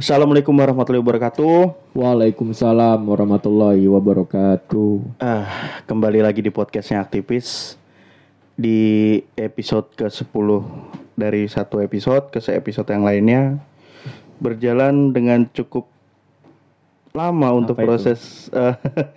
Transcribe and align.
Assalamualaikum 0.00 0.56
warahmatullahi 0.56 1.04
wabarakatuh. 1.04 1.92
Waalaikumsalam 1.92 3.04
warahmatullahi 3.04 3.84
wabarakatuh. 3.84 5.20
Ah, 5.20 5.44
kembali 5.84 6.24
lagi 6.24 6.40
di 6.40 6.48
podcastnya 6.48 7.04
aktivis 7.04 7.76
di 8.56 9.20
episode 9.36 9.92
ke-10 10.00 10.48
dari 11.20 11.44
satu 11.52 11.84
episode 11.84 12.32
ke 12.32 12.40
episode 12.48 12.88
yang 12.88 13.04
lainnya 13.04 13.60
berjalan 14.40 15.12
dengan 15.12 15.44
cukup 15.52 15.84
lama 17.12 17.60
untuk 17.60 17.76
Apa 17.76 17.84
proses 17.84 18.48
eh, 18.56 18.72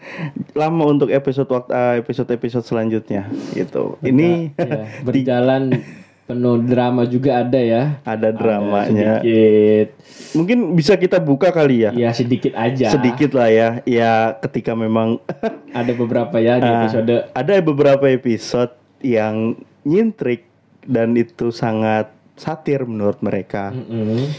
lama 0.68 0.84
untuk 0.84 1.08
episode 1.16 1.48
waktu 1.48 2.04
episode 2.04 2.28
episode 2.36 2.68
selanjutnya 2.68 3.32
gitu. 3.56 3.96
Ini 4.04 4.52
Ya, 4.60 4.92
berjalan 5.08 5.80
penuh 6.24 6.56
drama 6.58 7.04
juga 7.04 7.40
ada 7.40 7.60
ya. 7.60 8.00
ada 8.02 8.32
dramanya. 8.32 9.20
Sedikit. 9.20 9.88
Mungkin 10.34 10.58
bisa 10.74 10.96
kita 10.96 11.18
buka 11.18 11.52
kali 11.52 11.84
ya. 11.84 11.92
Ya 11.92 12.10
sedikit 12.12 12.54
aja. 12.54 12.90
Sedikit 12.90 13.32
lah 13.34 13.48
ya. 13.48 13.70
Ya 13.84 14.12
ketika 14.40 14.72
memang 14.72 15.20
Ada 15.74 15.92
beberapa 15.92 16.40
ya 16.40 16.58
di 16.58 16.66
Ah. 16.66 16.80
episode. 16.82 17.14
ada 17.30 17.54
beberapa 17.60 18.06
episode 18.08 18.72
yang 19.00 19.54
nyintrik 19.84 20.48
dan 20.84 21.12
itu 21.14 21.50
sangat 21.50 22.08
satir 22.34 22.84
menurut 22.84 23.20
mereka. 23.20 23.72
Mm-mm. 23.72 24.32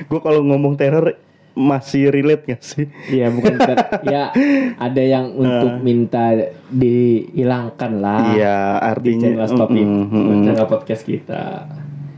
gue 0.06 0.20
kalau 0.22 0.42
ngomong 0.44 0.78
teror 0.78 1.18
masih 1.60 2.08
relate 2.08 2.48
gak 2.48 2.64
sih? 2.64 2.88
Iya 3.06 3.28
bukan 3.30 3.60
ter- 3.60 4.00
ya 4.10 4.32
ada 4.76 5.02
yang 5.02 5.36
untuk 5.36 5.80
minta 5.80 6.32
dihilangkan 6.70 7.92
lah. 8.00 8.32
Iya 8.32 8.58
Di 8.74 8.86
artinya 8.88 9.28
channel 9.28 9.48
stop 9.50 9.70
Mm, 9.70 9.84
mm, 9.84 10.08
mm. 10.10 10.42
channel 10.46 10.66
podcast 10.66 11.04
kita. 11.04 11.44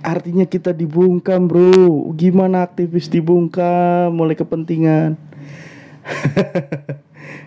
artinya 0.01 0.45
kita 0.45 0.71
dibungkam 0.71 1.45
bro. 1.45 1.73
Gimana 2.13 2.61
aktivis 2.63 3.05
dibungkam 3.05 4.09
mulai 4.11 4.33
kepentingan? 4.33 5.17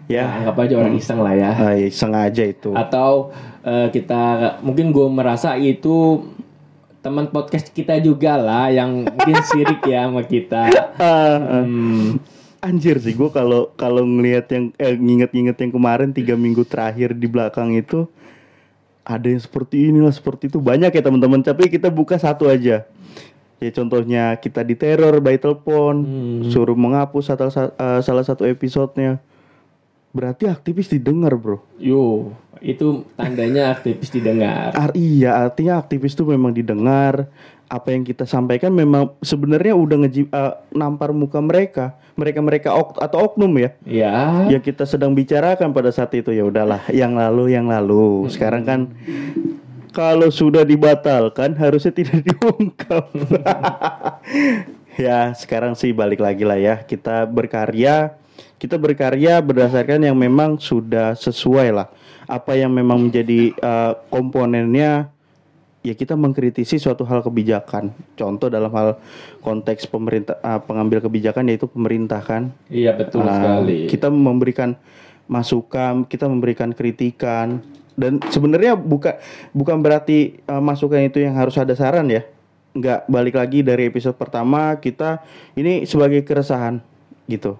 Ya, 0.04 0.20
ya, 0.20 0.24
anggap 0.44 0.56
aja 0.60 0.74
orang 0.76 0.94
iseng 0.94 1.18
lah 1.18 1.32
ya. 1.32 1.50
ay, 1.64 1.88
sengaja 1.88 2.44
itu. 2.44 2.76
atau 2.76 3.32
eh, 3.62 3.88
kita 3.88 4.22
mungkin 4.60 4.92
gue 4.92 5.08
merasa 5.08 5.56
itu 5.56 6.20
teman 7.04 7.28
podcast 7.28 7.68
kita 7.68 8.00
juga 8.00 8.34
lah 8.34 8.72
yang 8.72 9.04
mungkin 9.04 9.36
sirik 9.44 9.84
ya 9.84 10.08
sama 10.08 10.24
kita. 10.24 10.72
Ah, 10.96 11.60
Hmm, 11.60 12.16
Anjir 12.58 12.96
sih 12.96 13.12
gue 13.12 13.28
kalau 13.28 13.68
kalau 13.76 14.00
ngelihat 14.02 14.48
yang 14.48 14.64
eh, 14.74 14.96
nginget-nginget 14.96 15.56
yang 15.58 15.68
kemarin 15.70 16.10
tiga 16.10 16.32
minggu 16.32 16.64
terakhir 16.64 17.12
di 17.12 17.28
belakang 17.28 17.76
itu 17.76 18.08
ada 19.04 19.28
yang 19.28 19.36
seperti 19.36 19.92
inilah 19.92 20.08
seperti 20.08 20.48
itu. 20.48 20.56
Banyak 20.56 20.88
ya 20.88 21.02
teman-teman. 21.04 21.44
Tapi 21.44 21.68
kita 21.68 21.92
buka 21.92 22.16
satu 22.16 22.48
aja. 22.48 22.88
Ya 23.60 23.70
contohnya 23.70 24.32
kita 24.40 24.64
diteror 24.64 25.20
by 25.20 25.36
telepon 25.36 25.94
Hmm. 26.00 26.48
suruh 26.48 26.72
menghapus 26.72 27.28
salah, 27.28 27.52
eh, 27.68 28.00
salah 28.00 28.24
satu 28.24 28.48
episodenya. 28.48 29.20
Berarti 30.14 30.46
aktivis 30.46 30.88
didengar 30.88 31.34
bro. 31.34 31.58
Yo, 31.76 32.32
itu 32.60 33.06
tandanya 33.18 33.74
aktivis 33.74 34.10
didengar. 34.12 34.74
Ar 34.76 34.90
iya 34.94 35.46
artinya 35.46 35.80
aktivis 35.80 36.14
itu 36.14 36.26
memang 36.26 36.54
didengar. 36.54 37.26
Apa 37.64 37.90
yang 37.96 38.04
kita 38.04 38.28
sampaikan 38.28 38.70
memang 38.70 39.16
sebenarnya 39.24 39.72
udah 39.74 39.96
ngeji 40.04 40.28
eh, 40.28 40.54
nampar 40.76 41.10
muka 41.16 41.40
mereka. 41.40 41.96
Mereka 42.14 42.38
mereka 42.44 42.68
ok 42.76 43.02
atau 43.02 43.26
oknum 43.26 43.50
ya. 43.58 43.70
Ya, 43.82 44.46
yang 44.46 44.62
kita 44.62 44.86
sedang 44.86 45.18
bicarakan 45.18 45.74
pada 45.74 45.90
saat 45.90 46.14
itu 46.14 46.30
ya 46.30 46.46
udahlah 46.46 46.86
yang 46.94 47.18
lalu 47.18 47.56
yang 47.58 47.66
lalu. 47.66 48.30
Sekarang 48.30 48.62
kan 48.62 48.80
kalau 49.90 50.30
sudah 50.30 50.62
dibatalkan 50.62 51.58
harusnya 51.58 51.90
tidak 51.90 52.22
diungkap. 52.28 53.10
Ya 54.94 55.34
sekarang 55.34 55.74
sih 55.74 55.90
balik 55.90 56.22
lagi 56.22 56.46
lah 56.46 56.54
ya. 56.54 56.78
Kita 56.86 57.26
berkarya 57.26 58.14
kita 58.62 58.78
berkarya 58.78 59.42
berdasarkan 59.42 60.06
yang 60.06 60.16
memang 60.16 60.56
sudah 60.56 61.18
sesuai 61.18 61.68
lah 61.74 61.90
apa 62.24 62.56
yang 62.56 62.72
memang 62.72 63.08
menjadi 63.10 63.52
eh, 63.52 63.92
komponennya 64.08 65.12
ya 65.84 65.92
kita 65.92 66.16
mengkritisi 66.16 66.80
suatu 66.80 67.04
hal 67.04 67.20
kebijakan 67.20 67.92
contoh 68.16 68.48
dalam 68.48 68.72
hal 68.72 68.96
konteks 69.44 69.84
pemerintah 69.84 70.40
eh, 70.40 70.60
pengambil 70.64 71.04
kebijakan 71.04 71.52
yaitu 71.52 71.68
pemerintah 71.68 72.24
kan 72.24 72.52
iya 72.72 72.96
betul 72.96 73.20
Nah, 73.20 73.36
sekali. 73.36 73.86
Kita 73.86 74.08
memberikan 74.08 74.76
masukan, 75.28 76.04
kita 76.04 76.28
memberikan 76.28 76.72
kritikan 76.72 77.60
dan 77.94 78.18
sebenarnya 78.28 78.74
bukan 78.74 79.14
bukan 79.54 79.78
berarti 79.78 80.42
uh, 80.50 80.58
masukan 80.58 81.06
itu 81.06 81.22
yang 81.22 81.38
harus 81.38 81.54
ada 81.56 81.72
saran 81.78 82.10
ya. 82.10 82.26
Enggak, 82.74 83.06
balik 83.06 83.38
lagi 83.38 83.62
dari 83.62 83.86
episode 83.86 84.18
pertama 84.18 84.74
kita 84.82 85.22
ini 85.54 85.86
sebagai 85.86 86.26
keresahan 86.26 86.82
gitu. 87.30 87.54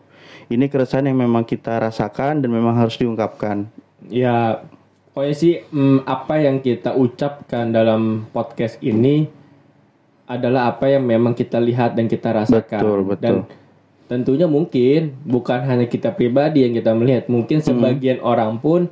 Ini 0.50 0.68
keresahan 0.68 1.08
yang 1.08 1.16
memang 1.16 1.46
kita 1.46 1.78
rasakan 1.80 2.42
dan 2.44 2.50
memang 2.50 2.76
harus 2.76 2.98
diungkapkan. 3.00 3.64
Ya, 4.08 4.64
pokoknya 5.12 5.34
sih 5.36 5.54
mm, 5.70 6.04
apa 6.04 6.42
yang 6.42 6.60
kita 6.60 6.92
ucapkan 6.92 7.72
dalam 7.72 8.28
podcast 8.34 8.76
ini 8.84 9.28
adalah 10.24 10.72
apa 10.72 10.88
yang 10.88 11.04
memang 11.04 11.36
kita 11.36 11.60
lihat 11.60 11.96
dan 11.96 12.08
kita 12.08 12.32
rasakan. 12.32 12.80
Betul, 12.80 13.00
betul. 13.04 13.20
Dan 13.20 13.34
tentunya 14.08 14.48
mungkin 14.48 15.16
bukan 15.24 15.64
hanya 15.64 15.88
kita 15.88 16.12
pribadi 16.12 16.64
yang 16.64 16.72
kita 16.76 16.92
melihat, 16.96 17.28
mungkin 17.28 17.60
sebagian 17.60 18.20
orang 18.24 18.60
pun 18.60 18.88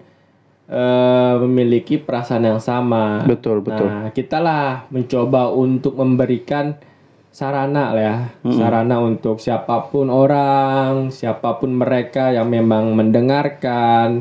eh, 0.68 1.34
memiliki 1.44 2.00
perasaan 2.00 2.48
yang 2.48 2.60
sama. 2.60 3.24
Betul, 3.24 3.64
betul. 3.64 3.88
Nah, 3.88 4.08
kita 4.12 4.40
lah 4.40 4.88
mencoba 4.92 5.52
untuk 5.52 5.96
memberikan 5.96 6.76
sarana 7.32 7.96
lah 7.96 8.04
ya, 8.04 8.16
sarana 8.44 9.00
untuk 9.00 9.40
siapa 9.40 9.88
pun 9.88 10.12
orang, 10.12 11.08
siapa 11.08 11.56
pun 11.56 11.72
mereka 11.72 12.28
yang 12.28 12.52
memang 12.52 12.92
mendengarkan 12.92 14.20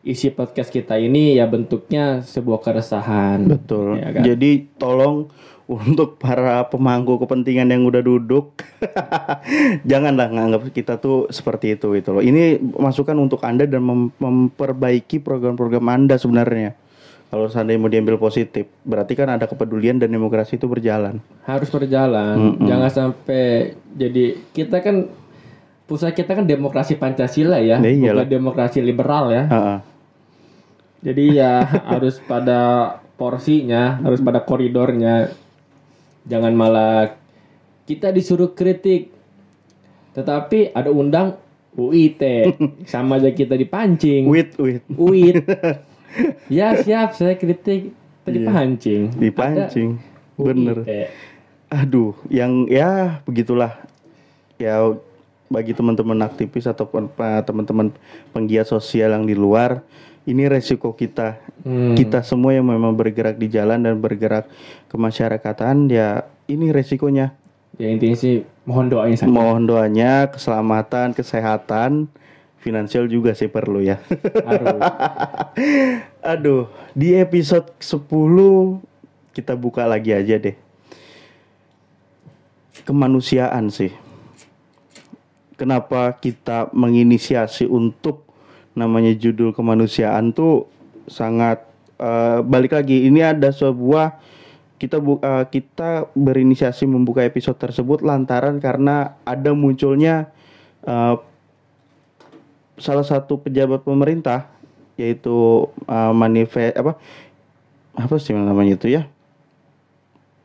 isi 0.00 0.32
podcast 0.32 0.72
kita 0.72 0.96
ini 0.96 1.36
ya 1.36 1.44
bentuknya 1.44 2.24
sebuah 2.24 2.64
keresahan. 2.64 3.44
Betul. 3.44 4.00
Ya 4.00 4.10
kan? 4.16 4.22
Jadi 4.24 4.50
tolong 4.80 5.28
untuk 5.70 6.18
para 6.18 6.66
pemangku 6.66 7.14
kepentingan 7.22 7.70
yang 7.70 7.86
udah 7.86 8.02
duduk, 8.02 8.58
janganlah 9.90 10.26
nganggap 10.26 10.66
kita 10.74 10.98
tuh 10.98 11.30
seperti 11.30 11.78
itu 11.78 11.94
gitu 11.94 12.18
loh. 12.18 12.22
Ini 12.24 12.58
masukan 12.58 13.14
untuk 13.14 13.46
anda 13.46 13.70
dan 13.70 13.78
mem- 13.86 14.10
memperbaiki 14.18 15.22
program-program 15.22 15.86
anda 15.86 16.18
sebenarnya. 16.18 16.74
Kalau 17.30 17.46
seandainya 17.46 17.78
mau 17.78 17.86
diambil 17.86 18.18
positif, 18.18 18.66
berarti 18.82 19.14
kan 19.14 19.30
ada 19.30 19.46
kepedulian 19.46 20.02
dan 20.02 20.10
demokrasi 20.10 20.58
itu 20.58 20.66
berjalan. 20.66 21.22
Harus 21.46 21.70
berjalan. 21.70 22.58
Jangan 22.66 22.90
sampai 22.90 23.78
jadi 23.94 24.34
kita 24.50 24.82
kan 24.82 25.06
pusat 25.86 26.18
kita 26.18 26.34
kan 26.34 26.50
demokrasi 26.50 26.98
Pancasila 26.98 27.62
ya, 27.62 27.78
Ya 27.78 28.10
bukan 28.10 28.26
demokrasi 28.26 28.82
liberal 28.82 29.30
ya. 29.30 29.46
Ha-ha. 29.46 29.89
Jadi 31.00 31.40
ya 31.40 31.64
harus 31.92 32.20
pada 32.24 32.60
porsinya, 33.16 34.00
harus 34.04 34.20
pada 34.20 34.40
koridornya. 34.44 35.32
Jangan 36.28 36.52
malah 36.52 37.16
kita 37.88 38.12
disuruh 38.12 38.52
kritik. 38.52 39.12
Tetapi 40.12 40.76
ada 40.76 40.92
undang 40.92 41.40
UIT. 41.74 42.22
Sama 42.92 43.16
aja 43.22 43.30
kita 43.32 43.56
dipancing. 43.56 44.28
Wait, 44.28 44.54
wait, 44.60 44.82
UIT. 44.90 45.46
ya 46.52 46.76
siap, 46.80 47.14
saya 47.16 47.38
kritik. 47.38 47.94
Tadi 48.20 48.38
pancing. 48.44 49.02
Iya. 49.16 49.20
dipancing, 49.20 49.96
Ada 49.96 50.44
bener. 50.44 50.76
UIT. 50.84 50.90
Aduh, 51.70 52.12
yang 52.28 52.66
ya 52.66 53.22
begitulah. 53.24 53.78
Ya 54.60 54.92
bagi 55.50 55.74
teman-teman 55.74 56.20
aktivis 56.22 56.68
ataupun 56.68 57.10
pa- 57.10 57.42
teman-teman 57.42 57.90
penggiat 58.30 58.70
sosial 58.70 59.10
yang 59.16 59.26
di 59.26 59.34
luar, 59.34 59.82
ini 60.30 60.46
resiko 60.46 60.94
kita. 60.94 61.42
Hmm. 61.66 61.98
Kita 61.98 62.22
semua 62.22 62.54
yang 62.54 62.70
memang 62.70 62.94
bergerak 62.94 63.34
di 63.34 63.50
jalan 63.50 63.82
dan 63.82 63.98
bergerak 63.98 64.46
ke 64.86 64.94
masyarakatan, 64.94 65.90
ya 65.90 66.22
ini 66.46 66.70
resikonya. 66.70 67.34
Ya 67.76 67.90
intinya 67.90 68.14
sih 68.14 68.46
mohon 68.62 68.86
doain 68.86 69.18
saja. 69.18 69.26
Mohon 69.26 69.66
doanya, 69.66 70.30
keselamatan, 70.30 71.10
kesehatan, 71.16 72.06
finansial 72.62 73.10
juga 73.10 73.34
sih 73.34 73.50
perlu 73.50 73.82
ya. 73.82 73.98
Harus. 74.46 74.80
Aduh, 76.32 76.70
di 76.94 77.18
episode 77.18 77.74
10 77.82 78.06
kita 79.34 79.58
buka 79.58 79.88
lagi 79.88 80.14
aja 80.14 80.38
deh. 80.38 80.54
Kemanusiaan 82.86 83.72
sih. 83.72 83.90
Kenapa 85.58 86.16
kita 86.16 86.72
menginisiasi 86.72 87.68
untuk 87.68 88.29
namanya 88.74 89.12
judul 89.14 89.50
kemanusiaan 89.54 90.30
tuh 90.34 90.66
sangat 91.10 91.62
eh, 91.98 92.38
balik 92.44 92.74
lagi 92.76 93.06
ini 93.06 93.20
ada 93.20 93.50
sebuah 93.50 94.18
kita 94.80 94.96
bu, 95.02 95.20
eh, 95.20 95.44
kita 95.50 96.08
berinisiasi 96.16 96.88
membuka 96.88 97.26
episode 97.26 97.58
tersebut 97.58 98.00
lantaran 98.00 98.62
karena 98.62 99.18
ada 99.26 99.50
munculnya 99.52 100.30
eh, 100.86 101.16
salah 102.80 103.04
satu 103.04 103.36
pejabat 103.36 103.84
pemerintah 103.84 104.48
yaitu 104.96 105.68
uh, 105.88 106.12
manifest 106.12 106.76
apa 106.76 106.96
apa 107.96 108.14
sih 108.20 108.36
namanya 108.36 108.76
itu 108.76 108.88
ya 108.92 109.08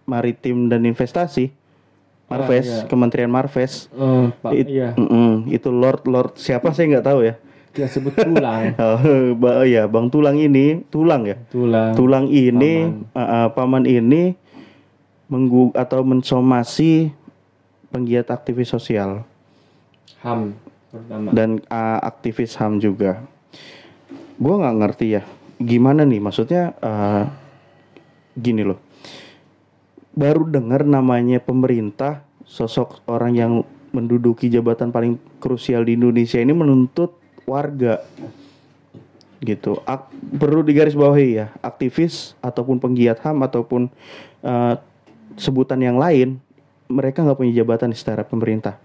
Maritim 0.06 0.70
dan 0.70 0.86
Investasi, 0.86 1.50
Marves, 2.30 2.70
iya. 2.70 2.86
Kementerian 2.86 3.26
Marves. 3.26 3.90
Pak, 4.46 4.54
It- 4.54 4.70
iya. 4.70 4.94
Mm-mm, 4.94 5.50
itu 5.50 5.74
Lord 5.74 6.06
Lord 6.06 6.38
siapa 6.38 6.70
saya 6.78 6.94
nggak 6.94 7.06
tahu 7.10 7.20
ya. 7.26 7.36
Ya 7.76 7.88
sebut 7.92 8.16
tulang. 8.16 8.72
Oh, 8.80 9.64
ya 9.68 9.84
Bang 9.92 10.08
Tulang 10.08 10.40
ini, 10.40 10.80
Tulang 10.88 11.28
ya. 11.28 11.36
tulang. 11.52 11.92
Tulang 11.94 12.26
ini, 12.32 12.88
uh, 13.12 13.20
uh, 13.20 13.48
paman 13.52 13.84
ini 13.84 14.36
menggu 15.28 15.76
atau 15.76 16.06
mensomasi 16.06 17.10
penggiat 17.90 18.30
aktivis 18.30 18.70
sosial 18.70 19.26
HAM 20.22 20.54
pertama. 20.94 21.30
dan 21.34 21.50
uh, 21.68 22.00
aktivis 22.06 22.54
HAM 22.56 22.78
juga. 22.78 23.26
Gua 24.38 24.62
nggak 24.62 24.78
ngerti 24.80 25.06
ya, 25.20 25.22
gimana 25.58 26.06
nih 26.06 26.22
maksudnya 26.22 26.78
uh, 26.80 27.26
gini 28.38 28.64
loh. 28.64 28.80
Baru 30.16 30.48
dengar 30.48 30.88
namanya 30.88 31.44
pemerintah, 31.44 32.24
sosok 32.48 33.04
orang 33.10 33.34
yang 33.36 33.52
menduduki 33.92 34.48
jabatan 34.48 34.92
paling 34.92 35.20
krusial 35.40 35.84
di 35.84 35.96
Indonesia 36.00 36.40
ini 36.40 36.52
menuntut 36.56 37.25
warga 37.46 38.02
gitu. 39.42 39.78
Ak- 39.86 40.10
perlu 40.42 40.66
digarisbawahi 40.66 41.28
ya, 41.38 41.48
aktivis 41.62 42.34
ataupun 42.42 42.82
penggiat 42.82 43.22
HAM 43.22 43.46
ataupun 43.46 43.88
uh, 44.42 44.74
sebutan 45.38 45.78
yang 45.82 46.02
lain, 46.02 46.42
mereka 46.90 47.22
nggak 47.22 47.38
punya 47.38 47.54
jabatan 47.54 47.94
secara 47.94 48.26
pemerintah 48.26 48.78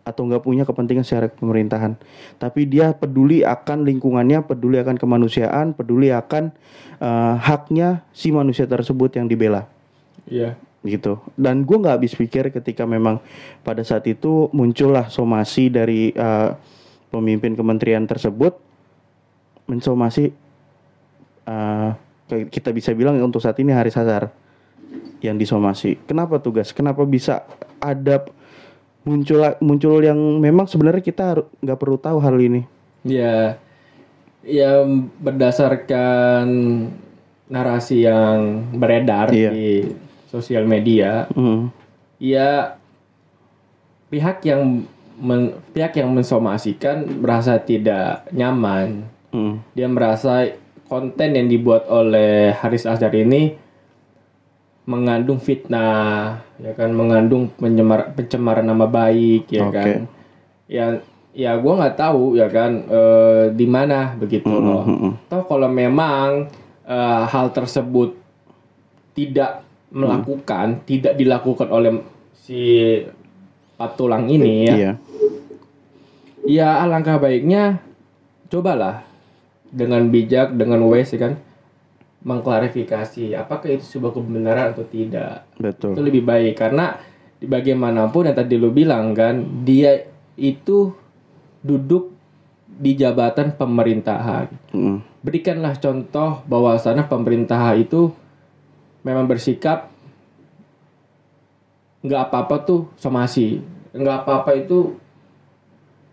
atau 0.00 0.24
nggak 0.26 0.42
punya 0.42 0.64
kepentingan 0.64 1.04
secara 1.04 1.28
pemerintahan, 1.28 1.92
tapi 2.40 2.64
dia 2.64 2.90
peduli 2.96 3.44
akan 3.44 3.84
lingkungannya, 3.84 4.42
peduli 4.42 4.80
akan 4.80 4.96
kemanusiaan, 4.96 5.76
peduli 5.76 6.08
akan 6.08 6.50
uh, 6.98 7.36
haknya 7.36 8.00
si 8.10 8.32
manusia 8.32 8.64
tersebut 8.64 9.12
yang 9.20 9.28
dibela 9.28 9.68
Iya. 10.24 10.56
gitu. 10.82 11.20
Dan 11.36 11.68
gue 11.68 11.76
nggak 11.76 12.00
habis 12.00 12.16
pikir 12.16 12.48
ketika 12.48 12.88
memang 12.88 13.20
pada 13.60 13.84
saat 13.84 14.08
itu 14.08 14.48
muncullah 14.56 15.12
somasi 15.12 15.68
dari 15.68 16.16
uh, 16.16 16.56
pemimpin 17.10 17.58
kementerian 17.58 18.06
tersebut 18.06 18.56
mensomasi 19.66 20.30
uh, 21.46 21.90
kita 22.30 22.70
bisa 22.70 22.94
bilang 22.94 23.18
untuk 23.18 23.42
saat 23.42 23.58
ini 23.58 23.74
Haris 23.74 23.98
Hazar 23.98 24.30
yang 25.20 25.36
disomasi. 25.36 25.98
Kenapa 26.06 26.38
tugas? 26.38 26.70
Kenapa 26.70 27.02
bisa 27.02 27.42
ada 27.82 28.22
muncul 29.02 29.42
muncul 29.58 29.98
yang 30.02 30.18
memang 30.38 30.70
sebenarnya 30.70 31.02
kita 31.02 31.42
nggak 31.60 31.78
perlu 31.78 31.98
tahu 31.98 32.18
hal 32.22 32.36
ini. 32.38 32.62
Ya, 33.02 33.56
ya 34.44 34.84
berdasarkan 35.18 36.46
narasi 37.50 38.06
yang 38.06 38.70
beredar 38.76 39.32
Iya. 39.34 39.50
di 39.50 39.70
sosial 40.30 40.68
media, 40.68 41.26
Hmm. 41.34 41.74
ya 42.22 42.78
pihak 44.12 44.44
yang 44.46 44.86
men- 45.20 45.60
pihak 45.76 46.00
yang 46.00 46.10
mensomasikan 46.10 47.04
merasa 47.20 47.60
tidak 47.60 48.26
nyaman. 48.32 49.04
Hmm. 49.30 49.62
Dia 49.76 49.86
merasa 49.86 50.48
konten 50.90 51.38
yang 51.38 51.46
dibuat 51.46 51.86
oleh 51.86 52.50
Haris 52.56 52.88
Azhar 52.88 53.14
ini 53.14 53.54
mengandung 54.90 55.38
fitnah, 55.38 56.42
ya 56.58 56.72
kan, 56.74 56.90
mengandung 56.90 57.46
pencemar 57.54 58.10
pencemaran 58.16 58.66
nama 58.66 58.90
baik, 58.90 59.46
ya 59.46 59.70
Oke. 59.70 59.76
kan. 59.76 59.88
Ya, 60.66 60.86
ya 61.30 61.54
gue 61.54 61.72
nggak 61.78 61.94
tahu, 61.94 62.34
ya 62.34 62.50
kan, 62.50 62.90
eh, 62.90 63.44
di 63.54 63.66
mana 63.70 64.18
begitu 64.18 64.50
loh. 64.50 64.82
hmm, 64.82 65.30
Toh 65.30 65.46
kalau 65.46 65.70
memang 65.70 66.50
eh, 66.90 67.22
hal 67.30 67.54
tersebut 67.54 68.18
tidak 69.14 69.62
melakukan, 69.94 70.82
tidak 70.86 71.14
dilakukan 71.14 71.70
oleh 71.70 72.02
si 72.34 72.98
patulang 73.80 74.28
ini 74.28 74.68
ya, 74.68 74.74
Iya. 74.76 74.92
ya 76.44 76.68
alangkah 76.84 77.16
baiknya 77.16 77.80
cobalah 78.52 79.08
dengan 79.72 80.12
bijak, 80.12 80.52
dengan 80.52 80.84
wise 80.84 81.16
ya 81.16 81.30
kan, 81.30 81.32
mengklarifikasi 82.20 83.32
apakah 83.32 83.80
itu 83.80 83.96
sebuah 83.96 84.12
kebenaran 84.12 84.76
atau 84.76 84.84
tidak. 84.84 85.48
Betul. 85.56 85.96
Itu 85.96 86.00
lebih 86.04 86.28
baik 86.28 86.60
karena 86.60 87.00
di 87.40 87.48
bagaimanapun 87.48 88.28
yang 88.28 88.36
tadi 88.36 88.60
lu 88.60 88.68
bilang 88.68 89.16
kan, 89.16 89.64
dia 89.64 90.04
itu 90.36 90.92
duduk 91.64 92.12
di 92.68 92.96
jabatan 92.96 93.56
pemerintahan. 93.56 94.46
Hmm. 94.72 95.00
Berikanlah 95.20 95.76
contoh 95.80 96.44
bahwasannya 96.48 97.08
pemerintah 97.08 97.76
itu 97.76 98.12
memang 99.04 99.28
bersikap 99.28 99.89
nggak 102.00 102.22
apa-apa 102.28 102.56
tuh 102.64 102.80
somasi, 102.96 103.60
nggak 103.92 104.24
apa-apa 104.24 104.56
itu 104.56 104.96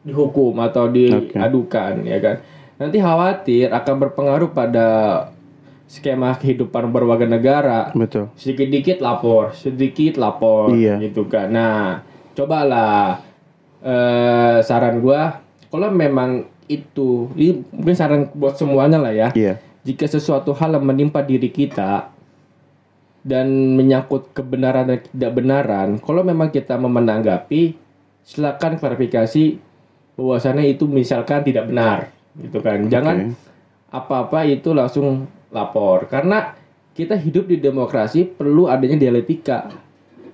dihukum 0.04 0.56
atau 0.63 0.88
diadukan 0.88 2.04
ya 2.04 2.18
kan. 2.19 2.36
Nanti 2.78 3.01
khawatir 3.01 3.74
akan 3.74 3.95
berpengaruh 4.07 4.54
pada 4.54 4.88
skema 5.88 6.36
kehidupan 6.36 6.92
berwarga 6.92 7.25
negara 7.25 7.80
Betul. 7.95 8.28
sedikit-dikit 8.36 9.00
lapor, 9.00 9.56
sedikit 9.56 10.19
lapor 10.19 10.75
Iya. 10.75 11.00
gitu 11.00 11.25
kan. 11.25 11.48
Nah, 11.50 12.04
cobalah 12.36 13.24
eh 13.78 14.57
saran 14.66 15.00
gua 15.00 15.39
kalau 15.72 15.88
memang 15.94 16.44
itu 16.68 17.31
ini 17.39 17.63
mungkin 17.72 17.95
saran 17.95 18.28
buat 18.36 18.60
semuanya 18.60 19.00
lah 19.00 19.16
ya. 19.16 19.30
Iya. 19.31 19.63
Jika 19.88 20.04
sesuatu 20.04 20.51
hal 20.51 20.75
yang 20.75 20.84
menimpa 20.84 21.24
diri 21.24 21.48
kita 21.48 22.12
dan 23.27 23.75
menyangkut 23.75 24.31
kebenaran 24.31 24.88
dan 24.88 25.03
ketidakbenaran, 25.03 25.88
kalau 26.00 26.24
memang 26.24 26.47
kita 26.47 26.79
menanggapi, 26.79 27.75
silakan 28.24 28.79
klarifikasi 28.79 29.59
bahwasannya 30.15 30.71
itu 30.71 30.88
misalkan 30.88 31.44
tidak 31.44 31.68
benar, 31.68 32.07
gitu 32.39 32.63
kan. 32.63 32.88
Jangan 32.88 33.35
apa-apa 33.91 34.47
itu 34.47 34.71
langsung 34.71 35.27
lapor 35.51 36.07
karena 36.07 36.56
kita 36.95 37.19
hidup 37.19 37.47
di 37.47 37.59
demokrasi 37.59 38.27
perlu 38.27 38.68
adanya 38.68 39.00
dialektika 39.00 39.71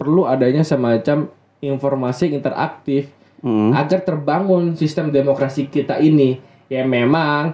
perlu 0.01 0.25
adanya 0.25 0.65
semacam 0.65 1.29
informasi 1.61 2.33
yang 2.33 2.41
interaktif 2.41 3.13
Hmm. 3.43 3.75
agar 3.75 3.99
terbangun 4.07 4.71
sistem 4.79 5.11
demokrasi 5.11 5.67
kita 5.67 5.99
ini 5.99 6.39
ya 6.71 6.88
memang 6.88 7.51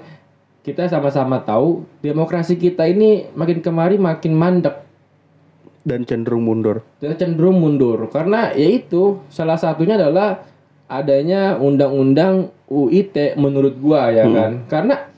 kita 0.62 0.86
sama-sama 0.86 1.42
tahu 1.42 1.82
demokrasi 1.98 2.62
kita 2.62 2.86
ini 2.86 3.26
makin 3.34 3.58
kemari 3.58 3.98
makin 3.98 4.38
mandek 4.38 4.86
Dan 5.90 6.06
cenderung 6.06 6.46
mundur. 6.46 6.86
cenderung 7.02 7.58
mundur. 7.58 8.06
Karena 8.14 8.54
yaitu 8.54 9.18
salah 9.34 9.58
satunya 9.58 9.98
adalah 9.98 10.46
adanya 10.86 11.58
undang-undang 11.58 12.54
UIT 12.70 13.34
menurut 13.42 13.74
gua 13.82 14.14
ya 14.14 14.30
kan? 14.30 14.70
Karena 14.70 15.10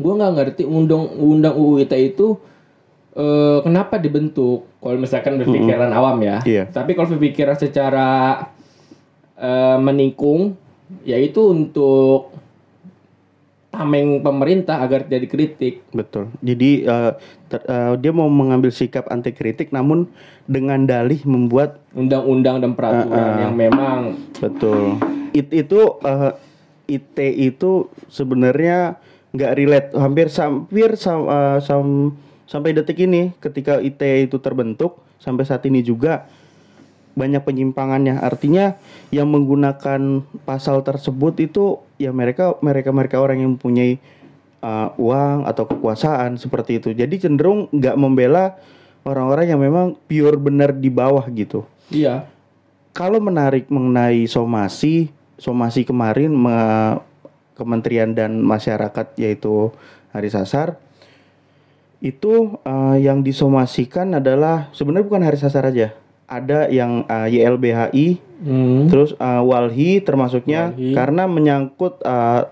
gua 0.00 0.12
nggak 0.16 0.32
ngerti 0.40 0.62
undang 0.64 1.12
undang 1.20 1.52
UU 1.60 1.84
ITE 1.84 2.16
itu 2.16 2.40
eh, 3.12 3.58
kenapa 3.60 4.00
dibentuk? 4.00 4.64
Kalau 4.80 4.96
misalkan 4.96 5.36
berpikiran 5.36 5.92
awam 5.92 6.24
ya. 6.24 6.40
Iya. 6.48 6.64
tapi 6.72 6.96
kalau 6.96 7.12
berpikiran 7.12 7.56
secara 7.60 8.08
eh, 9.36 9.76
menikung 9.76 10.56
yaitu 11.04 11.52
untuk 11.52 12.32
tameng 13.80 14.20
pemerintah 14.20 14.76
agar 14.84 15.08
tidak 15.08 15.24
dikritik 15.24 15.80
Betul. 15.96 16.28
Jadi 16.44 16.84
eh, 16.84 17.12
ter- 17.48 17.64
eh, 17.64 17.92
dia 17.96 18.12
mau 18.12 18.28
mengambil 18.28 18.68
sikap 18.68 19.08
anti 19.08 19.32
kritik, 19.32 19.72
namun 19.72 20.04
dengan 20.44 20.84
dalih 20.84 21.24
membuat 21.24 21.80
undang-undang 21.96 22.60
dan 22.60 22.76
peraturan 22.76 23.40
yang 23.40 23.54
memang 23.56 24.20
betul. 24.36 25.00
It 25.32 25.48
itu 25.48 25.80
eh, 26.04 26.32
IT 26.92 27.16
itu 27.40 27.88
sebenarnya 28.12 29.00
nggak 29.32 29.52
relate, 29.56 29.88
hampir 29.96 30.28
hampir 30.28 31.00
sam- 31.00 31.30
eh, 31.30 31.58
sam- 31.64 32.12
sampai 32.44 32.76
detik 32.76 33.00
ini 33.00 33.32
ketika 33.40 33.80
IT 33.80 34.28
itu 34.28 34.36
terbentuk 34.36 35.00
sampai 35.16 35.48
saat 35.48 35.64
ini 35.64 35.80
juga 35.80 36.28
banyak 37.14 37.42
penyimpangannya. 37.42 38.18
Artinya 38.22 38.78
yang 39.10 39.30
menggunakan 39.30 40.24
pasal 40.46 40.82
tersebut 40.86 41.38
itu 41.42 41.82
ya 41.98 42.14
mereka 42.14 42.56
mereka 42.64 42.90
mereka 42.94 43.16
orang 43.18 43.42
yang 43.42 43.50
mempunyai 43.58 43.98
uh, 44.62 44.94
uang 44.96 45.44
atau 45.48 45.64
kekuasaan 45.66 46.38
seperti 46.40 46.78
itu. 46.80 46.94
Jadi 46.94 47.20
cenderung 47.20 47.66
nggak 47.72 47.96
membela 47.98 48.56
orang-orang 49.04 49.46
yang 49.50 49.60
memang 49.60 49.96
pure 50.08 50.36
benar 50.36 50.76
di 50.76 50.92
bawah 50.92 51.24
gitu. 51.32 51.64
iya 51.90 52.28
Kalau 52.90 53.22
menarik 53.22 53.70
mengenai 53.70 54.26
somasi, 54.26 55.14
somasi 55.38 55.86
kemarin 55.86 56.34
me- 56.34 56.98
Kementerian 57.60 58.16
dan 58.16 58.40
Masyarakat 58.40 59.20
yaitu 59.20 59.68
Haris 60.16 60.32
Hasar 60.32 60.80
itu 62.00 62.56
uh, 62.64 62.96
yang 62.96 63.20
disomasikan 63.20 64.16
adalah 64.16 64.72
sebenarnya 64.72 65.04
bukan 65.04 65.20
Haris 65.28 65.44
Hasar 65.44 65.68
aja. 65.68 65.92
Ada 66.30 66.70
yang 66.70 67.02
uh, 67.04 67.26
YLBHI, 67.26 68.30
Hmm. 68.40 68.88
terus 68.88 69.12
uh, 69.20 69.44
Walhi 69.44 70.00
termasuknya 70.00 70.72
Walhi. 70.72 70.96
karena 70.96 71.28
menyangkut 71.28 72.00
uh, 72.00 72.48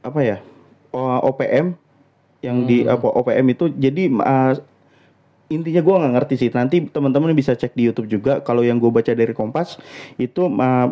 apa 0.00 0.20
ya 0.24 0.40
O- 0.88 1.28
OPM 1.28 1.76
yang 2.40 2.64
di 2.64 2.88
apa 2.88 3.12
OPM 3.12 3.52
itu 3.52 3.68
jadi 3.68 4.08
uh, 4.08 4.56
intinya 5.48 5.84
gue 5.84 5.94
nggak 6.00 6.14
ngerti 6.16 6.34
sih 6.40 6.48
nanti 6.48 6.88
teman-teman 6.88 7.36
bisa 7.36 7.52
cek 7.52 7.76
di 7.76 7.84
YouTube 7.84 8.08
juga 8.08 8.40
kalau 8.40 8.64
yang 8.64 8.80
gue 8.80 8.88
baca 8.88 9.12
dari 9.12 9.36
Kompas 9.36 9.76
itu 10.16 10.48
uh, 10.48 10.88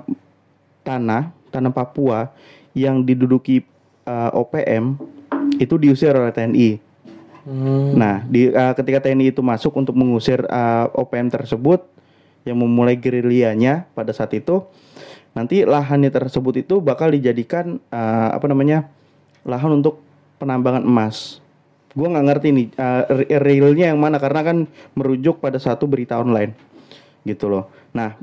tanah 0.83 1.33
tanah 1.49 1.73
Papua 1.73 2.29
yang 2.77 3.01
diduduki 3.01 3.65
uh, 4.05 4.29
OPM 4.37 5.01
itu 5.57 5.81
diusir 5.81 6.13
oleh 6.13 6.37
TNI 6.37 6.93
Hmm. 7.43 7.99
Nah, 7.99 8.23
di 8.23 8.47
uh, 8.47 8.71
ketika 8.71 9.03
TNI 9.03 9.35
itu 9.35 9.43
masuk 9.43 9.75
untuk 9.75 9.99
mengusir 9.99 10.47
uh, 10.47 10.87
OPM 10.95 11.27
tersebut 11.27 11.83
yang 12.43 12.59
memulai 12.59 12.99
gerilyanya 12.99 13.87
pada 13.95 14.11
saat 14.11 14.35
itu, 14.35 14.67
nanti 15.33 15.63
lahannya 15.63 16.11
tersebut 16.11 16.67
itu 16.67 16.83
bakal 16.83 17.11
dijadikan 17.15 17.79
uh, 17.91 18.35
apa 18.35 18.47
namanya? 18.51 18.89
lahan 19.43 19.83
untuk 19.83 19.99
penambangan 20.39 20.87
emas. 20.87 21.43
Gue 21.93 22.07
nggak 22.07 22.27
ngerti 22.31 22.49
nih 22.55 22.67
uh, 22.79 23.03
re- 23.11 23.41
realnya 23.43 23.91
yang 23.91 23.99
mana 23.99 24.23
karena 24.23 24.41
kan 24.47 24.57
merujuk 24.95 25.43
pada 25.43 25.59
satu 25.59 25.91
berita 25.91 26.17
online 26.23 26.55
gitu 27.27 27.51
loh. 27.51 27.71
Nah, 27.91 28.15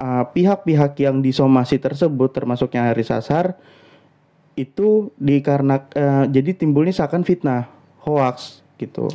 uh, 0.00 0.24
pihak-pihak 0.32 0.96
yang 1.00 1.20
disomasi 1.20 1.76
tersebut 1.76 2.32
termasuknya 2.34 2.90
Haris 2.90 3.12
Sasar 3.12 3.56
itu 4.54 5.10
dikarenakan 5.18 5.92
uh, 5.92 6.24
jadi 6.30 6.50
timbulnya 6.54 6.94
seakan 6.94 7.22
fitnah 7.26 7.68
hoax 8.02 8.62
gitu. 8.78 9.10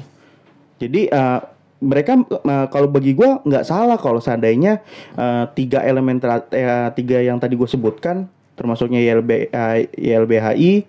Jadi 0.79 1.11
uh, 1.11 1.43
mereka 1.79 2.19
uh, 2.19 2.67
kalau 2.67 2.91
bagi 2.91 3.15
gua 3.15 3.39
nggak 3.47 3.63
salah 3.63 3.95
kalau 3.95 4.19
seandainya 4.19 4.83
uh, 5.15 5.47
tiga 5.55 5.79
elemen 5.83 6.19
eh, 6.51 6.91
tiga 6.95 7.23
yang 7.23 7.39
tadi 7.39 7.55
gue 7.55 7.67
sebutkan 7.67 8.27
termasuknya 8.59 8.99
YLB, 8.99 9.47
uh, 9.55 9.79
YLBHI, 9.95 10.83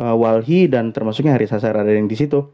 uh, 0.00 0.16
Walhi 0.16 0.64
dan 0.72 0.88
termasuknya 0.88 1.36
Haris 1.36 1.52
Hasar 1.52 1.76
ada 1.76 1.92
yang 1.92 2.08
di 2.08 2.16
situ. 2.16 2.48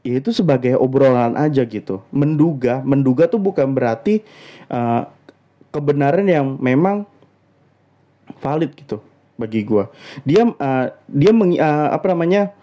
Ya 0.00 0.16
itu 0.16 0.32
sebagai 0.32 0.80
obrolan 0.80 1.36
aja 1.36 1.60
gitu. 1.68 2.00
Menduga, 2.08 2.80
menduga 2.80 3.28
tuh 3.28 3.36
bukan 3.36 3.68
berarti 3.76 4.24
uh, 4.72 5.04
kebenaran 5.68 6.24
yang 6.24 6.56
memang 6.56 7.04
valid 8.40 8.72
gitu 8.72 9.04
bagi 9.36 9.60
gua. 9.60 9.92
Dia 10.24 10.48
uh, 10.48 10.86
dia 11.04 11.30
meng, 11.36 11.60
uh, 11.60 11.92
apa 11.92 12.16
namanya? 12.16 12.56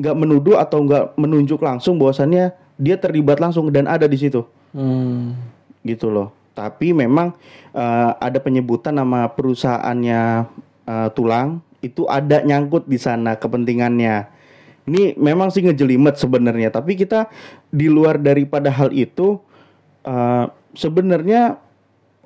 nggak 0.00 0.16
menuduh 0.16 0.56
atau 0.56 0.80
nggak 0.80 1.12
menunjuk 1.20 1.60
langsung 1.60 2.00
bahwasannya 2.00 2.56
dia 2.80 2.96
terlibat 2.96 3.36
langsung 3.36 3.68
dan 3.68 3.84
ada 3.84 4.08
di 4.08 4.16
situ 4.16 4.42
Hmm. 4.70 5.34
gitu 5.82 6.08
loh. 6.08 6.30
Tapi 6.54 6.94
memang 6.94 7.34
uh, 7.74 8.10
ada 8.22 8.38
penyebutan 8.38 8.94
nama 8.94 9.26
perusahaannya 9.26 10.46
uh, 10.86 11.08
tulang 11.10 11.58
itu 11.80 12.06
ada 12.06 12.44
nyangkut 12.44 12.86
di 12.86 13.00
sana 13.00 13.34
kepentingannya. 13.34 14.28
Ini 14.86 15.18
memang 15.18 15.50
sih 15.54 15.62
ngejelimet 15.62 16.18
sebenarnya, 16.18 16.70
tapi 16.70 16.98
kita 16.98 17.30
di 17.70 17.86
luar 17.86 18.18
daripada 18.18 18.70
hal 18.70 18.90
itu 18.90 19.38
uh, 20.06 20.50
sebenarnya 20.74 21.58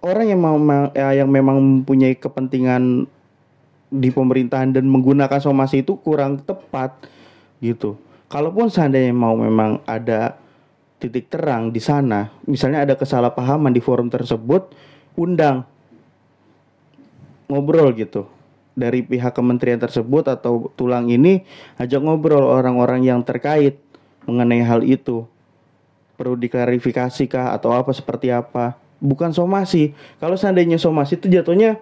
orang 0.05 0.27
yang 0.29 0.41
mau 0.41 0.57
ya, 0.93 1.17
yang 1.17 1.29
memang 1.33 1.61
mempunyai 1.61 2.17
kepentingan 2.17 3.09
di 3.89 4.09
pemerintahan 4.11 4.75
dan 4.75 4.85
menggunakan 4.85 5.41
somasi 5.41 5.81
itu 5.81 5.97
kurang 6.01 6.43
tepat 6.43 6.93
gitu. 7.63 7.97
Kalaupun 8.29 8.67
seandainya 8.67 9.15
mau 9.15 9.39
memang 9.39 9.79
ada 9.87 10.37
titik 11.05 11.29
terang 11.29 11.69
di 11.69 11.85
sana, 11.85 12.33
misalnya 12.49 12.89
ada 12.89 12.97
kesalahpahaman 12.97 13.77
di 13.77 13.85
forum 13.85 14.09
tersebut, 14.09 14.73
undang. 15.21 15.69
Ngobrol 17.53 17.93
gitu. 17.93 18.25
Dari 18.73 19.05
pihak 19.05 19.37
kementerian 19.37 19.77
tersebut 19.77 20.27
atau 20.27 20.73
tulang 20.75 21.13
ini 21.13 21.45
ajak 21.77 22.01
ngobrol 22.01 22.49
orang-orang 22.49 23.05
yang 23.05 23.21
terkait 23.21 23.77
mengenai 24.25 24.65
hal 24.65 24.81
itu. 24.81 25.29
Perlu 26.17 26.41
diklarifikasi 26.41 27.29
kah 27.29 27.53
atau 27.53 27.77
apa 27.77 27.93
seperti 27.93 28.33
apa? 28.33 28.81
Bukan 28.99 29.37
somasi. 29.37 29.93
Kalau 30.17 30.41
seandainya 30.41 30.81
somasi 30.81 31.21
itu 31.21 31.29
jatuhnya 31.29 31.77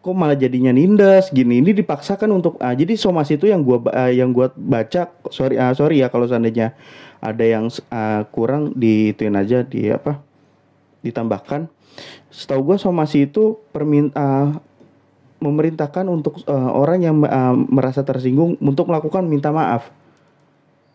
kok 0.00 0.16
malah 0.16 0.36
jadinya 0.36 0.72
nindas? 0.72 1.28
Gini 1.28 1.60
ini 1.60 1.76
dipaksakan 1.76 2.32
untuk 2.32 2.56
ah, 2.60 2.72
jadi 2.72 2.96
somasi 2.96 3.36
itu 3.36 3.52
yang 3.52 3.60
gua 3.60 3.84
ah, 3.92 4.08
yang 4.08 4.32
gua 4.32 4.48
baca 4.56 5.12
sorry 5.28 5.60
ah, 5.60 5.76
sorry 5.76 6.00
ya 6.00 6.08
kalau 6.08 6.24
seandainya 6.24 6.72
ada 7.20 7.44
yang 7.44 7.68
ah, 7.92 8.24
kurang 8.32 8.72
diituin 8.76 9.36
aja 9.36 9.60
di 9.60 9.92
apa 9.92 10.24
ditambahkan. 11.04 11.68
Setahu 12.32 12.72
gua 12.72 12.76
somasi 12.80 13.28
itu 13.28 13.60
permin 13.76 14.08
ah, 14.16 14.56
memerintahkan 15.44 16.08
untuk 16.08 16.40
ah, 16.48 16.72
orang 16.72 17.04
yang 17.04 17.16
ah, 17.28 17.52
merasa 17.52 18.00
tersinggung 18.00 18.56
untuk 18.60 18.88
melakukan 18.88 19.28
minta 19.28 19.52
maaf. 19.52 19.92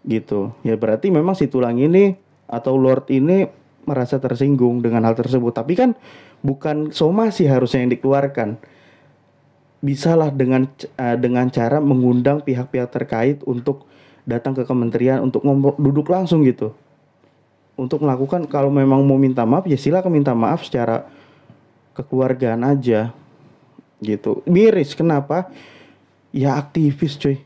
Gitu. 0.06 0.50
Ya 0.66 0.74
berarti 0.78 1.14
memang 1.14 1.38
si 1.38 1.46
tulang 1.46 1.78
ini 1.78 2.18
atau 2.46 2.78
lord 2.78 3.10
ini 3.14 3.50
merasa 3.86 4.18
tersinggung 4.18 4.82
dengan 4.82 5.06
hal 5.06 5.14
tersebut. 5.14 5.54
Tapi 5.54 5.78
kan 5.78 5.94
bukan 6.42 6.90
somasi 6.90 7.46
harusnya 7.46 7.86
yang 7.86 7.94
dikeluarkan 7.94 8.58
bisalah 9.86 10.34
dengan 10.34 10.66
eh, 10.98 11.18
dengan 11.22 11.46
cara 11.54 11.78
mengundang 11.78 12.42
pihak-pihak 12.42 12.90
terkait 12.90 13.38
untuk 13.46 13.86
datang 14.26 14.58
ke 14.58 14.66
kementerian 14.66 15.22
untuk 15.22 15.46
duduk 15.78 16.10
langsung 16.10 16.42
gitu. 16.42 16.74
Untuk 17.78 18.02
melakukan 18.02 18.50
kalau 18.50 18.74
memang 18.74 19.06
mau 19.06 19.22
minta 19.22 19.46
maaf 19.46 19.70
ya 19.70 19.78
silakan 19.78 20.10
minta 20.10 20.34
maaf 20.34 20.66
secara 20.66 21.06
kekeluargaan 21.94 22.66
aja 22.66 23.14
gitu. 24.02 24.42
Miris 24.50 24.98
kenapa? 24.98 25.54
Ya 26.34 26.58
aktivis 26.58 27.14
cuy. 27.22 27.38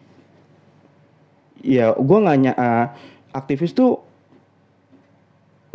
Ya 1.60 1.92
gua 2.00 2.24
nggak 2.24 2.38
ny- 2.40 2.56
eh, 2.56 2.86
aktivis 3.36 3.76
tuh 3.76 4.00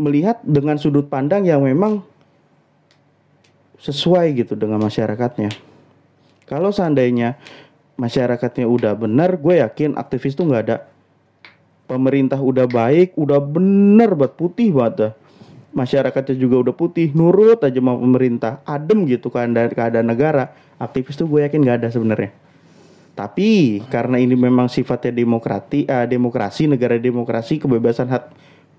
melihat 0.00 0.40
dengan 0.40 0.80
sudut 0.80 1.06
pandang 1.06 1.44
yang 1.44 1.60
memang 1.60 2.00
sesuai 3.78 4.32
gitu 4.32 4.56
dengan 4.56 4.80
masyarakatnya 4.80 5.73
kalau 6.44 6.70
seandainya 6.70 7.40
masyarakatnya 7.96 8.66
udah 8.68 8.92
benar, 8.98 9.40
gue 9.40 9.60
yakin 9.64 9.96
aktivis 9.96 10.36
tuh 10.36 10.48
nggak 10.48 10.62
ada. 10.68 10.76
Pemerintah 11.84 12.40
udah 12.40 12.64
baik, 12.64 13.12
udah 13.16 13.40
bener 13.40 14.16
buat 14.16 14.36
putih 14.36 14.72
banget 14.72 14.94
dah. 14.96 15.12
Masyarakatnya 15.74 16.36
juga 16.38 16.70
udah 16.70 16.74
putih, 16.74 17.12
nurut 17.12 17.60
aja 17.60 17.76
sama 17.76 17.98
pemerintah, 17.98 18.62
adem 18.64 19.04
gitu 19.04 19.28
keadaan 19.28 19.72
keadaan 19.74 20.06
negara. 20.06 20.54
Aktivis 20.80 21.18
tuh 21.18 21.28
gue 21.28 21.44
yakin 21.44 21.60
nggak 21.60 21.78
ada 21.84 21.88
sebenarnya. 21.90 22.30
Tapi 23.14 23.78
karena 23.92 24.18
ini 24.18 24.34
memang 24.34 24.66
sifatnya 24.66 25.14
demokrati, 25.14 25.86
eh, 25.86 26.06
demokrasi, 26.08 26.66
negara 26.66 26.98
demokrasi, 26.98 27.62
kebebasan 27.62 28.10
hak 28.10 28.24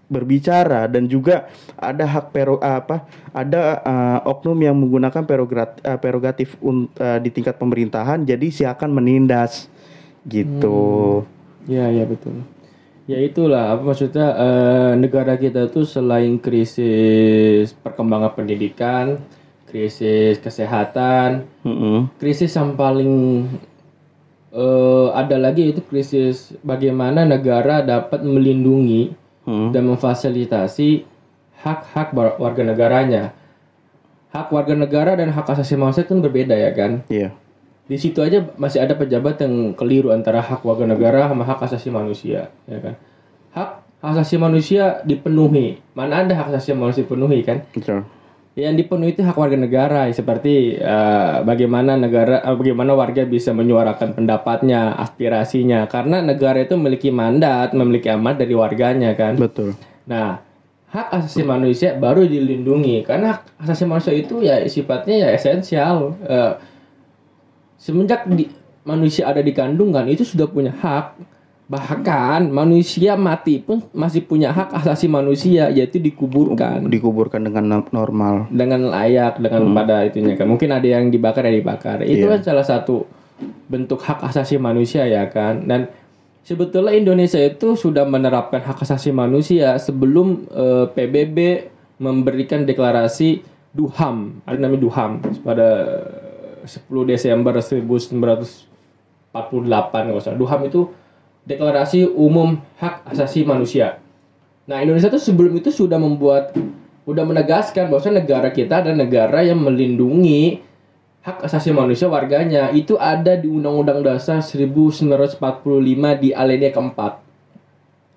berbicara 0.06 0.86
dan 0.86 1.10
juga 1.10 1.50
ada 1.76 2.06
hak 2.06 2.30
pero 2.30 2.62
apa 2.62 3.10
ada 3.34 3.82
eh, 3.82 4.20
oknum 4.30 4.58
yang 4.62 4.78
menggunakan 4.78 5.26
eh, 5.26 5.98
prerogatif 5.98 6.56
un- 6.62 6.90
eh, 6.98 7.20
di 7.22 7.30
tingkat 7.34 7.58
pemerintahan 7.58 8.22
jadi 8.22 8.48
siakan 8.50 8.94
menindas 8.94 9.66
gitu 10.26 11.26
Ya, 11.66 11.90
ya 11.90 12.06
betul. 12.06 12.46
Ya 13.10 13.22
itulah 13.22 13.74
apa 13.74 13.82
maksudnya 13.86 14.28
eh, 14.38 14.92
negara 14.98 15.38
kita 15.38 15.70
tuh 15.70 15.86
selain 15.86 16.38
krisis 16.38 17.74
perkembangan 17.74 18.34
pendidikan, 18.38 19.18
krisis 19.70 20.38
kesehatan, 20.42 21.46
Mm-mm. 21.66 22.10
krisis 22.22 22.54
yang 22.54 22.74
paling 22.78 23.46
eh, 24.54 25.08
ada 25.14 25.38
lagi 25.38 25.74
itu 25.74 25.82
krisis 25.86 26.54
bagaimana 26.66 27.26
negara 27.26 27.82
dapat 27.86 28.22
melindungi 28.26 29.14
Mm. 29.46 29.70
dan 29.72 29.84
memfasilitasi 29.86 31.06
hak-hak 31.62 32.14
warga 32.18 32.62
negaranya. 32.66 33.34
Hak 34.34 34.52
warga 34.52 34.76
negara 34.76 35.16
dan 35.16 35.32
hak 35.32 35.48
asasi 35.48 35.80
manusia 35.80 36.04
kan 36.04 36.20
berbeda 36.20 36.58
ya 36.58 36.76
kan? 36.76 37.06
iya 37.08 37.32
Di 37.86 37.96
situ 37.96 38.20
aja 38.20 38.42
masih 38.58 38.82
ada 38.82 38.98
pejabat 38.98 39.40
yang 39.40 39.78
keliru 39.78 40.10
antara 40.12 40.42
hak 40.42 40.66
warga 40.66 40.90
negara 40.90 41.30
sama 41.30 41.46
hak 41.46 41.62
asasi 41.62 41.94
manusia, 41.94 42.52
ya 42.66 42.80
kan? 42.82 42.94
Hak 43.54 43.70
asasi 44.02 44.36
manusia 44.42 45.06
dipenuhi. 45.06 45.80
Mana 45.94 46.26
ada 46.26 46.34
hak 46.36 46.52
asasi 46.52 46.76
manusia 46.76 47.06
dipenuhi 47.06 47.46
kan? 47.46 47.64
betul 47.72 48.04
Yang 48.56 48.88
dipenuhi 48.88 49.12
itu 49.12 49.20
hak 49.20 49.36
warga 49.36 49.60
negara, 49.60 50.08
seperti 50.16 50.80
eh, 50.80 51.36
bagaimana 51.44 52.00
negara, 52.00 52.40
eh, 52.40 52.56
bagaimana 52.56 52.96
warga 52.96 53.28
bisa 53.28 53.52
menyuarakan 53.52 54.16
pendapatnya, 54.16 54.96
aspirasinya, 54.96 55.92
karena 55.92 56.24
negara 56.24 56.64
itu 56.64 56.80
memiliki 56.80 57.12
mandat, 57.12 57.76
memiliki 57.76 58.08
amat 58.16 58.40
dari 58.40 58.56
warganya 58.56 59.12
kan. 59.12 59.36
betul 59.36 59.76
Nah, 60.08 60.40
hak 60.88 61.08
asasi 61.20 61.44
manusia 61.44 62.00
baru 62.00 62.24
dilindungi 62.24 63.04
karena 63.04 63.36
hak 63.36 63.68
asasi 63.68 63.84
manusia 63.84 64.16
itu 64.16 64.40
ya 64.40 64.64
sifatnya 64.72 65.28
ya 65.28 65.30
esensial. 65.36 66.16
Eh, 66.24 66.54
semenjak 67.76 68.24
di, 68.32 68.48
manusia 68.88 69.28
ada 69.28 69.44
di 69.44 69.52
kandungan 69.52 70.08
itu 70.08 70.24
sudah 70.24 70.48
punya 70.48 70.72
hak. 70.72 71.35
Bahkan 71.66 72.54
manusia 72.54 73.18
mati 73.18 73.58
pun 73.58 73.82
masih 73.90 74.22
punya 74.22 74.54
hak 74.54 74.70
asasi 74.76 75.10
manusia 75.10 75.66
yaitu 75.68 75.98
dikuburkan 75.98 76.86
dikuburkan 76.86 77.42
dengan 77.42 77.66
no- 77.66 77.90
normal 77.90 78.46
dengan 78.54 78.94
layak 78.94 79.42
dengan 79.42 79.74
pada 79.74 80.06
itunya 80.06 80.38
kan. 80.38 80.46
Mungkin 80.46 80.70
ada 80.70 80.86
yang 80.86 81.10
dibakar 81.10 81.42
ya 81.42 81.58
dibakar. 81.58 82.06
Itu 82.06 82.30
Iya. 82.30 82.38
kan 82.38 82.42
salah 82.46 82.62
satu 82.62 83.10
bentuk 83.66 83.98
hak 83.98 84.22
asasi 84.24 84.62
manusia 84.62 85.10
ya 85.10 85.26
kan. 85.26 85.66
Dan 85.66 85.90
sebetulnya 86.46 86.94
Indonesia 86.94 87.42
itu 87.42 87.74
sudah 87.74 88.06
menerapkan 88.06 88.62
hak 88.62 88.86
asasi 88.86 89.10
manusia 89.10 89.82
sebelum 89.82 90.46
eh, 90.54 90.86
PBB 90.94 91.38
memberikan 91.98 92.62
deklarasi 92.62 93.42
Duham, 93.74 94.40
ada 94.46 94.56
namanya 94.56 94.80
Duham 94.80 95.12
pada 95.42 95.68
10 96.64 96.88
Desember 97.04 97.58
1948 97.58 98.72
kalau 99.92 100.22
salah. 100.22 100.38
Duham 100.38 100.62
itu 100.64 100.88
deklarasi 101.46 102.10
umum 102.10 102.58
hak 102.82 103.06
asasi 103.14 103.46
manusia. 103.46 104.02
Nah, 104.66 104.82
Indonesia 104.82 105.14
itu 105.14 105.22
sebelum 105.22 105.54
itu 105.62 105.70
sudah 105.70 106.02
membuat 106.02 106.58
sudah 107.06 107.22
menegaskan 107.22 107.86
bahwa 107.88 108.02
negara 108.18 108.50
kita 108.50 108.82
adalah 108.82 108.98
negara 108.98 109.46
yang 109.46 109.62
melindungi 109.62 110.60
hak 111.22 111.46
asasi 111.46 111.70
manusia 111.70 112.10
warganya. 112.10 112.74
Itu 112.74 112.98
ada 112.98 113.38
di 113.38 113.46
Undang-Undang 113.46 114.02
Dasar 114.02 114.42
1945 114.42 115.38
di 116.18 116.30
alinea 116.34 116.74
keempat. 116.74 117.22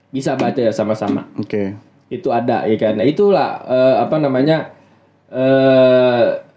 Bisa 0.09 0.33
baca 0.41 0.57
ya 0.57 0.73
sama-sama 0.73 1.29
Oke. 1.37 1.77
itu 2.09 2.33
ada 2.33 2.65
ya 2.65 2.81
kan 2.81 2.97
nah 2.97 3.05
itulah 3.05 3.61
eh, 3.61 3.97
apa 4.01 4.17
namanya 4.17 4.73
eh 5.29 6.48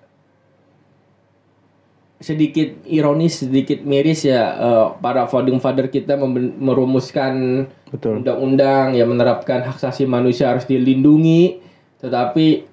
sedikit 2.22 2.86
ironis 2.86 3.42
sedikit 3.44 3.82
miris 3.82 4.24
ya 4.24 4.54
eh, 4.54 4.86
para 5.02 5.26
founding 5.26 5.58
father 5.58 5.90
kita 5.90 6.14
merumuskan 6.62 7.66
undang-undang 7.92 8.94
yang 8.94 9.10
menerapkan 9.10 9.66
hak 9.66 9.76
asasi 9.76 10.06
manusia 10.06 10.54
harus 10.54 10.64
dilindungi 10.64 11.60
tetapi 12.00 12.70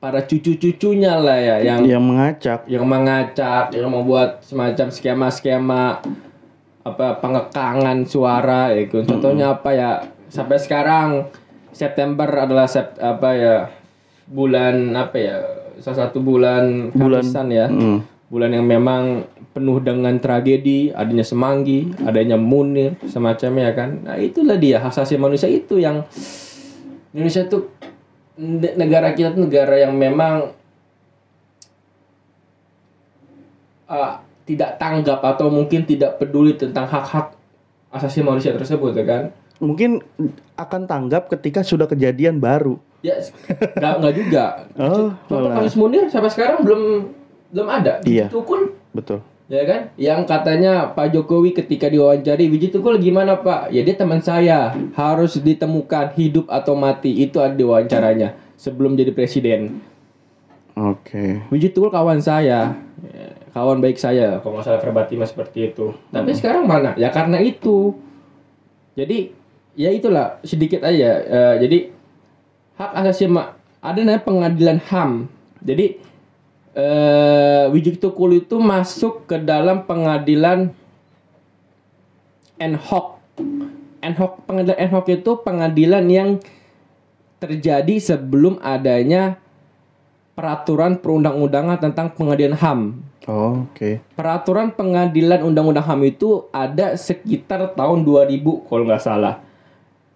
para 0.00 0.24
cucu-cucunya 0.24 1.20
lah 1.20 1.36
ya 1.36 1.56
yang 1.60 1.80
Yang 1.84 2.02
mengacak. 2.02 2.58
yang 2.66 2.84
mengacak, 2.88 3.64
yang 3.76 3.92
membuat 3.92 4.40
semacam 4.40 4.88
skema-skema 4.88 6.00
apa 6.80 7.20
pengekangan 7.20 8.08
suara 8.08 8.72
ya 8.72 8.88
kan. 8.88 9.04
Contohnya 9.04 9.52
apa 9.52 9.70
ya? 9.76 9.90
Sampai 10.32 10.56
sekarang 10.56 11.28
September 11.70 12.24
adalah 12.26 12.64
sep, 12.64 12.96
apa 12.96 13.30
ya? 13.36 13.56
bulan 14.24 14.96
apa 14.96 15.16
ya? 15.20 15.36
Salah 15.84 16.08
satu 16.08 16.24
bulan 16.24 16.88
Bulan. 16.96 17.24
ya. 17.52 17.68
Mm. 17.68 18.00
Bulan 18.30 18.54
yang 18.54 18.62
memang 18.62 19.26
penuh 19.50 19.82
dengan 19.82 20.14
tragedi, 20.16 20.94
adanya 20.94 21.26
semanggi, 21.26 21.90
adanya 22.00 22.38
munir, 22.38 22.94
semacamnya 23.02 23.74
kan. 23.74 24.06
Nah, 24.06 24.16
itulah 24.16 24.54
dia 24.54 24.78
hak 24.78 24.88
asasi 24.88 25.18
manusia 25.18 25.50
itu 25.50 25.76
yang 25.76 26.06
Indonesia 27.10 27.42
tuh 27.44 27.74
ne- 28.36 28.78
negara 28.78 29.10
kita 29.10 29.34
tuh 29.34 29.42
negara 29.44 29.74
yang 29.76 29.92
memang 29.92 30.54
uh, 33.86 34.14
tidak 34.46 34.78
tanggap 34.78 35.18
atau 35.20 35.50
mungkin 35.50 35.82
tidak 35.82 36.16
peduli 36.16 36.54
tentang 36.54 36.86
hak-hak 36.86 37.34
asasi 37.90 38.22
manusia 38.22 38.54
tersebut 38.54 38.94
ya 38.94 39.04
kan 39.04 39.24
Mungkin 39.58 40.00
akan 40.54 40.86
tanggap 40.86 41.28
ketika 41.28 41.60
sudah 41.60 41.84
kejadian 41.84 42.40
baru. 42.40 42.80
ya 43.00 43.16
nggak 43.76 43.94
nggak 43.98 44.14
juga 44.14 44.44
Oh, 44.76 45.10
contoh 45.26 45.50
kasus 45.50 45.74
Munir 45.74 46.04
sampai 46.06 46.30
sekarang 46.30 46.62
belum 46.62 46.82
belum 47.50 47.68
ada. 47.68 47.98
Iya. 48.06 48.30
Itu 48.30 48.42
pun 48.46 48.70
Betul. 48.94 49.22
ya 49.50 49.62
kan? 49.66 49.80
Yang 49.98 50.20
katanya 50.30 50.72
Pak 50.94 51.10
Jokowi 51.14 51.54
ketika 51.54 51.90
diwawancari 51.90 52.46
Wiji 52.46 52.70
Tukul 52.70 53.02
gimana 53.02 53.38
Pak? 53.38 53.74
Ya 53.74 53.82
dia 53.82 53.94
teman 53.98 54.22
saya. 54.22 54.74
Harus 54.94 55.38
ditemukan 55.38 56.14
hidup 56.14 56.46
atau 56.46 56.78
mati. 56.78 57.22
Itu 57.22 57.42
ada 57.42 57.54
di 57.54 57.66
wawancaranya 57.66 58.38
sebelum 58.54 58.94
jadi 58.94 59.10
presiden. 59.10 59.82
Oke. 60.78 61.42
Wiji 61.50 61.74
Tukul 61.74 61.90
kawan 61.90 62.22
saya. 62.22 62.78
Ya, 63.00 63.26
kawan 63.50 63.82
baik 63.82 63.98
saya. 63.98 64.38
Kalau 64.38 64.58
nggak 64.58 64.66
salah 64.70 64.80
verbatimnya 64.80 65.26
seperti 65.26 65.74
itu. 65.74 65.92
Tapi 66.14 66.30
sekarang 66.32 66.70
mana? 66.70 66.94
Ya 66.94 67.10
karena 67.10 67.42
itu. 67.42 67.98
Jadi 68.94 69.34
ya 69.74 69.90
itulah 69.90 70.38
sedikit 70.46 70.86
aja. 70.86 71.10
Eh, 71.26 71.54
jadi 71.66 71.78
hak 72.80 72.92
asasi 73.04 73.28
ma 73.28 73.58
ada 73.80 74.00
namanya 74.00 74.24
pengadilan 74.24 74.78
HAM 74.88 75.28
jadi 75.60 76.00
eh 76.74 77.64
Wiji 77.74 77.98
Tukul 77.98 78.42
itu 78.42 78.58
masuk 78.62 79.26
ke 79.26 79.36
dalam 79.42 79.82
pengadilan 79.84 80.70
NHOK 82.60 83.06
NHOK 84.00 84.32
pengadilan 84.48 84.78
NHOK 84.78 85.06
itu 85.20 85.30
pengadilan 85.44 86.04
yang 86.08 86.30
terjadi 87.40 87.96
sebelum 88.00 88.60
adanya 88.60 89.40
peraturan 90.36 90.96
perundang-undangan 91.00 91.80
tentang 91.80 92.12
pengadilan 92.16 92.56
HAM. 92.56 92.80
Oh, 93.28 93.68
Oke. 93.68 94.00
Peraturan 94.16 94.72
pengadilan 94.72 95.44
undang-undang 95.44 95.84
HAM 95.84 96.00
itu 96.08 96.48
ada 96.48 96.96
sekitar 96.96 97.76
tahun 97.76 98.04
2000 98.04 98.68
kalau 98.68 98.84
nggak 98.88 99.04
salah. 99.04 99.44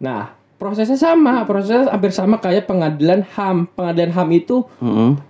Nah, 0.00 0.32
prosesnya 0.56 0.96
sama, 0.96 1.44
prosesnya 1.44 1.92
hampir 1.92 2.12
sama 2.12 2.40
kayak 2.40 2.64
pengadilan 2.64 3.20
HAM. 3.36 3.68
Pengadilan 3.76 4.12
HAM 4.16 4.28
itu 4.32 4.64
Mm-mm. 4.80 5.20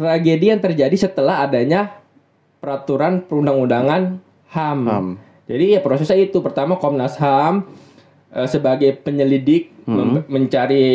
Tragedi 0.00 0.48
yang 0.48 0.64
terjadi 0.64 0.96
setelah 0.96 1.44
adanya 1.44 2.00
peraturan 2.56 3.20
perundang-undangan 3.20 4.16
HAM. 4.48 4.80
HAM. 4.88 5.06
Jadi 5.44 5.76
ya 5.76 5.80
prosesnya 5.84 6.16
itu 6.16 6.40
pertama 6.40 6.80
Komnas 6.80 7.20
HAM 7.20 7.68
eh, 8.32 8.48
sebagai 8.48 8.96
penyelidik 8.96 9.68
mem- 9.84 10.24
mencari 10.24 10.88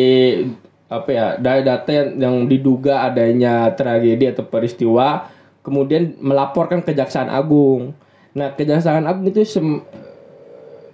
apa 0.89 1.09
ya 1.13 1.25
data 1.37 1.89
yang, 1.93 2.09
yang 2.17 2.35
diduga 2.49 3.05
adanya 3.05 3.69
tragedi 3.77 4.25
atau 4.25 4.41
peristiwa, 4.41 5.29
kemudian 5.61 6.17
melaporkan 6.17 6.81
Kejaksaan 6.81 7.29
Agung. 7.29 7.93
Nah 8.33 8.57
Kejaksaan 8.57 9.05
Agung 9.05 9.29
itu 9.29 9.45
sem- 9.45 9.85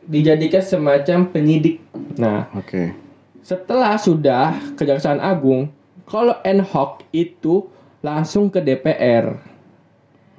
dijadikan 0.03 0.59
semacam 0.59 1.31
penyidik. 1.31 1.79
Nah 2.19 2.51
Oke. 2.59 2.91
setelah 3.39 3.95
sudah 3.95 4.57
Kejaksaan 4.75 5.23
Agung, 5.23 5.71
kalau 6.03 6.35
NHOK 6.43 7.07
itu 7.15 7.71
langsung 8.01 8.49
ke 8.49 8.59
DPR 8.61 9.37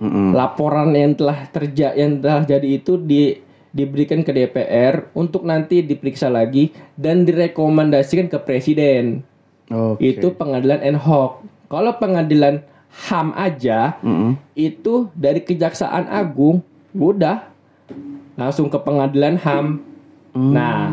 Mm-mm. 0.02 0.34
laporan 0.34 0.90
yang 0.94 1.14
telah 1.14 1.46
terjadi 1.46 1.94
yang 1.94 2.18
telah 2.18 2.42
jadi 2.42 2.68
itu 2.82 2.98
di 2.98 3.38
diberikan 3.72 4.20
ke 4.20 4.34
DPR 4.34 5.08
untuk 5.16 5.48
nanti 5.48 5.80
diperiksa 5.80 6.28
lagi 6.28 6.74
dan 6.92 7.24
direkomendasikan 7.24 8.28
ke 8.28 8.36
presiden. 8.44 9.24
Oke. 9.72 10.18
Itu 10.18 10.36
pengadilan 10.36 10.84
NHOK. 10.84 11.32
Kalau 11.72 11.92
pengadilan 11.96 12.60
HAM 12.92 13.32
aja 13.32 13.96
Mm-mm. 14.04 14.36
itu 14.52 15.08
dari 15.16 15.40
Kejaksaan 15.40 16.12
Agung 16.12 16.60
udah 16.92 17.48
langsung 18.36 18.68
ke 18.68 18.76
pengadilan 18.76 19.40
HAM. 19.40 19.80
Nah, 20.36 20.92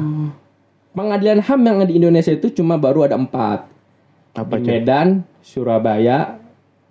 pengadilan 0.95 1.43
HAM 1.43 1.59
yang 1.67 1.77
di 1.83 1.99
Indonesia 1.99 2.31
itu 2.31 2.47
cuma 2.55 2.79
baru 2.79 3.07
ada 3.07 3.19
empat 3.19 3.67
Apa 4.35 4.55
di? 4.55 4.67
Medan, 4.79 5.27
Surabaya, 5.43 6.39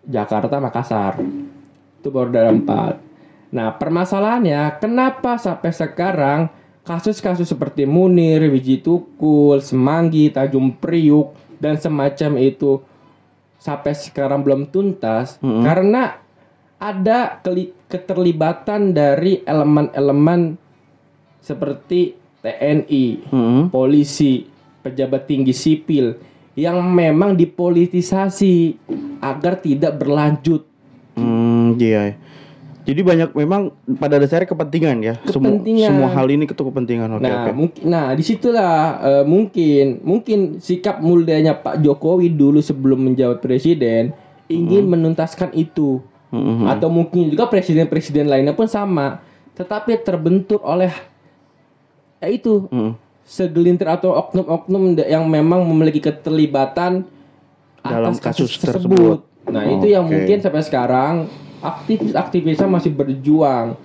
Jakarta, 0.09 0.57
Makassar. 0.57 1.21
Itu 2.01 2.09
baru 2.09 2.33
ada 2.33 2.49
empat. 2.49 2.94
Nah, 3.53 3.77
permasalahannya 3.77 4.81
kenapa 4.81 5.37
sampai 5.37 5.73
sekarang 5.73 6.40
kasus-kasus 6.85 7.44
seperti 7.44 7.85
Munir, 7.85 8.40
Wiji 8.49 8.81
Tukul, 8.81 9.61
Semanggi, 9.61 10.33
Tanjung 10.33 10.77
Priuk 10.81 11.37
dan 11.61 11.77
semacam 11.77 12.40
itu 12.40 12.81
sampai 13.61 13.92
sekarang 13.92 14.40
belum 14.40 14.71
tuntas 14.73 15.37
Mm-mm. 15.42 15.66
karena 15.66 16.16
ada 16.79 17.42
keterlibatan 17.90 18.94
dari 18.94 19.42
elemen-elemen 19.42 20.55
seperti 21.42 22.14
TNI, 22.38 23.05
Mm-mm. 23.35 23.62
polisi, 23.75 24.47
pejabat 24.81 25.27
tinggi 25.27 25.51
sipil 25.51 26.14
yang 26.59 26.83
memang 26.83 27.38
dipolitisasi 27.38 28.75
agar 29.23 29.62
tidak 29.62 29.94
berlanjut. 29.94 30.66
Hmm, 31.14 31.79
iya. 31.79 32.18
Jadi 32.83 33.05
banyak 33.05 33.31
memang 33.37 33.71
pada 34.01 34.18
dasarnya 34.18 34.49
kepentingan 34.49 34.97
ya. 35.05 35.14
Semua 35.29 35.55
Kepentingan. 35.55 35.88
semua 35.92 36.09
hal 36.09 36.27
ini 36.33 36.49
itu 36.49 36.57
kepentingan. 36.57 37.21
Oke, 37.21 37.23
nah, 37.23 37.47
oke. 37.47 37.51
mungkin 37.55 37.83
nah 37.85 38.07
di 38.16 38.25
situlah 38.25 38.75
eh, 39.05 39.25
mungkin 39.29 40.01
mungkin 40.03 40.38
sikap 40.59 40.99
muldanya 40.99 41.53
Pak 41.55 41.85
Jokowi 41.85 42.33
dulu 42.33 42.59
sebelum 42.64 43.07
menjawab 43.07 43.38
presiden 43.44 44.16
ingin 44.51 44.88
menuntaskan 44.88 45.55
itu. 45.55 46.01
Mm-mm. 46.33 46.64
Atau 46.68 46.88
mungkin 46.92 47.29
juga 47.33 47.49
presiden-presiden 47.49 48.29
lainnya 48.29 48.53
pun 48.53 48.68
sama, 48.68 49.21
tetapi 49.57 49.97
terbentur 50.05 50.61
oleh 50.61 50.92
ya 52.21 52.29
itu 52.29 52.68
Mm-mm. 52.68 52.97
Segelintir 53.28 53.84
atau 53.84 54.16
oknum-oknum 54.16 54.96
yang 55.04 55.28
memang 55.28 55.60
memiliki 55.68 56.00
keterlibatan 56.00 57.04
Dalam 57.84 58.16
atas 58.16 58.24
kasus 58.24 58.56
kasus, 58.56 58.64
tersebut. 58.64 59.20
tersebut. 59.20 59.52
Nah, 59.52 59.64
itu 59.68 59.86
yang 59.92 60.08
Oke. 60.08 60.16
mungkin 60.16 60.40
sampai 60.40 60.64
sekarang 60.64 61.14
aktivis-aktivisnya 61.60 62.68
masih 62.68 62.92
berjuang 62.96 63.76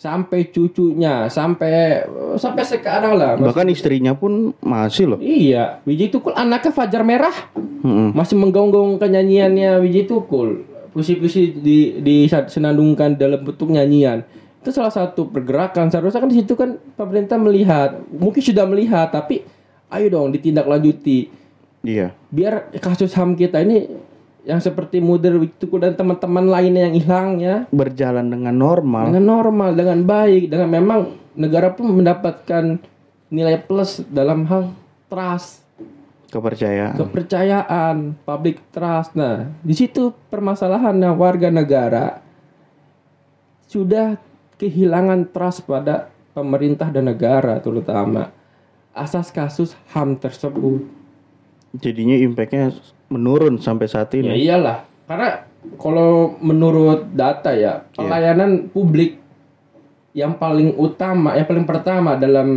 sampai 0.00 0.48
cucunya, 0.48 1.28
sampai 1.28 2.00
sampai 2.40 2.64
sekarang 2.64 3.20
lah. 3.20 3.36
Bahkan 3.36 3.68
istrinya 3.68 4.16
pun 4.16 4.56
masih 4.64 5.12
loh. 5.12 5.18
Iya, 5.20 5.84
Wiji 5.84 6.08
Tukul 6.08 6.32
anaknya 6.32 6.72
Fajar 6.72 7.04
Merah 7.04 7.36
Mm-mm. 7.84 8.16
masih 8.16 8.40
menggaung-gaungkan 8.40 9.12
nyanyiannya 9.12 9.76
Wiji 9.84 10.08
Tukul. 10.08 10.64
Puisi-puisi 10.96 11.52
di 11.60 12.00
disenandungkan 12.00 13.14
dalam 13.14 13.44
bentuk 13.44 13.68
nyanyian. 13.68 14.24
Itu 14.60 14.70
salah 14.76 14.92
satu 14.92 15.28
pergerakan. 15.28 15.88
Seharusnya 15.88 16.20
kan 16.20 16.30
di 16.30 16.38
situ 16.44 16.52
kan 16.52 16.76
pemerintah 16.96 17.40
melihat, 17.40 17.96
mungkin 18.12 18.44
sudah 18.44 18.68
melihat, 18.68 19.08
tapi 19.08 19.42
ayo 19.88 20.06
dong 20.12 20.30
ditindaklanjuti. 20.36 21.32
Iya. 21.80 22.12
Biar 22.28 22.68
kasus 22.76 23.16
HAM 23.16 23.40
kita 23.40 23.64
ini 23.64 23.88
yang 24.44 24.60
seperti 24.60 25.00
Mudir 25.00 25.36
Wituku 25.36 25.76
dan 25.80 25.96
teman-teman 25.96 26.48
lainnya 26.48 26.88
yang 26.88 26.96
hilang 26.96 27.28
ya 27.40 27.56
Berjalan 27.68 28.28
dengan 28.28 28.56
normal. 28.56 29.12
dengan 29.12 29.24
normal, 29.24 29.76
dengan 29.76 30.00
baik, 30.04 30.48
dengan 30.48 30.68
memang 30.68 31.00
negara 31.36 31.72
pun 31.72 31.92
mendapatkan 31.92 32.80
nilai 33.30 33.60
plus 33.64 34.02
dalam 34.08 34.48
hal 34.48 34.72
trust, 35.06 35.62
kepercayaan. 36.32 36.96
kepercayaan, 36.98 37.96
public 38.24 38.58
trust. 38.72 39.14
Nah, 39.14 39.48
di 39.62 39.74
situ 39.76 40.10
permasalahannya 40.32 41.10
warga 41.14 41.48
negara 41.52 42.24
sudah 43.70 44.18
kehilangan 44.60 45.32
trust 45.32 45.64
pada 45.64 46.12
pemerintah 46.30 46.92
dan 46.92 47.08
negara 47.08 47.56
terutama 47.58 48.28
asas 48.92 49.32
kasus 49.32 49.72
HAM 49.90 50.20
tersebut. 50.20 50.84
Jadinya 51.72 52.14
impactnya 52.14 52.74
menurun 53.08 53.56
sampai 53.56 53.86
saat 53.88 54.12
Ya 54.12 54.20
ini. 54.20 54.44
iyalah, 54.44 54.84
karena 55.06 55.46
kalau 55.78 56.34
menurut 56.38 57.08
data 57.10 57.54
ya 57.54 57.86
pelayanan 57.94 58.68
publik 58.68 59.16
yang 60.10 60.34
paling 60.34 60.74
utama, 60.74 61.38
yang 61.38 61.46
paling 61.46 61.62
pertama 61.64 62.18
dalam 62.18 62.48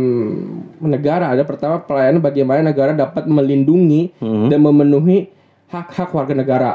negara 0.82 1.30
ada 1.30 1.46
pertama 1.46 1.78
pelayanan 1.78 2.18
bagaimana 2.18 2.66
negara 2.66 2.90
dapat 2.90 3.24
melindungi 3.24 4.10
Mhm. 4.18 4.50
dan 4.50 4.58
memenuhi 4.58 5.30
hak-hak 5.70 6.10
warga 6.10 6.34
negara 6.34 6.70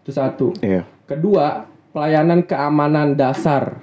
itu 0.00 0.14
satu. 0.14 0.54
Iya. 0.62 0.86
Kedua, 1.04 1.66
pelayanan 1.90 2.46
keamanan 2.46 3.18
dasar. 3.18 3.82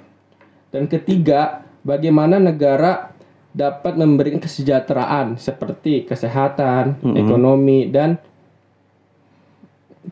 Dan 0.68 0.84
ketiga, 0.86 1.64
bagaimana 1.80 2.36
negara 2.36 3.12
dapat 3.56 3.96
memberikan 3.96 4.38
kesejahteraan 4.38 5.40
seperti 5.40 6.04
kesehatan, 6.04 7.00
ekonomi 7.16 7.88
dan 7.88 8.20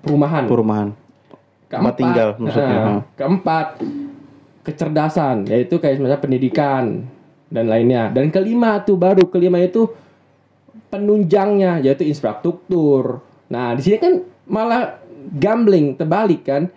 perumahan. 0.01 0.45
Perumahan. 0.49 0.88
Tempat 1.66 1.95
tinggal 1.99 2.29
maksudnya. 2.38 2.79
nah, 2.79 3.01
keempat, 3.19 3.66
kecerdasan, 4.62 5.51
yaitu 5.51 5.83
kayak 5.83 5.99
misalnya 5.99 6.23
pendidikan 6.23 7.07
dan 7.51 7.66
lainnya. 7.66 8.11
Dan 8.11 8.31
kelima 8.31 8.83
tuh 8.87 8.97
baru 8.99 9.27
kelima 9.27 9.59
itu 9.59 9.90
penunjangnya 10.90 11.83
yaitu 11.83 12.07
infrastruktur. 12.07 13.21
Nah, 13.51 13.75
di 13.75 13.83
sini 13.83 13.99
kan 13.99 14.14
malah 14.47 15.03
gambling 15.37 15.99
terbalik 15.99 16.47
kan. 16.47 16.71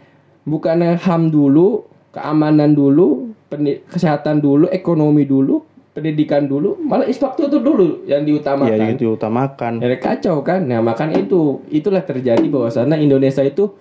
Bukannya 0.49 0.97
HAM 0.97 1.29
dulu, 1.29 1.85
keamanan 2.09 2.73
dulu, 2.73 3.28
kesehatan 3.89 4.39
dulu, 4.39 4.69
ekonomi 4.69 5.25
dulu, 5.25 5.65
pendidikan 5.93 6.45
dulu, 6.45 6.77
malah 6.79 7.05
infrastruktur 7.09 7.59
dulu 7.59 8.05
yang 8.05 8.21
Ya 8.23 8.27
diutamakan. 8.29 8.93
itu 8.93 9.17
utamakan. 9.17 9.81
Ya 9.81 9.97
kacau 9.97 10.45
kan. 10.45 10.69
Nah, 10.69 10.85
makanya 10.85 11.17
itu 11.19 11.61
itulah 11.73 12.05
terjadi 12.05 12.45
bahwasanya 12.45 13.01
Indonesia 13.01 13.41
itu 13.41 13.73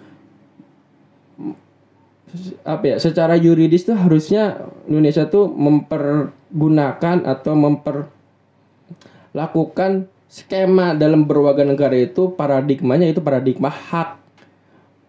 apa 2.60 2.84
ya 2.84 3.00
secara 3.00 3.40
yuridis 3.40 3.88
tuh 3.88 3.96
harusnya 3.96 4.68
Indonesia 4.84 5.24
tuh 5.32 5.48
mempergunakan 5.48 7.24
atau 7.24 7.56
memperlakukan 7.56 10.04
skema 10.28 10.92
dalam 10.92 11.24
berwarga 11.24 11.64
negara 11.64 11.96
itu 11.96 12.36
paradigmanya 12.36 13.08
itu 13.08 13.24
paradigma 13.24 13.72
hak 13.72 14.20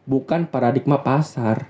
bukan 0.07 0.47
paradigma 0.47 1.03
pasar. 1.03 1.67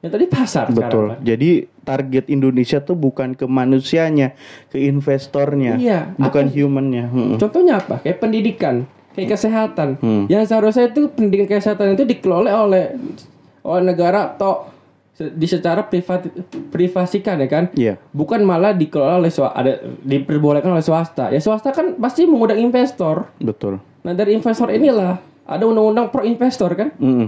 Yang 0.00 0.12
tadi 0.16 0.26
pasar 0.32 0.64
sekarang, 0.72 0.80
Betul. 0.80 1.06
kan? 1.12 1.18
Jadi 1.20 1.50
target 1.84 2.24
Indonesia 2.32 2.78
tuh 2.80 2.96
bukan 2.96 3.36
ke 3.36 3.44
manusianya, 3.44 4.32
ke 4.72 4.80
investornya, 4.80 5.76
Iya, 5.76 6.16
bukan 6.16 6.48
humannya. 6.48 7.04
Mm-mm. 7.12 7.36
Contohnya 7.36 7.84
apa? 7.84 8.00
Kayak 8.00 8.18
pendidikan, 8.24 8.88
kayak 9.12 9.36
kesehatan. 9.36 10.00
Hmm. 10.00 10.24
Yang 10.32 10.48
seharusnya 10.48 10.88
itu 10.88 11.12
pendidikan 11.12 11.60
kesehatan 11.60 12.00
itu 12.00 12.08
dikelola 12.08 12.48
oleh 12.64 12.96
oleh 13.60 13.82
negara 13.84 14.32
atau 14.32 14.72
di 15.20 15.44
secara 15.44 15.84
privat 15.84 16.32
privasikan 16.72 17.36
ya 17.44 17.48
kan? 17.52 17.64
Iya. 17.76 18.00
Bukan 18.16 18.40
malah 18.40 18.72
dikelola 18.72 19.20
oleh 19.20 19.28
swasta, 19.28 19.52
ada 19.52 19.84
diperbolehkan 20.00 20.72
oleh 20.72 20.80
swasta. 20.80 21.28
Ya 21.28 21.44
swasta 21.44 21.76
kan 21.76 22.00
pasti 22.00 22.24
mengundang 22.24 22.56
investor. 22.56 23.28
Betul. 23.36 23.84
Nah, 24.00 24.16
dari 24.16 24.32
investor 24.32 24.72
inilah 24.72 25.20
ada 25.50 25.66
undang-undang 25.66 26.14
pro 26.14 26.22
investor 26.22 26.70
kan? 26.78 26.94
Mm-mm. 27.02 27.26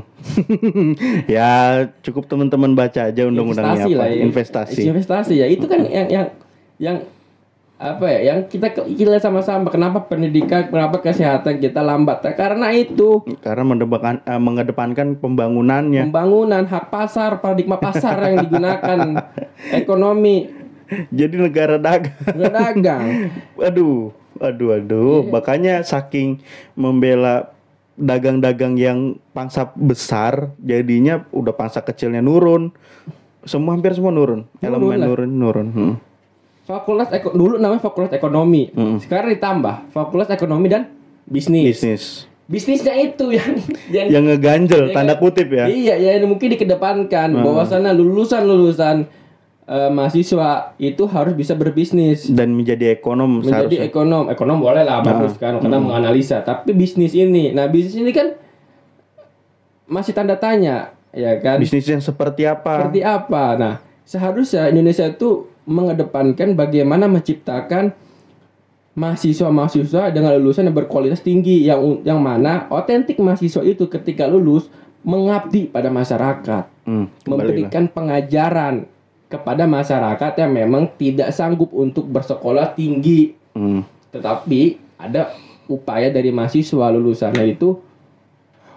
ya 1.34 1.82
cukup 2.06 2.30
teman-teman 2.30 2.78
baca 2.78 3.10
aja 3.10 3.26
undang-undangnya 3.26 3.90
apa. 3.90 4.06
ya. 4.06 4.22
Investasi. 4.22 4.86
Investasi 4.86 5.34
ya. 5.42 5.46
Itu 5.50 5.66
kan 5.66 5.82
yang 5.90 6.06
yang 6.06 6.26
yang 6.78 6.96
apa 7.82 8.06
ya? 8.06 8.20
Yang 8.30 8.38
kita 8.54 8.78
kita 8.78 9.08
lihat 9.18 9.26
sama-sama 9.26 9.66
kenapa 9.74 10.06
pendidikan, 10.06 10.70
kenapa 10.70 11.02
kesehatan 11.02 11.58
kita 11.58 11.82
lambat? 11.82 12.22
Ya, 12.22 12.32
karena 12.38 12.70
itu 12.70 13.26
Karena 13.42 13.66
mendebakan, 13.66 14.22
eh, 14.22 14.38
mengedepankan 14.38 15.18
pembangunannya. 15.18 16.06
pembangunan 16.06 16.62
hak 16.62 16.94
pasar, 16.94 17.42
paradigma 17.42 17.82
pasar 17.82 18.22
yang 18.30 18.46
digunakan 18.46 18.98
ekonomi 19.82 20.46
Jadi 21.10 21.40
negara 21.40 21.80
dagang. 21.80 22.14
berdagang. 22.36 23.04
Aduh, 23.66 24.12
aduh, 24.36 24.76
aduh. 24.76 25.24
Makanya 25.26 25.80
saking 25.80 26.44
membela 26.76 27.51
dagang-dagang 27.96 28.74
yang 28.80 29.20
pangsa 29.36 29.68
besar, 29.76 30.52
jadinya 30.60 31.24
udah 31.32 31.52
pangsa 31.52 31.84
kecilnya 31.84 32.24
nurun. 32.24 32.72
Semua 33.42 33.74
hampir 33.74 33.92
semua 33.92 34.14
nurun. 34.14 34.46
Elemen 34.62 34.98
lah. 34.98 35.06
nurun, 35.10 35.30
nurun. 35.30 35.68
Hmm. 35.74 35.94
Fakultas 36.62 37.10
eko, 37.10 37.34
dulu 37.34 37.58
namanya 37.58 37.82
fakultas 37.82 38.14
ekonomi. 38.14 38.70
Sekarang 39.02 39.34
ditambah 39.34 39.90
fakultas 39.90 40.30
ekonomi 40.30 40.70
dan 40.70 40.94
bisnis. 41.26 41.82
Bisnis. 41.82 42.04
Bisnisnya 42.46 42.94
itu 42.98 43.32
yang 43.32 43.50
yang 43.88 44.06
Yang 44.18 44.24
ngeganjel, 44.34 44.82
tanda 44.92 45.14
kutip 45.18 45.48
ya. 45.50 45.66
Iya, 45.66 45.94
ya 45.98 46.22
mungkin 46.26 46.52
dikedepankan 46.54 47.32
bahwasannya 47.32 47.96
lulusan-lulusan 47.96 49.08
eh, 49.72 49.88
mahasiswa 49.88 50.76
itu 50.76 51.08
harus 51.08 51.32
bisa 51.32 51.56
berbisnis, 51.56 52.28
Dan 52.28 52.52
menjadi 52.52 52.92
ekonom 52.92 53.40
menjadi 53.40 53.72
seharusnya. 53.72 53.82
ekonom. 53.82 54.24
Ekonom 54.28 54.58
boleh 54.60 54.84
lah 54.84 55.00
bagus 55.00 55.34
kan 55.34 55.56
karena 55.56 55.80
menganalisa, 55.80 56.44
tapi 56.44 56.70
bisnis 56.72 57.16
ini. 57.16 57.50
Nah, 57.50 57.66
bisnis 57.66 57.96
ini 57.96 58.12
kan 58.12 58.36
masih 59.84 60.12
tanda 60.12 60.36
tanya, 60.36 60.92
ya 61.10 61.40
kan? 61.40 61.56
Bisnis 61.56 61.84
yang 61.84 62.00
seperti 62.00 62.44
apa? 62.44 62.84
Seperti 62.84 63.00
apa? 63.00 63.44
Nah, 63.56 63.74
seharusnya 64.04 64.68
Indonesia 64.68 65.04
itu 65.04 65.48
mengedepankan 65.64 66.52
bagaimana 66.52 67.06
menciptakan 67.06 67.94
mahasiswa-mahasiswa 68.92 70.12
dengan 70.12 70.36
lulusan 70.36 70.68
yang 70.68 70.76
berkualitas 70.76 71.24
tinggi 71.24 71.64
yang 71.64 71.80
yang 72.04 72.20
mana 72.20 72.68
otentik 72.68 73.16
mahasiswa 73.16 73.64
itu 73.64 73.88
ketika 73.88 74.28
lulus 74.28 74.68
mengabdi 75.02 75.66
pada 75.66 75.88
masyarakat, 75.88 76.68
Hmm, 76.82 77.06
lah. 77.24 77.26
memberikan 77.26 77.86
pengajaran 77.86 78.86
kepada 79.32 79.64
masyarakat 79.64 80.32
yang 80.36 80.52
memang 80.52 80.92
tidak 80.94 81.32
sanggup 81.32 81.72
untuk 81.72 82.04
bersekolah 82.04 82.76
tinggi, 82.76 83.32
Hmm. 83.52 83.80
tetapi 84.12 84.76
ada 84.96 85.32
upaya 85.64 86.08
dari 86.08 86.28
mahasiswa 86.28 86.88
lulusannya 86.88 87.48
itu 87.48 87.80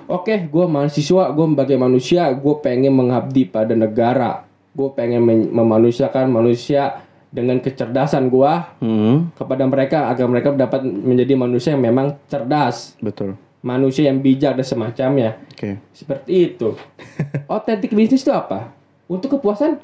Oke, 0.05 0.37
gue 0.37 0.65
mahasiswa, 0.69 1.33
gue 1.33 1.45
sebagai 1.49 1.81
manusia, 1.81 2.29
gue 2.29 2.55
pengen 2.61 2.93
mengabdi 2.93 3.41
pada 3.41 3.73
negara, 3.73 4.45
gue 4.69 4.85
pengen 4.93 5.17
memanusiakan 5.49 6.29
manusia 6.29 7.01
dengan 7.33 7.57
kecerdasan 7.57 8.29
gue 8.29 8.53
Hmm, 8.85 9.33
kepada 9.33 9.65
mereka 9.65 10.05
agar 10.13 10.29
mereka 10.29 10.53
dapat 10.53 10.85
menjadi 10.85 11.33
manusia 11.33 11.73
yang 11.73 11.89
memang 11.89 12.21
cerdas, 12.29 12.93
betul. 13.01 13.33
manusia 13.65 14.05
yang 14.05 14.21
bijak 14.21 14.53
dan 14.53 14.61
semacamnya. 14.61 15.41
Oke. 15.57 15.81
Seperti 15.89 16.53
itu. 16.53 16.77
Otentik 17.49 17.89
bisnis 17.89 18.21
itu 18.21 18.29
apa? 18.29 18.69
Untuk 19.09 19.33
kepuasan 19.33 19.81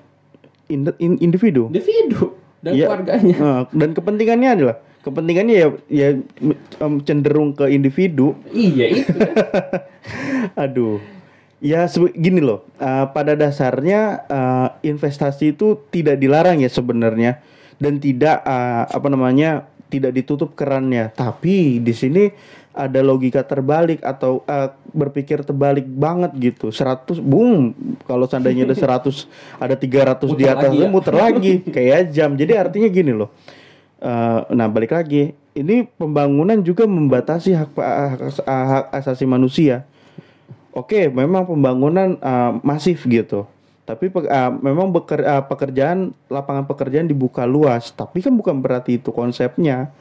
Ind- 0.72 0.96
in- 0.98 1.20
individu. 1.20 1.68
individu 1.68 2.40
dan 2.64 2.72
Iya. 2.74 2.88
keluarganya. 2.88 3.36
Nah, 3.38 3.62
dan 3.70 3.90
kepentingannya 3.92 4.50
adalah 4.56 4.76
kepentingannya 5.02 5.56
ya 5.58 5.68
ya 5.92 6.08
em, 6.80 6.94
cenderung 7.04 7.52
ke 7.52 7.68
individu. 7.68 8.40
Iya 8.50 8.86
itu. 8.96 9.12
Aduh. 10.56 10.98
Ya 11.62 11.86
gini 12.18 12.42
loh, 12.42 12.66
eh, 12.82 13.06
pada 13.14 13.38
dasarnya 13.38 14.26
eh, 14.26 14.68
investasi 14.88 15.54
itu 15.54 15.78
tidak 15.94 16.18
dilarang 16.18 16.58
ya 16.58 16.70
sebenarnya 16.72 17.38
dan 17.78 18.02
tidak 18.02 18.42
eh, 18.42 18.84
apa 18.90 19.08
namanya 19.14 19.70
tidak 19.86 20.18
ditutup 20.18 20.58
kerannya. 20.58 21.14
Tapi 21.14 21.78
di 21.78 21.94
sini 21.94 22.34
ada 22.72 23.00
logika 23.04 23.44
terbalik 23.44 24.00
atau 24.00 24.48
eh, 24.48 24.72
berpikir 24.96 25.44
terbalik 25.44 25.84
banget 25.84 26.32
gitu. 26.40 26.72
100 26.72 27.20
boom 27.20 27.76
kalau 28.08 28.24
seandainya 28.28 28.64
ada 28.64 28.76
100 28.76 29.28
ada 29.60 29.76
300 29.76 30.24
di 30.36 30.44
Muter 30.44 30.52
atas 30.56 30.72
lagi 30.72 30.80
ya. 30.80 30.88
muter 30.88 31.16
lagi 31.16 31.52
kayak 31.68 32.02
jam. 32.16 32.32
Jadi 32.36 32.54
artinya 32.56 32.88
gini 32.88 33.12
loh. 33.12 33.30
Eh, 34.02 34.40
nah 34.56 34.66
balik 34.72 34.96
lagi, 34.96 35.36
ini 35.54 35.86
pembangunan 35.86 36.58
juga 36.64 36.88
membatasi 36.88 37.54
hak 37.54 37.70
hak, 37.76 38.44
hak 38.48 38.86
asasi 38.98 39.28
manusia. 39.28 39.84
Oke, 40.72 41.12
memang 41.12 41.44
pembangunan 41.44 42.16
eh, 42.16 42.52
masif 42.64 43.04
gitu. 43.04 43.46
Tapi 43.84 44.08
ah, 44.32 44.48
memang 44.48 44.88
beker- 44.88 45.28
ah, 45.28 45.44
pekerjaan 45.44 46.16
lapangan 46.32 46.64
pekerjaan 46.64 47.12
dibuka 47.12 47.44
luas, 47.44 47.92
tapi 47.92 48.24
kan 48.24 48.32
bukan 48.32 48.64
berarti 48.64 48.96
itu 48.96 49.12
konsepnya. 49.12 49.92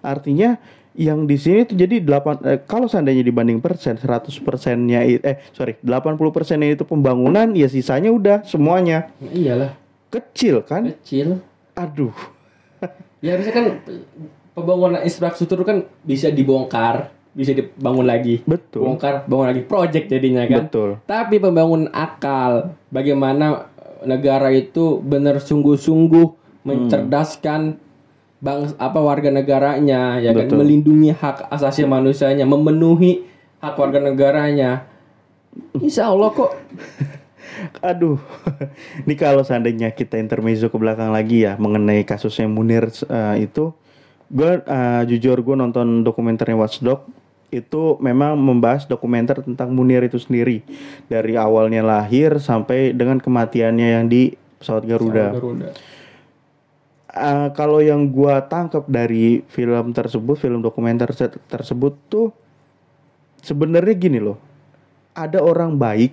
Artinya 0.00 0.56
yang 0.94 1.26
di 1.26 1.34
sini 1.34 1.66
tuh 1.66 1.74
jadi 1.74 1.98
8 1.98 2.46
eh, 2.46 2.58
kalau 2.70 2.86
seandainya 2.86 3.26
dibanding 3.26 3.58
persen 3.58 3.98
100 3.98 4.30
persennya 4.46 5.02
eh 5.02 5.42
sorry 5.50 5.74
80 5.82 6.14
persennya 6.30 6.70
itu 6.70 6.86
pembangunan 6.86 7.50
ya 7.50 7.66
sisanya 7.66 8.14
udah 8.14 8.46
semuanya. 8.46 9.10
Nah, 9.18 9.32
iyalah. 9.34 9.70
Kecil 10.14 10.62
kan? 10.62 10.94
Kecil. 10.94 11.42
Aduh. 11.74 12.14
Ya 13.24 13.40
harusnya 13.40 13.56
kan 13.56 13.66
pembangunan 14.52 15.00
infrastruktur 15.00 15.64
kan 15.64 15.88
bisa 16.04 16.28
dibongkar 16.28 17.08
bisa 17.34 17.56
dibangun 17.56 18.06
lagi. 18.06 18.44
Betul. 18.46 18.86
Bongkar 18.86 19.26
bangun 19.26 19.46
lagi 19.50 19.62
project 19.66 20.06
jadinya 20.06 20.46
kan. 20.46 20.70
Betul. 20.70 20.90
Tapi 21.08 21.42
pembangunan 21.42 21.90
akal 21.90 22.76
bagaimana 22.92 23.72
negara 24.06 24.54
itu 24.54 25.02
benar 25.02 25.42
sungguh-sungguh 25.42 26.44
mencerdaskan 26.64 27.76
bang 28.44 28.76
apa 28.76 28.98
warga 29.00 29.32
negaranya 29.32 30.20
ya 30.20 30.36
kan 30.36 30.44
Betul. 30.44 30.60
melindungi 30.60 31.16
hak 31.16 31.48
asasi 31.48 31.88
manusianya 31.88 32.44
memenuhi 32.44 33.24
hak 33.64 33.74
warga 33.80 34.04
negaranya 34.04 34.84
Insya 35.80 36.12
Allah 36.12 36.28
kok 36.28 36.52
Aduh, 37.80 38.18
ini 39.06 39.14
kalau 39.14 39.46
seandainya 39.46 39.94
kita 39.94 40.18
intermezzo 40.18 40.68
ke 40.68 40.76
belakang 40.76 41.14
lagi 41.14 41.46
ya 41.46 41.54
mengenai 41.56 42.02
kasusnya 42.02 42.50
Munir 42.50 42.90
eh, 42.90 43.46
itu, 43.46 43.70
gue 44.28 44.60
eh, 44.60 45.02
jujur 45.06 45.38
gue 45.40 45.56
nonton 45.56 46.02
dokumenternya 46.02 46.58
Watchdog 46.58 47.06
itu 47.54 47.94
memang 48.02 48.34
membahas 48.34 48.90
dokumenter 48.90 49.38
tentang 49.46 49.70
Munir 49.70 50.02
itu 50.02 50.18
sendiri 50.18 50.66
dari 51.06 51.38
awalnya 51.38 51.86
lahir 51.86 52.42
sampai 52.42 52.90
dengan 52.90 53.22
kematiannya 53.22 53.88
yang 54.02 54.04
di 54.10 54.34
pesawat 54.58 54.82
Garuda. 54.90 55.38
Garuda. 55.38 55.70
Eh, 57.14 57.48
kalau 57.54 57.78
yang 57.78 58.10
gua 58.10 58.42
tangkap 58.42 58.90
dari 58.90 59.46
film 59.46 59.94
tersebut, 59.94 60.34
film 60.34 60.58
dokumenter 60.66 61.14
se- 61.14 61.38
tersebut 61.46 61.94
tuh 62.10 62.34
sebenarnya 63.38 63.94
gini 63.94 64.18
loh. 64.18 64.34
Ada 65.14 65.38
orang 65.38 65.78
baik 65.78 66.10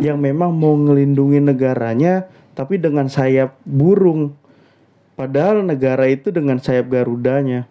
yang 0.00 0.16
memang 0.16 0.48
mau 0.56 0.72
ngelindungi 0.72 1.44
negaranya 1.44 2.24
tapi 2.56 2.80
dengan 2.80 3.12
sayap 3.12 3.52
burung. 3.68 4.32
Padahal 5.12 5.60
negara 5.60 6.08
itu 6.08 6.32
dengan 6.32 6.56
sayap 6.56 6.88
garudanya. 6.88 7.68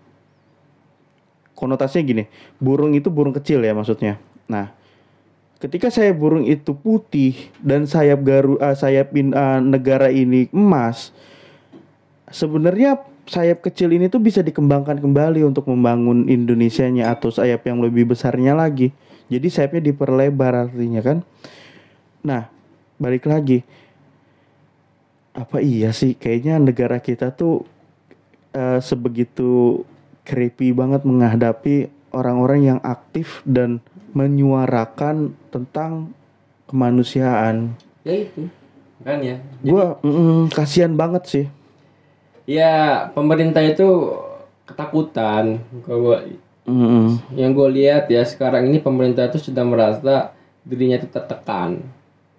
Konotasinya 1.58 2.06
gini, 2.06 2.24
burung 2.62 2.94
itu 2.94 3.10
burung 3.10 3.34
kecil 3.34 3.66
ya 3.66 3.74
maksudnya. 3.74 4.22
Nah, 4.46 4.70
ketika 5.58 5.90
sayap 5.90 6.22
burung 6.22 6.46
itu 6.46 6.78
putih 6.78 7.50
dan 7.66 7.90
sayap 7.90 8.22
garu 8.22 8.62
eh, 8.62 8.78
sayap 8.78 9.10
in- 9.18 9.34
eh, 9.34 9.58
negara 9.58 10.14
ini 10.14 10.54
emas, 10.54 11.10
sebenarnya 12.32 13.02
sayap 13.30 13.62
kecil 13.62 13.94
ini 13.94 14.10
tuh 14.10 14.18
bisa 14.18 14.42
dikembangkan 14.42 14.98
kembali 14.98 15.46
untuk 15.46 15.70
membangun 15.70 16.26
Indonesianya 16.26 17.14
atau 17.14 17.30
sayap 17.30 17.66
yang 17.70 17.78
lebih 17.78 18.10
besarnya 18.10 18.58
lagi. 18.58 18.90
Jadi 19.30 19.48
sayapnya 19.54 19.94
diperlebar 19.94 20.70
artinya 20.70 21.02
kan. 21.06 21.18
Nah, 22.26 22.50
balik 22.98 23.30
lagi. 23.30 23.62
Apa 25.38 25.62
iya 25.62 25.94
sih 25.94 26.18
kayaknya 26.18 26.58
negara 26.58 26.98
kita 26.98 27.30
tuh 27.30 27.62
eh, 28.58 28.82
sebegitu 28.82 29.86
creepy 30.26 30.74
banget 30.74 31.06
menghadapi 31.06 31.90
orang-orang 32.10 32.76
yang 32.76 32.80
aktif 32.82 33.46
dan 33.46 33.78
menyuarakan 34.18 35.38
tentang 35.54 36.18
kemanusiaan. 36.66 37.78
Ya 38.02 38.26
itu. 38.26 38.50
Kan 39.06 39.22
ya. 39.22 39.38
Gua 39.62 40.02
mm, 40.02 40.50
kasihan 40.50 40.98
banget 40.98 41.24
sih. 41.30 41.46
Ya 42.50 43.14
pemerintah 43.14 43.62
itu 43.62 44.18
ketakutan. 44.66 45.62
Kalau 45.86 46.18
Mm-mm. 46.70 47.18
yang 47.34 47.54
gue 47.54 47.70
lihat 47.82 48.10
ya 48.10 48.22
sekarang 48.22 48.70
ini 48.70 48.78
pemerintah 48.82 49.26
itu 49.30 49.42
sudah 49.42 49.66
merasa 49.66 50.34
dirinya 50.62 51.02
itu 51.02 51.10
tertekan 51.10 51.82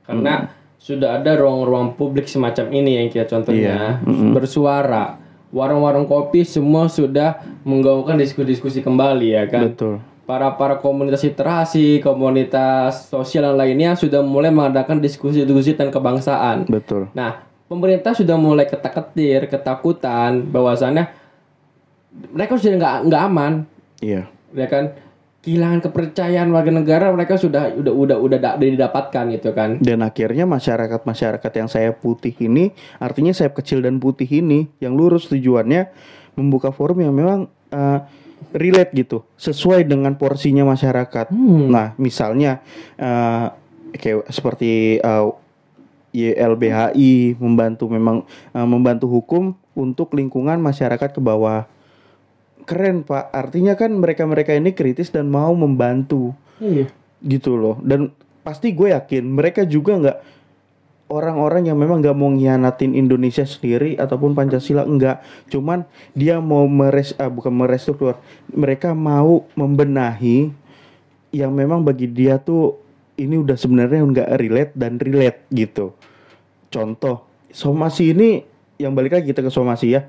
karena 0.06 0.54
sudah 0.78 1.18
ada 1.18 1.34
ruang-ruang 1.36 1.98
publik 1.98 2.30
semacam 2.30 2.70
ini 2.70 3.02
yang 3.02 3.06
kita 3.10 3.26
contohnya 3.26 4.00
bersuara 4.32 5.18
warung-warung 5.50 6.06
kopi 6.06 6.46
semua 6.46 6.86
sudah 6.86 7.42
menggaungkan 7.66 8.16
diskusi-diskusi 8.16 8.80
kembali 8.80 9.28
ya 9.34 9.44
kan 9.50 9.74
Betul. 9.74 9.94
para 10.24 10.54
para 10.54 10.78
komunitas 10.78 11.26
literasi 11.26 11.98
komunitas 12.00 13.10
sosial 13.10 13.50
dan 13.50 13.58
lainnya 13.58 13.98
sudah 13.98 14.22
mulai 14.22 14.54
mengadakan 14.54 15.02
diskusi-diskusi 15.02 15.74
tentang 15.74 15.90
kebangsaan 15.90 16.70
Betul. 16.70 17.10
Nah, 17.18 17.49
pemerintah 17.70 18.10
sudah 18.10 18.34
mulai 18.34 18.66
ketak-ketir, 18.66 19.46
ketakutan 19.46 20.42
bahwasannya 20.42 21.06
mereka 22.34 22.58
sudah 22.58 22.74
nggak 22.74 22.96
nggak 23.06 23.22
aman, 23.22 23.52
Iya. 24.02 24.26
ya 24.50 24.66
kan? 24.66 24.84
Kehilangan 25.40 25.80
kepercayaan 25.88 26.50
warga 26.52 26.68
negara 26.68 27.08
mereka 27.14 27.38
sudah 27.38 27.72
udah 27.72 27.94
udah 27.94 28.16
udah, 28.20 28.38
da- 28.42 28.56
udah 28.58 28.68
didapatkan 28.76 29.24
gitu 29.32 29.54
kan. 29.54 29.78
Dan 29.80 30.02
akhirnya 30.02 30.44
masyarakat-masyarakat 30.44 31.52
yang 31.54 31.68
saya 31.70 31.94
putih 31.94 32.34
ini, 32.42 32.74
artinya 32.98 33.30
saya 33.32 33.48
kecil 33.48 33.80
dan 33.80 33.96
putih 33.96 34.28
ini, 34.28 34.68
yang 34.82 34.98
lurus 34.98 35.30
tujuannya 35.30 35.88
membuka 36.34 36.74
forum 36.74 37.00
yang 37.00 37.14
memang 37.14 37.46
eh, 37.70 37.98
relate 38.52 38.92
gitu, 38.92 39.22
sesuai 39.38 39.86
dengan 39.86 40.12
porsinya 40.18 40.66
masyarakat. 40.66 41.30
Nah, 41.70 41.94
misalnya 41.96 42.60
eh, 42.98 43.46
kayak 43.96 44.28
seperti 44.28 44.98
eh, 45.00 45.24
YLBHI 46.10 47.38
membantu 47.38 47.86
memang 47.86 48.26
eh, 48.52 48.66
membantu 48.66 49.06
hukum 49.06 49.54
untuk 49.74 50.14
lingkungan 50.14 50.58
masyarakat 50.58 51.10
ke 51.14 51.20
bawah. 51.22 51.66
Keren 52.68 53.02
pak, 53.02 53.32
artinya 53.34 53.74
kan 53.74 53.90
mereka-mereka 53.96 54.54
ini 54.54 54.70
kritis 54.76 55.10
dan 55.10 55.26
mau 55.26 55.50
membantu 55.56 56.36
Iya. 56.60 56.92
gitu 57.24 57.56
loh 57.56 57.80
dan 57.80 58.12
pasti 58.44 58.76
gue 58.76 58.92
yakin 58.92 59.24
mereka 59.24 59.64
juga 59.64 59.96
nggak 59.96 60.18
orang-orang 61.08 61.72
yang 61.72 61.80
memang 61.80 62.04
nggak 62.04 62.16
mau 62.16 62.28
ngianatin 62.28 62.92
Indonesia 62.92 63.48
sendiri 63.48 63.96
ataupun 63.96 64.36
Pancasila 64.36 64.84
enggak 64.84 65.24
cuman 65.48 65.88
dia 66.12 66.36
mau 66.38 66.68
meres 66.68 67.16
ah, 67.16 67.32
bukan 67.32 67.52
merestruktur 67.52 68.20
mereka 68.52 68.92
mau 68.92 69.48
membenahi 69.56 70.52
yang 71.32 71.52
memang 71.56 71.80
bagi 71.80 72.04
dia 72.04 72.36
tuh 72.36 72.76
ini 73.20 73.36
udah 73.36 73.56
sebenarnya 73.60 74.00
nggak 74.00 74.28
relate 74.40 74.72
dan 74.72 74.96
relate 74.96 75.44
gitu. 75.52 75.92
Contoh 76.72 77.28
somasi 77.52 78.16
ini 78.16 78.40
yang 78.80 78.96
balik 78.96 79.20
lagi 79.20 79.36
kita 79.36 79.44
ke 79.44 79.52
somasi 79.52 79.94
ya. 79.94 80.08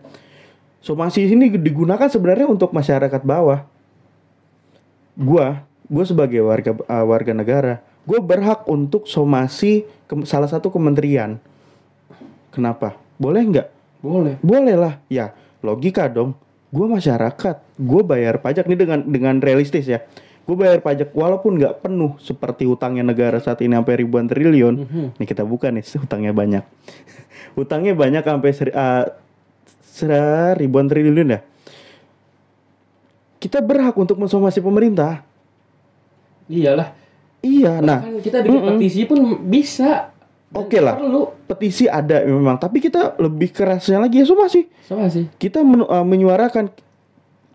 Somasi 0.82 1.28
ini 1.28 1.52
digunakan 1.60 2.08
sebenarnya 2.08 2.48
untuk 2.48 2.72
masyarakat 2.72 3.22
bawah. 3.22 3.68
Gua 5.20 5.68
gue 5.92 6.04
sebagai 6.08 6.40
warga 6.40 6.72
uh, 6.88 7.04
warga 7.04 7.36
negara 7.36 7.84
gue 8.02 8.20
berhak 8.20 8.66
untuk 8.66 9.06
somasi 9.06 9.86
ke 10.10 10.14
salah 10.26 10.50
satu 10.50 10.74
kementerian. 10.74 11.38
Kenapa? 12.50 12.98
Boleh 13.22 13.46
nggak? 13.46 13.68
Boleh. 14.02 14.36
boleh 14.42 14.76
lah. 14.76 14.94
Ya 15.08 15.38
logika 15.62 16.10
dong. 16.10 16.34
Gue 16.74 16.88
masyarakat 16.90 17.62
gue 17.78 18.02
bayar 18.02 18.42
pajak. 18.42 18.66
Ini 18.66 18.76
dengan 18.80 19.00
dengan 19.06 19.36
realistis 19.38 19.86
ya 19.86 20.02
gue 20.52 20.58
bayar 20.58 20.84
pajak 20.84 21.10
walaupun 21.12 21.56
nggak 21.56 21.80
penuh 21.80 22.20
seperti 22.20 22.68
utangnya 22.68 23.02
negara 23.02 23.40
saat 23.40 23.64
ini 23.64 23.72
sampai 23.72 23.96
ribuan 23.98 24.28
triliun 24.28 24.76
ini 25.16 25.24
kita 25.24 25.42
buka 25.42 25.72
nih 25.72 25.80
utangnya 26.04 26.36
banyak 26.36 26.64
utangnya 27.54 27.94
banyak 27.94 28.20
sampai 28.20 28.52
seri, 28.52 28.72
uh, 28.72 29.08
ser- 29.82 30.60
ribuan 30.60 30.86
triliun 30.86 31.30
ya 31.30 31.40
kita 33.40 33.58
berhak 33.60 33.96
untuk 33.96 34.18
mensomasi 34.18 34.60
pemerintah 34.60 35.24
Iyalah. 36.46 36.92
iya 37.40 37.80
nah 37.80 38.04
Kan 38.04 38.20
kita 38.20 38.44
bikin 38.44 38.60
petisi 38.76 39.02
pun 39.04 39.20
bisa. 39.42 40.12
Oke 40.52 40.78
lah. 40.78 41.00
Perlu. 41.00 41.32
petisi 41.48 41.88
ada 41.88 42.20
memang 42.22 42.60
tapi 42.60 42.84
kita 42.84 43.16
lebih 43.16 43.50
kerasnya 43.50 44.04
lagi 44.04 44.20
ya 44.20 44.28
somasi 44.28 44.68
Sama 44.84 45.08
sih. 45.08 45.32
kita 45.38 45.64
men- 45.64 45.88
uh, 45.88 46.04
menyuarakan 46.04 46.68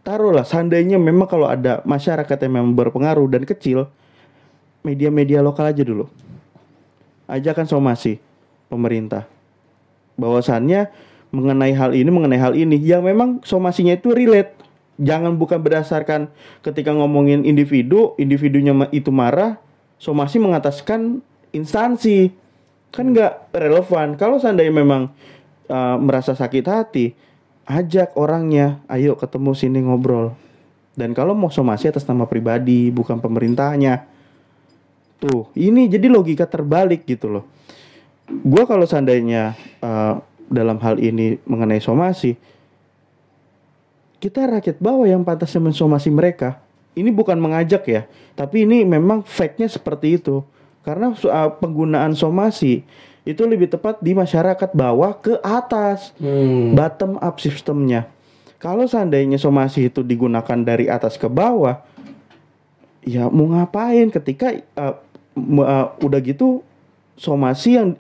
taruhlah 0.07 0.47
seandainya 0.47 1.03
memang 1.03 1.27
kalau 1.27 1.51
ada 1.51 1.83
masyarakat 1.83 2.39
yang 2.47 2.63
memang 2.63 2.79
berpengaruh 2.79 3.27
dan 3.27 3.43
kecil 3.43 3.91
media-media 4.87 5.43
lokal 5.43 5.67
aja 5.67 5.83
dulu. 5.83 6.07
Ajakan 7.27 7.67
somasi 7.67 8.23
pemerintah. 8.71 9.27
Bahwasannya 10.15 10.95
mengenai 11.35 11.75
hal 11.75 11.91
ini 11.99 12.07
mengenai 12.07 12.39
hal 12.39 12.55
ini 12.55 12.79
yang 12.79 13.03
memang 13.03 13.43
somasinya 13.43 13.99
itu 13.99 14.15
relate. 14.15 14.55
Jangan 15.03 15.35
bukan 15.35 15.59
berdasarkan 15.59 16.31
ketika 16.63 16.95
ngomongin 16.95 17.43
individu 17.43 18.15
individunya 18.17 18.73
itu 18.95 19.11
marah 19.11 19.59
somasi 19.99 20.39
mengataskan 20.39 21.19
instansi. 21.51 22.31
Kan 22.95 23.11
nggak 23.11 23.51
relevan. 23.59 24.15
Kalau 24.15 24.39
seandainya 24.39 24.71
memang 24.71 25.11
uh, 25.67 25.99
merasa 25.99 26.39
sakit 26.39 26.65
hati 26.65 27.27
ajak 27.67 28.15
orangnya 28.15 28.81
ayo 28.87 29.19
ketemu 29.19 29.51
sini 29.53 29.79
ngobrol 29.83 30.35
dan 30.95 31.13
kalau 31.13 31.37
mau 31.37 31.51
somasi 31.51 31.91
atas 31.91 32.07
nama 32.07 32.25
pribadi 32.25 32.89
bukan 32.95 33.19
pemerintahnya 33.19 34.07
tuh 35.19 35.51
ini 35.59 35.91
jadi 35.91 36.07
logika 36.09 36.47
terbalik 36.47 37.05
gitu 37.05 37.29
loh 37.29 37.45
gua 38.47 38.67
kalau 38.67 38.87
seandainya 38.87 39.55
eh, 39.83 40.15
dalam 40.47 40.79
hal 40.79 40.99
ini 41.03 41.39
mengenai 41.47 41.83
somasi, 41.83 42.39
kita 44.23 44.47
rakyat 44.47 44.79
bawah 44.79 45.07
yang 45.07 45.27
pantasnya 45.27 45.61
mensomasi 45.63 46.09
mereka. 46.09 46.63
Ini 46.97 47.13
bukan 47.13 47.37
mengajak 47.37 47.85
ya, 47.85 48.03
tapi 48.33 48.65
ini 48.65 48.81
memang 48.87 49.21
fact-nya 49.21 49.69
seperti 49.69 50.17
itu. 50.17 50.41
Karena 50.81 51.13
eh, 51.13 51.51
penggunaan 51.61 52.15
somasi 52.15 52.87
itu 53.27 53.43
lebih 53.43 53.67
tepat 53.67 53.99
di 53.99 54.15
masyarakat 54.15 54.71
bawah 54.71 55.19
ke 55.19 55.35
atas 55.43 56.15
Hmm. 56.23 56.79
bottom 56.79 57.19
up 57.19 57.43
sistemnya. 57.43 58.07
Kalau 58.63 58.87
seandainya 58.87 59.37
somasi 59.37 59.91
itu 59.91 60.01
digunakan 60.07 60.57
dari 60.63 60.87
atas 60.87 61.19
ke 61.19 61.27
bawah, 61.27 61.83
ya 63.03 63.27
mau 63.29 63.51
ngapain 63.51 64.09
ketika 64.15 64.55
uh, 64.79 64.97
uh, 65.37 65.87
udah 66.01 66.21
gitu 66.23 66.63
somasi 67.19 67.77
yang 67.77 67.99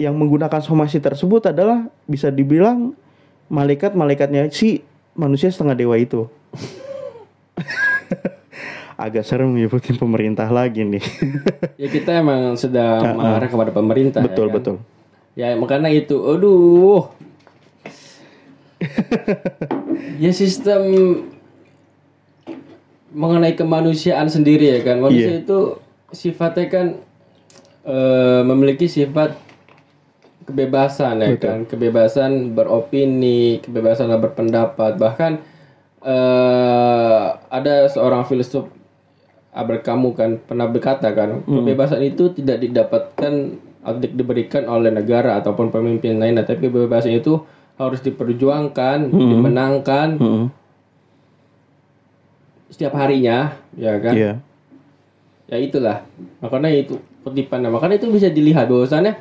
yang 0.00 0.14
menggunakan 0.16 0.64
somasi 0.64 0.98
tersebut 0.98 1.52
adalah 1.52 1.86
bisa 2.08 2.32
dibilang 2.32 2.96
malaikat-malaikatnya 3.52 4.48
si 4.48 4.80
manusia 5.12 5.52
setengah 5.52 5.76
dewa 5.76 5.94
itu. 6.00 6.26
Agak 8.94 9.24
serem 9.24 9.50
nyebutin 9.50 9.96
pemerintah 9.96 10.46
lagi 10.46 10.82
nih. 10.82 11.04
Ya 11.80 11.88
kita 11.88 12.14
emang 12.14 12.54
sedang 12.54 13.00
Ah, 13.00 13.08
ah. 13.08 13.14
mengarah 13.14 13.48
kepada 13.48 13.70
pemerintah. 13.70 14.20
ya 14.20 14.26
betul 14.26 14.46
kan? 14.46 14.54
betul. 14.54 14.76
Ya 15.32 15.46
makanya 15.54 15.88
itu, 15.88 16.14
aduh. 16.20 17.08
ya 20.22 20.30
sistem 20.30 20.82
mengenai 23.10 23.52
kemanusiaan 23.52 24.26
sendiri 24.26 24.70
ya 24.70 24.80
kan. 24.82 25.00
Manusia 25.00 25.32
Iya. 25.32 25.42
itu 25.42 25.58
sifatnya 26.10 26.66
kan 26.68 26.86
eh, 27.82 28.40
memiliki 28.42 28.86
sifat 28.86 29.34
kebebasan 30.42 31.18
ya 31.18 31.28
Betul. 31.32 31.48
kan, 31.48 31.58
kebebasan 31.64 32.30
beropini, 32.52 33.58
kebebasan 33.58 34.10
berpendapat. 34.12 34.94
Bahkan 34.96 35.32
eh 36.02 37.24
ada 37.48 37.74
seorang 37.86 38.22
filsuf 38.22 38.66
Albert 39.52 39.84
Camus 39.84 40.16
kan 40.16 40.40
pernah 40.40 40.64
berkata 40.64 41.12
kan, 41.12 41.44
kebebasan 41.44 42.00
itu 42.00 42.32
tidak 42.32 42.64
didapatkan 42.64 43.32
atau 43.84 43.98
di- 44.00 44.14
diberikan 44.16 44.64
oleh 44.64 44.88
negara 44.88 45.36
ataupun 45.36 45.68
pemimpin 45.68 46.16
lain, 46.16 46.40
tapi 46.40 46.72
kebebasan 46.72 47.12
itu 47.20 47.44
harus 47.76 48.00
diperjuangkan, 48.00 49.12
dimenangkan 49.12 50.08
Mm-mm. 50.16 50.46
setiap 52.72 52.96
harinya, 52.96 53.52
ya 53.76 54.00
kan? 54.00 54.14
Iya. 54.16 54.32
Ya 55.52 55.56
itulah. 55.60 56.08
Makanya 56.40 56.72
itu 56.72 56.96
kutipannya. 57.20 57.68
Makanya 57.68 58.00
itu 58.00 58.08
bisa 58.08 58.32
dilihat 58.32 58.72
bahwasannya 58.72 59.20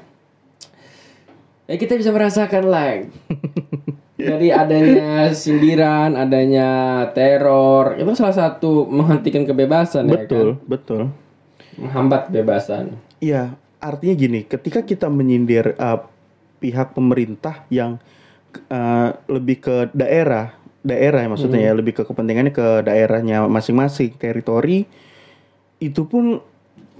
ya 1.67 1.75
kita 1.79 1.95
bisa 1.95 2.11
merasakan 2.11 2.67
lah 2.67 2.99
dari 4.21 4.49
adanya 4.53 5.34
sindiran, 5.34 6.13
adanya 6.13 6.69
teror, 7.12 7.97
itu 7.97 8.12
salah 8.13 8.38
satu 8.38 8.86
menghentikan 8.86 9.43
kebebasan 9.43 10.07
ya 10.07 10.13
kan? 10.13 10.19
Betul, 10.25 10.47
betul. 10.69 11.01
Menghambat 11.79 12.29
kebebasan. 12.29 12.95
Iya, 13.17 13.57
artinya 13.81 14.15
gini, 14.15 14.39
ketika 14.45 14.86
kita 14.86 15.10
menyindir 15.10 15.73
uh, 15.81 16.05
pihak 16.62 16.93
pemerintah 16.93 17.65
yang 17.73 17.97
uh, 18.69 19.10
lebih 19.25 19.62
ke 19.62 19.75
daerah, 19.93 20.53
daerah 20.81 21.25
ya 21.25 21.29
maksudnya 21.29 21.62
ya, 21.62 21.73
lebih 21.73 21.97
ke 21.97 22.03
kepentingannya 22.05 22.53
ke 22.53 22.86
daerahnya 22.86 23.45
masing-masing, 23.49 24.13
teritori, 24.17 24.86
itu 25.81 26.05
pun 26.05 26.41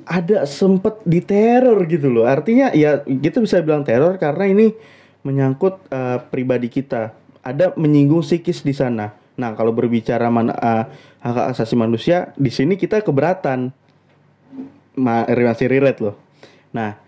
ada 0.05 0.49
sempet 0.49 0.97
diteror 1.05 1.86
gitu 1.86 2.10
loh. 2.10 2.25
Artinya 2.25 2.73
ya 2.73 3.05
kita 3.05 3.38
bisa 3.38 3.62
bilang 3.62 3.86
teror 3.86 4.17
karena 4.17 4.49
ini 4.49 4.73
menyangkut 5.21 5.77
uh, 5.93 6.19
pribadi 6.29 6.67
kita. 6.69 7.13
Ada 7.41 7.73
menyinggung 7.73 8.21
psikis 8.21 8.62
di 8.62 8.73
sana. 8.73 9.13
Nah, 9.38 9.57
kalau 9.57 9.73
berbicara 9.73 10.29
mana 10.29 10.53
uh, 10.53 10.84
hak 11.21 11.57
asasi 11.57 11.73
manusia, 11.73 12.34
di 12.38 12.53
sini 12.53 12.77
kita 12.77 13.01
keberatan 13.01 13.73
ma 14.97 15.25
masih 15.25 15.71
relate 15.71 15.99
loh. 16.03 16.15
Nah, 16.75 16.99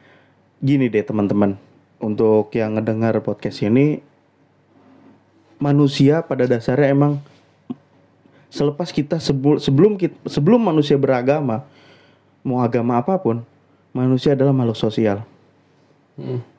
gini 0.64 0.90
deh 0.90 1.04
teman-teman, 1.06 1.60
untuk 2.02 2.50
yang 2.56 2.80
ngedengar 2.80 3.20
podcast 3.22 3.62
ini, 3.62 4.02
manusia 5.62 6.26
pada 6.26 6.50
dasarnya 6.50 6.96
emang 6.96 7.22
selepas 8.50 8.90
kita 8.90 9.18
sebelum 9.18 9.58
sebelum 9.58 9.92
kita, 10.00 10.18
sebelum 10.30 10.62
manusia 10.62 10.98
beragama, 10.98 11.66
mau 12.42 12.64
agama 12.64 12.98
apa 13.02 13.18
pun, 13.20 13.42
manusia 13.92 14.34
adalah 14.34 14.56
makhluk 14.56 14.78
sosial. 14.80 15.22
Hmm. 16.18 16.53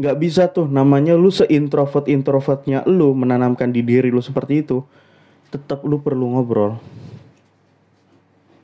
Nggak 0.00 0.16
bisa 0.18 0.42
tuh 0.48 0.66
namanya 0.66 1.12
lu 1.14 1.28
seintrovert 1.28 2.08
introvertnya 2.08 2.82
lu 2.88 3.12
menanamkan 3.12 3.70
di 3.70 3.84
diri 3.84 4.08
lu 4.08 4.24
seperti 4.24 4.64
itu, 4.64 4.80
tetap 5.52 5.84
lu 5.84 6.00
perlu 6.00 6.32
ngobrol 6.32 6.80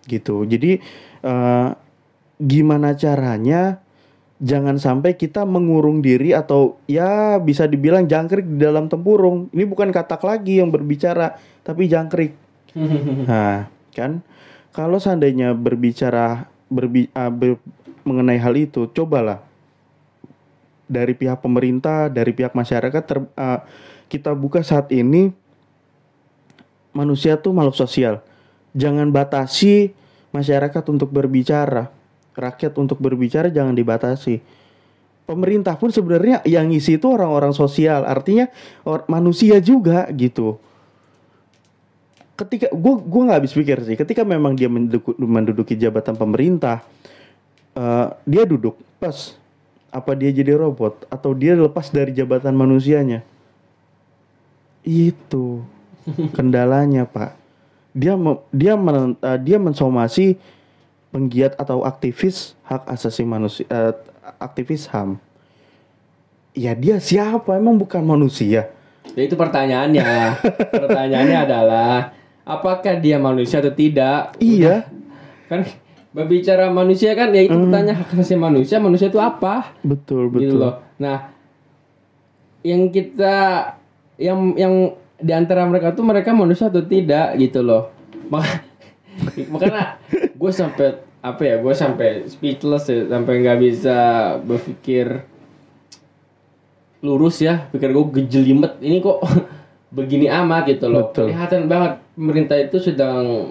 gitu. 0.08 0.48
Jadi 0.48 0.80
eh, 1.22 1.68
gimana 2.40 2.96
caranya 2.96 3.82
jangan 4.38 4.78
sampai 4.78 5.18
kita 5.18 5.42
mengurung 5.42 5.98
diri 6.00 6.30
atau 6.32 6.78
ya 6.86 7.36
bisa 7.42 7.66
dibilang 7.68 8.08
jangkrik 8.08 8.46
di 8.48 8.58
dalam 8.64 8.88
tempurung. 8.88 9.52
Ini 9.52 9.68
bukan 9.68 9.92
katak 9.92 10.24
lagi 10.24 10.64
yang 10.64 10.72
berbicara, 10.72 11.36
tapi 11.62 11.86
jangkrik. 11.86 12.32
Nah, 13.28 13.68
kan 13.92 14.22
kalau 14.70 14.96
seandainya 15.02 15.52
berbicara 15.52 16.46
berbi 16.70 17.10
ah, 17.12 17.32
ber- 17.32 17.60
mengenai 18.06 18.38
hal 18.40 18.54
itu, 18.56 18.86
cobalah 18.94 19.42
dari 20.88 21.12
pihak 21.14 21.44
pemerintah, 21.44 22.08
dari 22.08 22.32
pihak 22.32 22.56
masyarakat 22.56 23.02
ter- 23.04 23.30
ah, 23.36 23.62
kita 24.08 24.32
buka 24.32 24.64
saat 24.64 24.88
ini 24.90 25.30
manusia 26.96 27.36
tuh 27.38 27.54
makhluk 27.54 27.76
sosial. 27.76 28.24
Jangan 28.74 29.12
batasi 29.12 29.92
masyarakat 30.32 30.84
untuk 30.90 31.12
berbicara, 31.12 31.92
rakyat 32.34 32.74
untuk 32.80 32.98
berbicara 32.98 33.52
jangan 33.52 33.76
dibatasi. 33.76 34.40
Pemerintah 35.28 35.76
pun 35.76 35.92
sebenarnya 35.92 36.40
yang 36.48 36.72
ngisi 36.72 36.96
itu 36.96 37.06
orang-orang 37.06 37.52
sosial, 37.52 38.08
artinya 38.08 38.48
or- 38.82 39.04
manusia 39.06 39.60
juga 39.60 40.08
gitu. 40.16 40.56
Ketika 42.32 42.72
gue 42.72 42.94
gue 43.02 43.22
nggak 43.28 43.38
habis 43.44 43.52
pikir 43.52 43.78
sih, 43.84 43.96
ketika 43.98 44.24
memang 44.24 44.56
dia 44.56 44.72
menduku- 44.72 45.18
menduduki 45.20 45.76
jabatan 45.76 46.16
pemerintah, 46.16 46.80
eh, 47.76 48.08
dia 48.24 48.42
duduk 48.48 48.78
pas 48.96 49.37
apa 49.88 50.12
dia 50.12 50.28
jadi 50.28 50.52
robot 50.54 51.08
atau 51.08 51.32
dia 51.32 51.56
lepas 51.56 51.88
dari 51.88 52.12
jabatan 52.12 52.52
manusianya? 52.52 53.24
Itu 54.84 55.64
kendalanya 56.36 57.04
pak. 57.04 57.36
Dia 57.92 58.14
me- 58.14 58.42
dia 58.52 58.76
men- 58.76 59.18
eh, 59.18 59.38
dia 59.40 59.56
mensomasi 59.56 60.36
penggiat 61.08 61.56
atau 61.56 61.82
aktivis 61.82 62.52
hak 62.64 62.84
asasi 62.86 63.24
manusia, 63.24 63.64
eh, 63.66 63.92
aktivis 64.38 64.86
HAM. 64.86 65.16
Ya 66.52 66.74
dia 66.74 67.00
siapa? 67.00 67.56
Emang 67.56 67.78
bukan 67.78 68.04
manusia? 68.04 68.68
Ya 69.16 69.22
itu 69.24 69.34
pertanyaannya. 69.34 70.04
pertanyaannya 70.84 71.38
adalah 71.48 72.12
apakah 72.44 73.00
dia 73.00 73.16
manusia 73.16 73.60
atau 73.60 73.72
tidak? 73.72 74.36
Iya, 74.38 74.84
Kan 75.48 75.64
berbicara 76.08 76.72
manusia 76.72 77.12
kan 77.12 77.30
ya 77.36 77.44
itu 77.44 77.52
pertanyaan 77.54 78.00
hak 78.00 78.10
asasi 78.16 78.34
manusia, 78.34 78.76
manusia 78.80 79.12
itu 79.12 79.20
apa? 79.20 79.76
betul 79.84 80.32
Gitu 80.32 80.56
betul. 80.56 80.60
loh. 80.60 80.74
Nah, 80.96 81.30
yang 82.64 82.88
kita 82.88 83.36
yang 84.16 84.56
yang 84.56 84.74
di 85.18 85.32
antara 85.34 85.68
mereka 85.68 85.92
tuh 85.92 86.06
mereka 86.06 86.32
manusia 86.32 86.72
atau 86.72 86.80
tidak 86.82 87.36
gitu 87.36 87.60
loh. 87.60 87.92
Maka, 88.32 88.64
makanya 89.52 90.00
gue 90.08 90.52
sampai 90.52 91.08
apa 91.18 91.42
ya 91.42 91.56
gue 91.58 91.74
sampai 91.74 92.08
speechless 92.30 92.86
ya 92.86 93.10
sampai 93.10 93.42
nggak 93.42 93.58
bisa 93.58 93.98
berpikir 94.46 95.26
lurus 97.02 97.42
ya 97.42 97.66
pikir 97.74 97.90
gue 97.90 98.06
gejelimet 98.22 98.78
ini 98.78 99.02
kok 99.02 99.18
begini 99.98 100.30
amat 100.30 100.70
gitu 100.70 100.86
loh 100.86 101.10
Betul. 101.10 101.34
kelihatan 101.34 101.66
banget 101.66 101.92
pemerintah 102.14 102.56
itu 102.58 102.78
sedang 102.78 103.50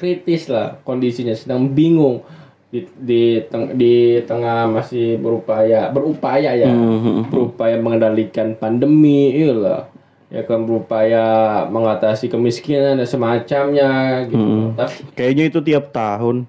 kritis 0.00 0.48
lah 0.48 0.80
kondisinya 0.80 1.36
sedang 1.36 1.68
bingung 1.68 2.24
di 2.72 2.88
di, 2.96 3.22
teng- 3.44 3.74
di 3.74 3.94
tengah 4.24 4.64
masih 4.64 5.20
berupaya 5.20 5.90
berupaya 5.90 6.56
ya 6.56 6.70
Mhm. 6.70 7.28
berupaya 7.28 7.76
mengendalikan 7.76 8.54
pandemi 8.54 9.36
iyalah 9.36 9.92
ya 10.30 10.40
kan 10.42 10.62
berupaya 10.62 11.24
mengatasi 11.66 12.30
kemiskinan 12.30 12.96
dan 12.96 13.04
semacamnya 13.04 13.90
gitu 14.24 14.40
Mhm. 14.40 14.66
tapi 14.72 14.94
Kayaknya 15.12 15.44
itu 15.46 15.60
tiap 15.60 15.92
tahun. 15.92 16.48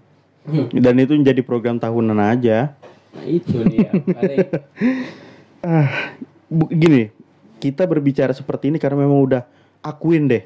Dan 0.71 0.97
itu 0.97 1.13
menjadi 1.13 1.41
program 1.41 1.77
tahunan 1.77 2.17
aja. 2.17 2.73
nah, 3.11 3.25
itu 3.27 3.61
dia 3.61 3.93
Ah, 5.61 6.17
gini, 6.49 7.13
kita 7.57 7.85
berbicara 7.85 8.33
seperti 8.33 8.69
ini 8.69 8.77
karena 8.77 9.05
memang 9.05 9.21
udah 9.21 9.41
akuin 9.79 10.25
deh. 10.25 10.41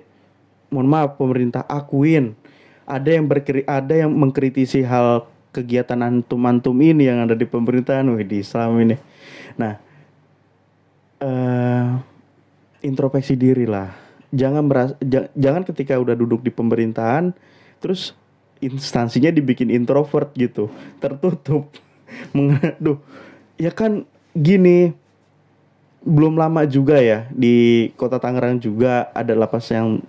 Mohon 0.68 0.88
maaf 0.90 1.10
pemerintah 1.16 1.64
akuin. 1.64 2.36
Ada 2.86 3.18
yang 3.18 3.26
berkri 3.26 3.66
ada 3.66 3.94
yang 3.98 4.14
mengkritisi 4.14 4.86
hal 4.86 5.26
kegiatan 5.50 5.98
antum-antum 6.06 6.76
ini 6.84 7.10
yang 7.10 7.26
ada 7.26 7.34
di 7.34 7.48
pemerintahan, 7.48 8.06
wih 8.14 8.28
di 8.28 8.44
Islam 8.46 8.78
ini. 8.78 8.96
Nah, 9.58 9.74
eh 11.24 11.90
introspeksi 12.86 13.34
diri 13.34 13.66
lah. 13.66 13.90
Jangan 14.30 14.64
beras, 14.70 14.92
ja- 15.02 15.32
jangan 15.34 15.66
ketika 15.66 15.98
udah 15.98 16.14
duduk 16.14 16.46
di 16.46 16.52
pemerintahan, 16.54 17.34
terus 17.82 18.14
instansinya 18.62 19.34
dibikin 19.34 19.74
introvert 19.74 20.30
gitu, 20.38 20.70
tertutup. 21.02 21.72
Mengaduh, 22.38 23.02
ya 23.58 23.74
kan 23.74 24.06
gini, 24.38 24.94
belum 26.06 26.38
lama 26.38 26.68
juga 26.70 27.02
ya 27.02 27.26
di 27.34 27.90
kota 27.98 28.22
Tangerang 28.22 28.62
juga 28.62 29.10
ada 29.16 29.34
lapas 29.34 29.66
yang 29.74 30.06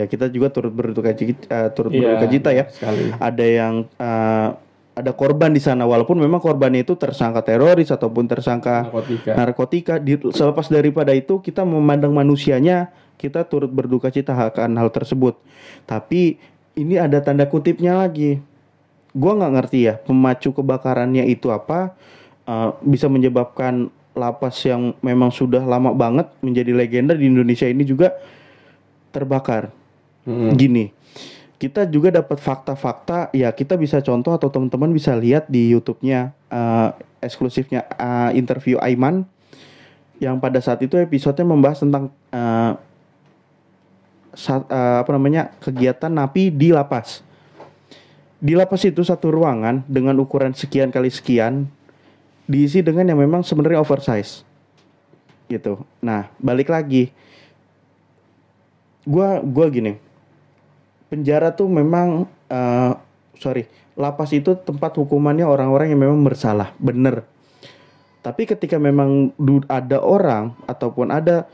ya 0.00 0.04
kita 0.10 0.26
juga 0.30 0.50
turut 0.50 0.72
berduka 0.74 1.14
cita, 1.14 1.46
eh, 1.46 1.68
turut 1.70 1.90
Iya, 1.94 2.18
berduka 2.18 2.26
cita 2.30 2.50
ya. 2.50 2.64
sekali. 2.70 3.14
Ada 3.14 3.44
yang 3.46 3.74
eh, 3.86 4.48
ada 4.94 5.10
korban 5.10 5.50
di 5.50 5.58
sana 5.58 5.82
walaupun 5.90 6.14
memang 6.22 6.38
korbannya 6.38 6.86
itu 6.86 6.94
tersangka 6.94 7.42
teroris 7.42 7.90
ataupun 7.90 8.30
tersangka 8.30 8.86
narkotika. 8.86 9.30
narkotika. 9.34 9.94
Di, 9.98 10.14
selepas 10.30 10.70
daripada 10.70 11.10
itu 11.10 11.42
kita 11.42 11.66
memandang 11.66 12.14
manusianya 12.14 12.94
kita 13.18 13.42
turut 13.46 13.70
berduka 13.70 14.10
cita 14.14 14.34
akan 14.34 14.78
hal 14.78 14.94
tersebut. 14.94 15.34
Tapi 15.86 16.38
ini 16.78 16.94
ada 16.98 17.18
tanda 17.22 17.46
kutipnya 17.50 17.98
lagi. 17.98 18.38
Gua 19.14 19.34
nggak 19.38 19.52
ngerti 19.58 19.78
ya 19.86 19.94
pemacu 19.98 20.50
kebakarannya 20.54 21.26
itu 21.26 21.50
apa 21.50 21.94
eh, 22.46 22.70
bisa 22.86 23.10
menyebabkan 23.10 23.90
lapas 24.14 24.62
yang 24.62 24.94
memang 25.02 25.34
sudah 25.34 25.66
lama 25.66 25.90
banget 25.90 26.30
menjadi 26.38 26.70
legenda 26.70 27.18
di 27.18 27.26
Indonesia 27.26 27.66
ini 27.66 27.82
juga 27.82 28.14
terbakar. 29.10 29.74
Mm-mm. 30.24 30.56
Gini, 30.56 30.90
kita 31.60 31.84
juga 31.88 32.12
dapat 32.12 32.40
fakta-fakta 32.40 33.32
ya 33.32 33.52
kita 33.52 33.76
bisa 33.76 34.00
contoh 34.00 34.32
atau 34.36 34.48
teman-teman 34.48 34.92
bisa 34.92 35.12
lihat 35.16 35.48
di 35.48 35.72
YouTube-nya 35.72 36.32
eh, 36.48 36.88
eksklusifnya 37.24 37.88
eh, 37.96 38.30
interview 38.36 38.76
Aiman 38.80 39.24
yang 40.22 40.38
pada 40.40 40.60
saat 40.62 40.80
itu 40.80 40.96
episodenya 40.96 41.48
membahas 41.48 41.80
tentang 41.80 42.12
eh, 42.32 42.72
saat- 44.34 44.68
eh, 44.68 44.96
apa 45.00 45.10
namanya 45.14 45.54
kegiatan 45.62 46.10
napi 46.10 46.50
di 46.50 46.74
lapas. 46.74 47.22
Di 48.44 48.52
lapas 48.52 48.84
itu 48.84 49.00
satu 49.00 49.32
ruangan 49.32 49.80
dengan 49.88 50.20
ukuran 50.20 50.52
sekian 50.52 50.92
kali 50.92 51.08
sekian 51.08 51.64
diisi 52.44 52.84
dengan 52.84 53.08
yang 53.08 53.16
memang 53.16 53.40
sebenarnya 53.40 53.80
oversize 53.80 54.44
gitu. 55.48 55.80
Nah 56.04 56.28
balik 56.36 56.68
lagi, 56.68 57.08
gua 59.08 59.40
gua 59.40 59.72
gini, 59.72 59.96
penjara 61.14 61.54
tuh 61.54 61.70
memang 61.70 62.26
eh, 62.50 62.92
sorry 63.38 63.70
lapas 63.94 64.34
itu 64.34 64.58
tempat 64.58 64.98
hukumannya 64.98 65.46
orang-orang 65.46 65.94
yang 65.94 66.02
memang 66.02 66.26
bersalah 66.26 66.74
bener. 66.82 67.22
Tapi 68.18 68.50
ketika 68.50 68.82
memang 68.82 69.30
ada 69.70 70.02
orang 70.02 70.58
ataupun 70.66 71.14
ada 71.14 71.46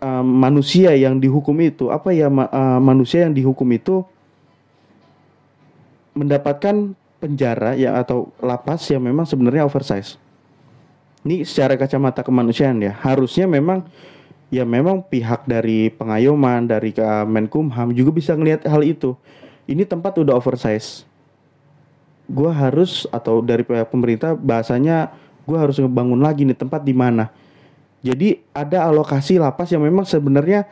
eh, 0.00 0.24
manusia 0.24 0.96
yang 0.96 1.20
dihukum 1.20 1.60
itu 1.60 1.92
apa 1.92 2.16
ya 2.16 2.32
eh, 2.32 2.80
manusia 2.80 3.28
yang 3.28 3.36
dihukum 3.36 3.68
itu 3.76 4.00
mendapatkan 6.16 6.96
penjara 7.20 7.76
ya 7.76 8.00
atau 8.00 8.32
lapas 8.40 8.80
yang 8.88 9.04
memang 9.04 9.28
sebenarnya 9.28 9.68
oversize. 9.68 10.16
Ini 11.28 11.44
secara 11.44 11.76
kacamata 11.76 12.24
kemanusiaan 12.24 12.80
ya 12.80 12.96
harusnya 13.04 13.44
memang 13.44 13.84
ya 14.48 14.64
memang 14.64 15.04
pihak 15.04 15.44
dari 15.44 15.92
pengayoman 15.92 16.64
dari 16.64 16.92
uh, 16.96 17.24
Menkumham 17.28 17.92
juga 17.92 18.10
bisa 18.12 18.32
ngelihat 18.32 18.64
hal 18.64 18.84
itu. 18.84 19.12
Ini 19.68 19.84
tempat 19.84 20.16
udah 20.16 20.36
oversize. 20.36 21.04
Gua 22.28 22.52
harus 22.52 23.08
atau 23.08 23.40
dari 23.40 23.64
pihak 23.64 23.88
pemerintah 23.88 24.36
bahasanya 24.36 25.12
gua 25.44 25.64
harus 25.64 25.76
ngebangun 25.80 26.20
lagi 26.20 26.44
nih 26.44 26.56
tempat 26.56 26.80
di 26.84 26.96
mana. 26.96 27.28
Jadi 28.00 28.40
ada 28.54 28.88
alokasi 28.88 29.36
lapas 29.36 29.68
yang 29.74 29.84
memang 29.84 30.06
sebenarnya 30.08 30.64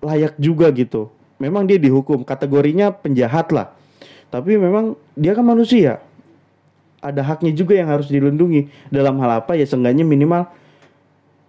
layak 0.00 0.38
juga 0.40 0.70
gitu. 0.72 1.12
Memang 1.36 1.66
dia 1.66 1.76
dihukum 1.76 2.22
kategorinya 2.22 2.94
penjahat 2.94 3.50
lah. 3.50 3.74
Tapi 4.30 4.56
memang 4.56 4.96
dia 5.18 5.36
kan 5.36 5.44
manusia. 5.44 6.00
Ada 7.02 7.20
haknya 7.26 7.50
juga 7.50 7.74
yang 7.74 7.90
harus 7.90 8.06
dilindungi 8.06 8.70
dalam 8.88 9.18
hal 9.18 9.42
apa 9.42 9.58
ya 9.58 9.66
seenggaknya 9.66 10.06
minimal 10.06 10.46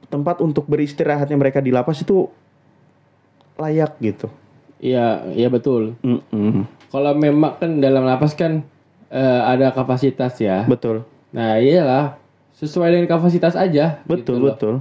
tempat 0.08 0.40
untuk 0.40 0.66
beristirahatnya 0.66 1.36
mereka 1.36 1.60
di 1.60 1.72
lapas 1.72 2.02
itu 2.02 2.28
layak 3.58 3.96
gitu. 4.02 4.28
Iya, 4.84 5.32
iya 5.32 5.48
betul. 5.48 5.96
Mm-mm. 6.04 6.68
Kalau 6.92 7.14
memang 7.16 7.56
kan 7.58 7.80
dalam 7.80 8.04
lapas 8.04 8.36
kan 8.36 8.62
eh, 9.08 9.42
ada 9.46 9.72
kapasitas 9.72 10.36
ya. 10.38 10.68
Betul, 10.68 11.08
Nah 11.32 11.58
iyalah 11.58 12.20
sesuai 12.54 12.94
dengan 12.94 13.10
kapasitas 13.10 13.56
aja. 13.56 14.04
betul, 14.04 14.38
gitu 14.44 14.48
betul. 14.52 14.76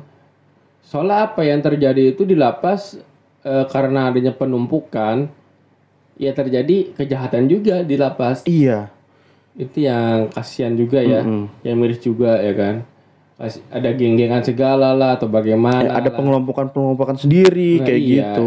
Soalnya 0.82 1.30
apa 1.30 1.40
yang 1.46 1.62
terjadi 1.62 2.12
itu 2.12 2.26
di 2.26 2.34
lapas 2.34 2.98
eh, 3.42 3.64
karena 3.70 4.10
adanya 4.10 4.34
penumpukan, 4.34 5.30
ya 6.18 6.32
terjadi 6.34 6.92
kejahatan 6.92 7.46
juga 7.48 7.80
di 7.80 7.96
lapas. 7.96 8.44
Iya, 8.44 8.90
Itu 9.54 9.84
yang 9.84 10.32
kasihan 10.32 10.72
juga 10.74 11.00
ya, 11.00 11.22
Mm-mm. 11.22 11.48
yang 11.62 11.76
miris 11.78 12.00
juga 12.02 12.40
ya 12.42 12.52
kan. 12.52 12.74
Ada 13.40 13.90
geng-gengan 13.96 14.44
segala 14.44 14.94
lah 14.94 15.18
atau 15.18 15.26
bagaimana. 15.26 15.82
Ya, 15.82 15.90
ada 15.98 16.10
pengelompokan-pengelompokan 16.14 17.18
sendiri 17.18 17.80
Nah, 17.80 17.84
kayak 17.88 18.00
iya. 18.00 18.14
gitu. 18.32 18.46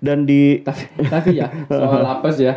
Dan 0.00 0.24
di 0.24 0.64
tapi, 0.64 0.84
tapi 1.08 1.30
ya 1.36 1.48
soal 1.68 2.00
lapas 2.08 2.36
ya. 2.40 2.54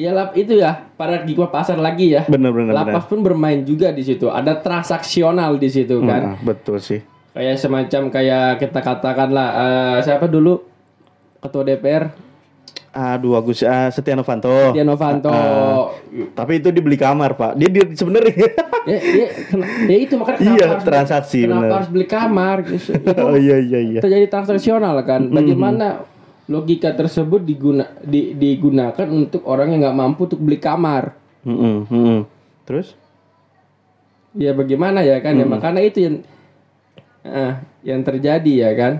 Ya 0.00 0.10
lap 0.10 0.32
itu 0.34 0.56
ya 0.56 0.88
paradigma 0.96 1.52
pasar 1.52 1.76
lagi 1.78 2.16
ya. 2.16 2.24
bener-bener 2.26 2.72
Lapas 2.72 3.04
pun 3.06 3.20
bermain 3.20 3.60
juga 3.62 3.92
di 3.92 4.02
situ. 4.02 4.32
Ada 4.32 4.58
transaksional 4.58 5.60
di 5.60 5.68
situ 5.68 6.00
kan. 6.02 6.34
Nah, 6.34 6.36
betul 6.40 6.80
sih. 6.80 7.04
Kayak 7.36 7.60
semacam 7.60 8.02
kayak 8.08 8.60
kita 8.60 8.80
katakan 8.80 9.30
lah 9.30 9.48
eh, 9.52 9.96
siapa 10.04 10.26
dulu 10.26 10.64
ketua 11.38 11.62
DPR 11.68 12.31
Aduh, 12.92 13.32
Agus 13.34 13.64
ah, 13.64 13.88
Setia 13.88 14.12
Novanto. 14.12 14.52
Setia 14.52 14.84
Novanto. 14.84 15.32
Tapi 16.36 16.60
itu 16.60 16.68
dibeli 16.68 16.94
kamar, 16.94 17.32
Pak. 17.32 17.56
Dia, 17.56 17.68
dia 17.74 17.84
sebenarnya 17.88 18.32
ya, 18.84 18.98
ya, 19.00 19.26
ya 19.88 19.96
itu 19.96 20.14
makanya 20.14 20.38
kenapa 20.38 20.56
Iya, 20.60 20.66
harus, 20.68 20.84
transaksi, 20.84 21.38
kenapa 21.42 21.62
bener. 21.64 21.72
harus 21.72 21.88
beli 21.88 22.06
kamar 22.06 22.56
gitu. 22.68 22.90
Itu 22.92 23.08
Oh 23.26 23.36
iya 23.36 23.56
iya 23.58 23.80
iya. 23.80 24.00
terjadi 24.04 24.26
transaksional 24.28 25.00
kan. 25.02 25.24
Bagaimana 25.26 26.04
logika 26.44 26.92
tersebut 26.92 27.40
diguna 27.40 27.96
di- 28.04 28.36
digunakan 28.36 29.08
untuk 29.08 29.40
orang 29.48 29.72
yang 29.72 29.88
nggak 29.88 29.96
mampu 29.96 30.28
untuk 30.28 30.44
beli 30.44 30.60
kamar? 30.60 31.16
Mm-mm, 31.48 31.88
mm-mm. 31.88 32.18
Terus? 32.68 32.92
Ya 34.32 34.52
bagaimana 34.52 35.00
ya 35.00 35.16
kan 35.20 35.32
ya 35.32 35.44
makanya 35.44 35.80
itu 35.80 35.98
yang 36.02 36.14
eh, 37.22 37.52
yang 37.84 38.04
terjadi 38.04 38.52
ya 38.68 38.70
kan. 38.76 38.92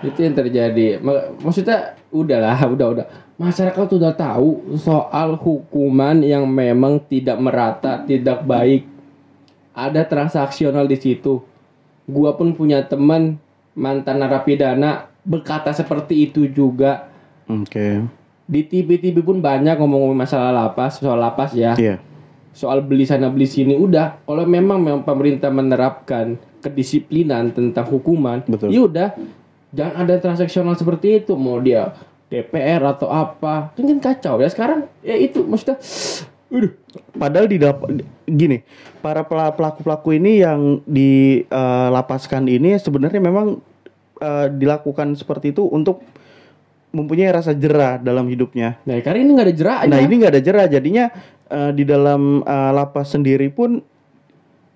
Itu 0.00 0.18
yang 0.20 0.36
terjadi. 0.36 1.00
Ma- 1.00 1.32
Maksudnya 1.40 1.96
udahlah, 2.08 2.56
udah 2.74 2.86
udah. 2.96 3.06
Masyarakat 3.40 3.84
tuh 3.88 3.96
udah 3.96 4.12
tahu 4.12 4.76
soal 4.76 5.32
hukuman 5.40 6.20
yang 6.20 6.44
memang 6.44 7.00
tidak 7.08 7.40
merata, 7.40 8.04
tidak 8.04 8.44
baik. 8.44 8.84
Ada 9.72 10.04
transaksional 10.04 10.84
di 10.84 11.00
situ. 11.00 11.40
Gua 12.04 12.36
pun 12.36 12.52
punya 12.52 12.84
teman 12.84 13.40
mantan 13.72 14.20
narapidana 14.20 15.08
berkata 15.24 15.72
seperti 15.72 16.28
itu 16.28 16.44
juga. 16.52 17.08
Oke. 17.48 18.04
Di 18.50 18.60
TV-TV 18.66 19.22
pun 19.22 19.38
banyak 19.38 19.78
ngomong-ngomong 19.78 20.18
masalah 20.20 20.50
lapas, 20.52 20.98
soal 21.00 21.16
lapas 21.16 21.54
ya. 21.54 21.78
Iya. 21.78 21.96
Soal 22.50 22.82
beli 22.82 23.06
sana 23.06 23.30
beli 23.30 23.46
sini 23.46 23.78
udah. 23.78 24.20
Kalau 24.26 24.42
memang 24.44 24.82
memang 24.82 25.00
pemerintah 25.06 25.48
menerapkan 25.54 26.34
kedisiplinan 26.60 27.54
tentang 27.54 27.86
hukuman, 27.88 28.42
Betul. 28.44 28.74
ya 28.74 28.80
udah. 28.84 29.08
Jangan 29.70 29.94
ada 30.02 30.14
transaksional 30.18 30.74
seperti 30.74 31.22
itu. 31.22 31.38
Mau 31.38 31.62
dia 31.62 31.94
DPR 32.30 32.82
atau 32.86 33.10
apa, 33.10 33.74
kan 33.74 33.84
kan 33.86 33.98
kacau 33.98 34.38
ya 34.38 34.48
sekarang. 34.50 34.86
Ya 35.02 35.18
itu 35.18 35.42
maksudnya, 35.42 35.78
Aduh, 36.50 36.74
Padahal 37.14 37.46
di 37.46 37.62
gini, 38.26 38.66
para 38.98 39.22
pela- 39.22 39.54
pelaku-pelaku 39.54 40.18
ini 40.18 40.42
yang 40.42 40.82
dilapaskan 40.82 42.50
ini 42.50 42.74
sebenarnya 42.74 43.22
memang 43.22 43.62
eh, 44.18 44.46
dilakukan 44.50 45.14
seperti 45.14 45.54
itu 45.54 45.62
untuk 45.66 46.02
mempunyai 46.90 47.30
rasa 47.30 47.54
jerah 47.54 48.02
dalam 48.02 48.26
hidupnya. 48.26 48.82
nah 48.82 48.98
karena 48.98 49.22
ini 49.22 49.30
nggak 49.38 49.46
ada 49.46 49.54
jeraknya. 49.54 49.90
Nah 49.94 49.98
ini 50.02 50.14
nggak 50.18 50.32
ada 50.34 50.42
jerah, 50.42 50.64
jadinya 50.66 51.04
eh, 51.46 51.70
di 51.70 51.84
dalam 51.86 52.42
eh, 52.42 52.70
lapas 52.74 53.14
sendiri 53.14 53.46
pun 53.54 53.78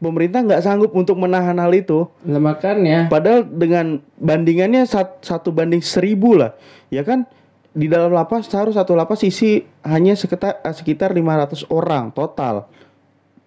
pemerintah 0.03 0.42
nggak 0.42 0.62
sanggup 0.64 0.90
untuk 0.92 1.16
menahan 1.16 1.57
hal 1.59 1.72
itu. 1.72 2.07
Nah, 2.26 2.40
makanya 2.40 3.07
Padahal 3.09 3.47
dengan 3.47 4.03
bandingannya 4.18 4.84
sat- 4.84 5.22
satu 5.22 5.55
banding 5.55 5.80
seribu 5.80 6.36
lah, 6.38 6.55
ya 6.90 7.03
kan? 7.07 7.26
Di 7.74 7.90
dalam 7.90 8.14
lapas 8.14 8.47
harus 8.55 8.78
satu 8.78 8.95
lapas 8.95 9.22
isi 9.26 9.66
hanya 9.82 10.14
sekitar 10.14 10.62
eh, 10.62 10.74
sekitar 10.74 11.11
500 11.11 11.66
orang 11.70 12.14
total 12.14 12.70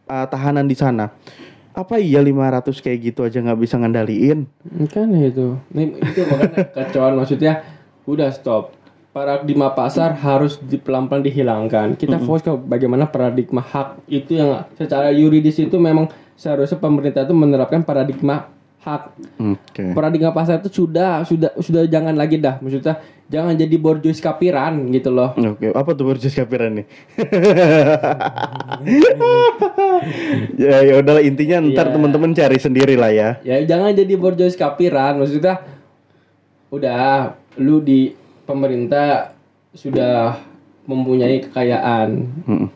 eh, 0.07 0.25
tahanan 0.27 0.67
di 0.67 0.75
sana. 0.75 1.11
Apa 1.77 2.01
iya 2.01 2.19
500 2.25 2.73
kayak 2.81 2.99
gitu 3.13 3.21
aja 3.21 3.37
nggak 3.37 3.59
bisa 3.61 3.77
ngendaliin? 3.77 4.49
kan 4.89 5.07
itu. 5.13 5.61
Nih, 5.71 5.93
itu 5.93 6.21
makanya 6.25 6.65
kacauan 6.75 7.13
maksudnya 7.21 7.61
udah 8.09 8.33
stop 8.33 8.73
paradigma 9.17 9.73
pasar 9.73 10.13
harus 10.13 10.61
di, 10.61 10.77
pelan-pelan 10.77 11.25
dihilangkan 11.25 11.97
kita 11.97 12.21
fokus 12.21 12.45
ke 12.45 12.53
bagaimana 12.53 13.09
paradigma 13.09 13.65
hak 13.65 14.05
itu 14.05 14.37
yang 14.37 14.61
secara 14.77 15.09
yuridis 15.09 15.57
itu 15.57 15.73
memang 15.81 16.05
seharusnya 16.37 16.77
pemerintah 16.77 17.25
itu 17.25 17.33
menerapkan 17.33 17.81
paradigma 17.81 18.47
hak 18.79 19.01
Oke. 19.35 19.83
paradigma 19.91 20.31
pasar 20.31 20.61
itu 20.61 20.69
sudah 20.71 21.25
sudah 21.25 21.51
sudah 21.57 21.83
jangan 21.85 22.13
lagi 22.13 22.37
dah 22.37 22.55
maksudnya 22.57 23.01
jangan 23.27 23.51
jadi 23.51 23.75
borjuis 23.75 24.21
kapiran 24.21 24.87
gitu 24.87 25.09
loh 25.09 25.35
Oke, 25.35 25.67
apa 25.69 25.89
tuh 25.91 26.05
borjuis 26.07 26.31
kapiran 26.31 26.79
nih? 26.79 26.85
ya 30.57 30.77
ya 30.81 30.93
udahlah 30.97 31.19
intinya 31.19 31.57
ntar 31.65 31.87
Iya. 31.87 31.93
teman-teman 31.93 32.31
cari 32.31 32.57
sendiri 32.57 32.95
lah 32.95 33.11
ya. 33.11 33.29
ya 33.41 33.59
jangan 33.65 33.91
jadi 33.91 34.13
borjuis 34.15 34.55
kapiran 34.55 35.19
maksudnya 35.19 35.59
udah 36.69 37.33
lu 37.57 37.79
di 37.79 38.13
pemerintah 38.43 39.33
sudah 39.73 40.39
mempunyai 40.85 41.43
kekayaan 41.43 42.09
Mm-mm, 42.45 42.67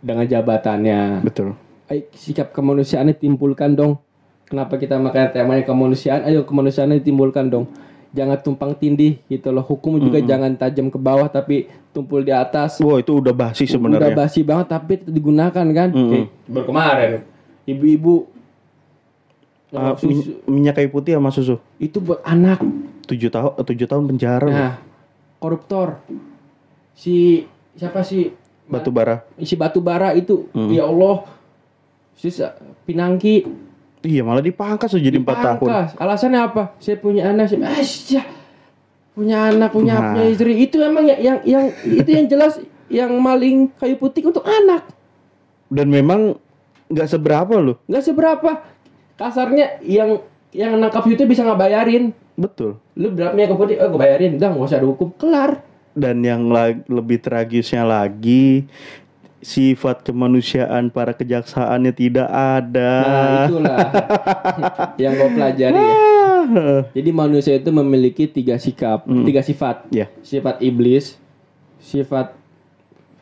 dengan 0.00 0.24
jabatannya 0.24 1.20
betul. 1.20 1.52
Ayo, 1.88 2.04
sikap 2.12 2.52
kemanusiaan 2.52 3.08
ditimbulkan 3.08 3.72
dong. 3.72 3.96
Kenapa 4.44 4.76
kita 4.76 4.96
makanya 4.96 5.32
temanya 5.34 5.64
kemanusiaan? 5.64 6.20
Ayo 6.22 6.44
kemanusiaan 6.44 6.92
ditimbulkan 6.94 7.48
dong. 7.48 7.64
Jangan 8.10 8.40
tumpang 8.40 8.72
tindih 8.72 9.20
gitu 9.26 9.48
loh. 9.48 9.60
Hukum 9.60 9.96
juga 9.98 10.16
jangan 10.18 10.52
tajam 10.54 10.88
ke 10.88 10.96
bawah 10.96 11.28
tapi 11.28 11.64
tumpul 11.90 12.20
di 12.20 12.32
atas. 12.32 12.80
Wah 12.80 12.96
itu 12.96 13.12
udah 13.14 13.32
basi 13.32 13.64
udah 13.64 13.72
sebenarnya. 13.74 14.12
basi 14.14 14.40
banget 14.40 14.66
tapi 14.70 15.00
digunakan 15.02 15.66
kan? 15.66 15.88
Mm-mm. 15.90 16.08
Kayak 16.10 16.28
berkemarin 16.46 17.10
ibu-ibu. 17.64 18.28
Susu. 19.68 20.08
min- 20.08 20.40
minyak 20.48 20.80
kayu 20.80 20.88
putih 20.88 21.12
sama 21.12 21.28
susu. 21.28 21.60
itu 21.76 22.00
buat 22.00 22.24
anak. 22.24 22.64
Tujuh 23.04 23.28
tahun 23.28 23.52
tujuh 23.58 23.84
tahun 23.86 24.04
penjara. 24.06 24.48
nah 24.48 24.72
koruptor. 25.36 26.00
Si 26.92 27.44
siapa 27.76 28.00
sih 28.00 28.32
Batu 28.64 28.88
bara. 28.88 29.24
si 29.38 29.52
batu 29.54 29.80
bara 29.80 30.12
itu 30.12 30.48
Hmm. 30.52 30.68
ya 30.68 30.84
Allah 30.84 31.24
sisa 32.18 32.58
pinangki. 32.82 33.46
Iya 34.02 34.22
malah 34.26 34.42
dipangkas 34.42 34.90
tuh 34.90 35.02
jadi 35.02 35.18
empat 35.18 35.38
tahun. 35.38 35.68
Alasannya 35.98 36.40
apa? 36.42 36.62
Saya 36.82 36.98
punya 36.98 37.30
anak 37.30 37.50
saya 37.50 37.66
ah, 37.66 37.82
syah. 37.82 38.26
punya 39.14 39.50
anak 39.50 39.74
punya 39.74 39.94
Nah. 39.98 40.14
punya 40.14 40.24
istri. 40.30 40.54
Itu 40.62 40.78
emang 40.78 41.02
ya- 41.06 41.18
yang 41.18 41.38
yang 41.42 41.64
itu 41.82 42.06
yang 42.06 42.26
jelas 42.30 42.62
yang 42.86 43.10
maling 43.18 43.70
kayu 43.74 43.98
putih 43.98 44.26
untuk 44.30 44.46
anak. 44.46 44.86
Dan 45.66 45.90
memang 45.90 46.38
nggak 46.86 47.08
seberapa 47.10 47.54
loh. 47.58 47.82
nggak 47.86 48.04
seberapa. 48.06 48.50
Kasarnya 49.18 49.82
yang 49.82 50.22
yang 50.54 50.78
nangkap 50.78 51.02
itu 51.10 51.26
bisa 51.26 51.42
nggak 51.42 51.58
bayarin. 51.58 52.14
Betul. 52.38 52.78
lu 52.94 53.10
berapa 53.10 53.34
kayu 53.34 53.58
putih? 53.58 53.76
Oh 53.82 53.90
gue 53.90 53.98
bayarin. 53.98 54.38
Udah 54.38 54.48
nggak 54.54 54.66
usah 54.70 54.78
dihukum. 54.78 55.10
Kelar. 55.18 55.66
Dan 55.98 56.22
yang 56.22 56.46
lebih 56.86 57.18
tragisnya 57.18 57.82
lagi 57.82 58.70
sifat 59.38 60.02
kemanusiaan 60.02 60.88
para 60.88 61.12
kejaksaannya 61.12 61.92
tidak 61.92 62.26
ada. 62.26 62.92
nah 63.00 63.44
itulah 63.44 63.78
yang 65.02 65.12
gue 65.14 65.30
pelajari 65.30 65.78
ya 65.78 65.96
Ah. 66.48 66.80
Jadi 66.96 67.10
manusia 67.12 67.52
itu 67.52 67.68
memiliki 67.68 68.24
tiga 68.24 68.56
sikap, 68.56 69.04
tiga 69.04 69.44
sifat. 69.44 69.84
Ya, 69.92 70.08
Sifat 70.22 70.64
iblis, 70.64 71.20
sifat 71.76 72.32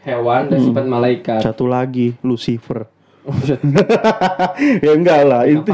hewan, 0.01 0.47
dan 0.47 0.63
sifat 0.63 0.85
malaikat. 0.87 1.41
satu 1.43 1.67
lagi 1.67 2.15
Lucifer. 2.23 2.87
ya 4.79 4.95
enggak 4.95 5.27
lah, 5.27 5.43
itu 5.43 5.67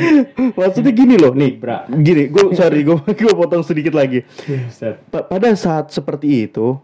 maksudnya 0.58 0.92
gini 0.92 1.16
loh 1.16 1.32
nih. 1.32 1.56
Libra. 1.56 1.88
Gini, 1.88 2.28
gue 2.28 2.52
sorry, 2.52 2.84
gue 2.84 3.00
gue 3.00 3.32
potong 3.32 3.64
sedikit 3.64 3.96
lagi. 3.96 4.28
Pa- 5.08 5.24
pada 5.24 5.48
saat 5.56 5.88
seperti 5.88 6.44
itu, 6.44 6.76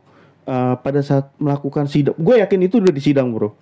eh, 0.45 0.75
pada 0.81 1.01
saat 1.01 1.33
melakukan 1.41 1.89
sidang, 1.89 2.17
gue 2.17 2.41
yakin 2.41 2.61
itu 2.65 2.81
udah 2.81 2.93
disidang 2.93 3.33
bro, 3.33 3.53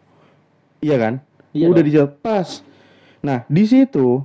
iya 0.83 0.99
kan? 0.99 1.14
Iya 1.55 1.70
udah 1.70 1.83
disidang 1.83 2.12
pas. 2.20 2.62
Nah 3.22 3.47
di 3.47 3.64
situ, 3.64 4.22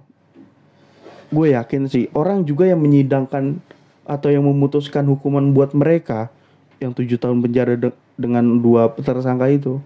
gue 1.30 1.47
yakin 1.53 1.86
sih 1.86 2.10
orang 2.18 2.43
juga 2.43 2.66
yang 2.66 2.82
menyidangkan 2.82 3.60
atau 4.08 4.30
yang 4.32 4.47
memutuskan 4.47 5.03
hukuman 5.05 5.51
buat 5.51 5.76
mereka 5.76 6.32
yang 6.80 6.95
tujuh 6.95 7.20
tahun 7.20 7.43
penjara 7.43 7.76
de- 7.76 7.97
dengan 8.16 8.45
dua 8.62 8.89
tersangka 8.97 9.49
itu, 9.49 9.82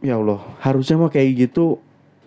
ya 0.00 0.16
Allah, 0.16 0.40
harusnya 0.60 0.96
mah 0.96 1.12
kayak 1.12 1.48
gitu 1.48 1.80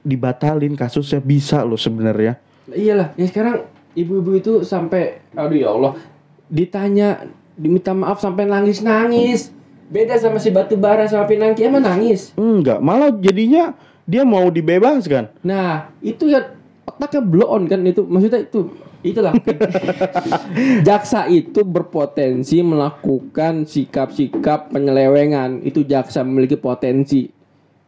dibatalin 0.03 0.75
kasusnya 0.75 1.23
bisa 1.23 1.63
loh 1.63 1.79
sebenarnya. 1.79 2.37
Iyalah, 2.67 3.15
ya 3.15 3.25
sekarang 3.29 3.65
ibu-ibu 3.95 4.35
itu 4.35 4.53
sampai, 4.67 5.23
aduh 5.31 5.57
ya 5.57 5.69
Allah, 5.71 5.93
ditanya, 6.51 7.23
diminta 7.57 7.93
maaf 7.93 8.21
sampai 8.21 8.45
nangis-nangis. 8.49 9.53
Beda 9.93 10.17
sama 10.17 10.41
si 10.41 10.49
batu 10.49 10.73
bara 10.73 11.05
sama 11.05 11.29
pinangki, 11.29 11.67
emang 11.67 11.85
nangis. 11.85 12.33
Enggak, 12.33 12.81
malah 12.81 13.13
jadinya 13.13 13.77
dia 14.03 14.25
mau 14.25 14.49
dibebaskan. 14.49 15.29
Nah, 15.45 15.93
itu 16.01 16.27
ya 16.31 16.55
otaknya 16.83 17.21
blow 17.23 17.47
on 17.47 17.63
kan 17.69 17.79
itu 17.87 18.03
maksudnya 18.03 18.43
itu 18.43 18.67
itulah 19.03 19.35
jaksa 20.87 21.27
itu 21.27 21.63
berpotensi 21.63 22.63
melakukan 22.63 23.67
sikap-sikap 23.67 24.71
penyelewengan 24.71 25.59
itu 25.63 25.83
jaksa 25.83 26.23
memiliki 26.23 26.55
potensi 26.55 27.27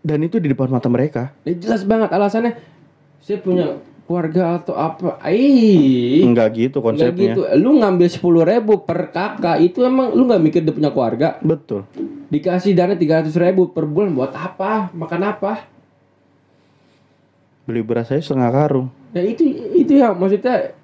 Dan 0.06 0.22
itu 0.22 0.38
di 0.38 0.54
depan 0.54 0.70
mata 0.70 0.86
mereka. 0.86 1.34
Ya, 1.50 1.58
jelas 1.58 1.82
banget 1.82 2.14
alasannya 2.14 2.62
saya 3.26 3.42
punya 3.42 3.82
keluarga 4.06 4.62
atau 4.62 4.74
apa 4.74 5.18
ih 5.28 6.22
Enggak 6.22 6.54
gitu 6.56 6.78
konsepnya. 6.80 7.34
gitu 7.34 7.42
lu 7.58 7.82
ngambil 7.82 8.06
sepuluh 8.06 8.46
ribu 8.46 8.82
per 8.82 9.10
kakak 9.10 9.58
itu 9.60 9.82
emang 9.82 10.14
lu 10.14 10.24
nggak 10.24 10.42
mikir 10.42 10.62
dia 10.62 10.72
punya 10.72 10.94
keluarga 10.94 11.42
Betul. 11.42 11.90
dikasih 12.30 12.72
dana 12.72 12.94
tiga 12.94 13.26
ribu 13.26 13.68
per 13.68 13.84
bulan 13.84 14.14
buat 14.14 14.32
apa 14.32 14.94
makan 14.94 15.22
apa 15.26 15.54
Beli 17.66 17.82
beras 17.82 18.08
saya 18.08 18.22
setengah 18.22 18.54
karung. 18.54 18.88
ya 19.10 19.26
itu 19.26 19.42
itu 19.74 19.98
ya 19.98 20.14
maksudnya 20.14 20.78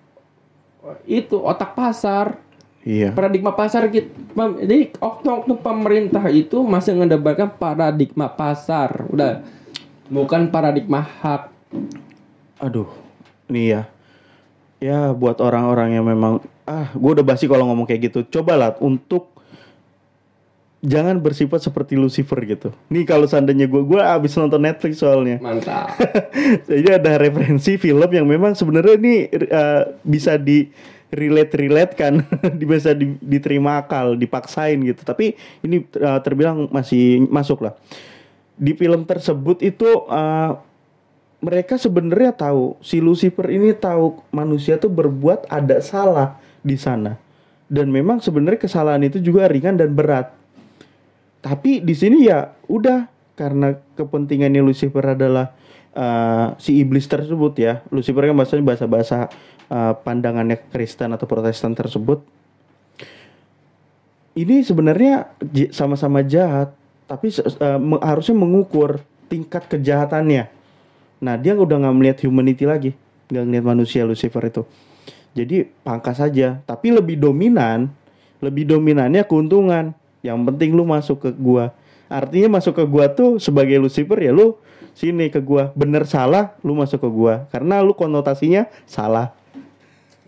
itu 1.05 1.37
otak 1.37 1.77
pasar 1.77 2.41
Iya. 2.81 3.13
paradigma 3.13 3.53
pasar 3.53 3.85
Pem- 4.33 4.57
jadi 4.57 4.89
oknum-oknum 4.97 5.61
pemerintah 5.61 6.25
itu 6.33 6.65
masih 6.65 6.97
mendebarkan 6.97 7.53
paradigma 7.53 8.25
pasar 8.25 9.05
udah 9.05 9.45
bukan 10.09 10.49
paradigma 10.49 11.05
hak 11.21 11.53
Aduh. 12.57 12.89
Nih 13.51 13.65
ya. 13.75 13.81
Ya 14.81 14.99
buat 15.13 15.37
orang-orang 15.43 15.99
yang 15.99 16.07
memang 16.07 16.41
ah, 16.63 16.89
gue 16.95 17.11
udah 17.19 17.25
basi 17.27 17.45
kalau 17.45 17.67
ngomong 17.67 17.85
kayak 17.85 18.09
gitu. 18.09 18.23
Cobalah 18.31 18.79
untuk 18.79 19.29
jangan 20.81 21.21
bersifat 21.21 21.61
seperti 21.61 21.93
Lucifer 21.93 22.39
gitu. 22.41 22.73
Nih 22.89 23.05
kalau 23.05 23.29
seandainya 23.29 23.69
gue 23.69 23.81
gue 23.85 24.01
abis 24.01 24.33
nonton 24.33 24.57
Netflix 24.57 24.97
soalnya. 25.03 25.37
mantap 25.37 25.93
Jadi 26.69 26.89
ada 26.89 27.21
referensi 27.21 27.77
film 27.77 28.09
yang 28.09 28.25
memang 28.25 28.57
sebenarnya 28.57 28.97
ini 28.97 29.29
eh, 29.29 29.83
bisa 30.01 30.41
di 30.41 30.65
relate 31.13 31.53
relate 31.59 31.93
kan, 31.93 32.23
bisa 32.71 32.95
di- 32.95 33.19
diterima 33.21 33.83
akal, 33.83 34.17
dipaksain 34.17 34.81
gitu. 34.81 35.05
Tapi 35.05 35.37
ini 35.61 35.85
eh, 35.85 36.19
terbilang 36.25 36.65
masih 36.73 37.29
masuk 37.29 37.69
lah. 37.69 37.77
Di 38.57 38.73
film 38.73 39.05
tersebut 39.05 39.61
itu 39.61 39.89
eh, 40.09 40.51
mereka 41.41 41.75
sebenarnya 41.75 42.37
tahu 42.37 42.77
si 42.85 43.01
Lucifer 43.01 43.49
ini 43.49 43.73
tahu 43.73 44.21
manusia 44.29 44.77
tuh 44.77 44.93
berbuat 44.93 45.49
ada 45.49 45.81
salah 45.81 46.37
di 46.61 46.77
sana. 46.77 47.17
Dan 47.65 47.89
memang 47.89 48.21
sebenarnya 48.21 48.61
kesalahan 48.61 49.01
itu 49.01 49.17
juga 49.17 49.49
ringan 49.49 49.79
dan 49.79 49.97
berat. 49.97 50.29
Tapi 51.41 51.81
di 51.81 51.97
sini 51.97 52.29
ya 52.29 52.53
udah 52.69 53.09
karena 53.33 53.73
kepentingannya 53.97 54.61
Lucifer 54.61 55.01
adalah 55.01 55.57
uh, 55.97 56.53
si 56.61 56.77
iblis 56.77 57.09
tersebut 57.09 57.57
ya. 57.57 57.81
Lucifer 57.89 58.21
kan 58.21 58.37
bahasanya 58.37 58.65
bahasa-bahasa 58.67 59.17
uh, 59.71 59.97
pandangannya 59.97 60.61
Kristen 60.69 61.09
atau 61.15 61.25
Protestan 61.25 61.73
tersebut. 61.73 62.21
Ini 64.31 64.63
sebenarnya 64.63 65.33
sama-sama 65.73 66.21
jahat, 66.23 66.71
tapi 67.09 67.33
uh, 67.33 67.79
harusnya 68.05 68.37
mengukur 68.37 69.01
tingkat 69.25 69.65
kejahatannya. 69.67 70.60
Nah 71.21 71.37
dia 71.37 71.53
udah 71.53 71.77
nggak 71.77 71.95
melihat 71.95 72.17
humanity 72.25 72.65
lagi, 72.65 72.91
nggak 73.29 73.43
ngeliat 73.45 73.65
manusia 73.65 74.01
Lucifer 74.03 74.41
itu. 74.41 74.65
Jadi 75.31 75.69
pangkas 75.85 76.19
saja, 76.19 76.59
tapi 76.67 76.91
lebih 76.91 77.15
dominan, 77.15 77.87
lebih 78.43 78.67
dominannya 78.67 79.23
keuntungan. 79.23 79.95
Yang 80.25 80.39
penting 80.51 80.69
lu 80.75 80.83
masuk 80.83 81.17
ke 81.23 81.29
gua. 81.31 81.71
Artinya 82.11 82.59
masuk 82.59 82.75
ke 82.75 82.83
gua 82.89 83.07
tuh 83.07 83.39
sebagai 83.39 83.79
Lucifer 83.79 84.17
ya 84.19 84.33
lu 84.35 84.59
sini 84.97 85.31
ke 85.31 85.39
gua. 85.39 85.71
Bener 85.77 86.03
salah 86.09 86.57
lu 86.65 86.75
masuk 86.75 86.99
ke 87.05 87.09
gua. 87.09 87.47
Karena 87.53 87.79
lu 87.79 87.95
konotasinya 87.95 88.67
salah. 88.89 89.31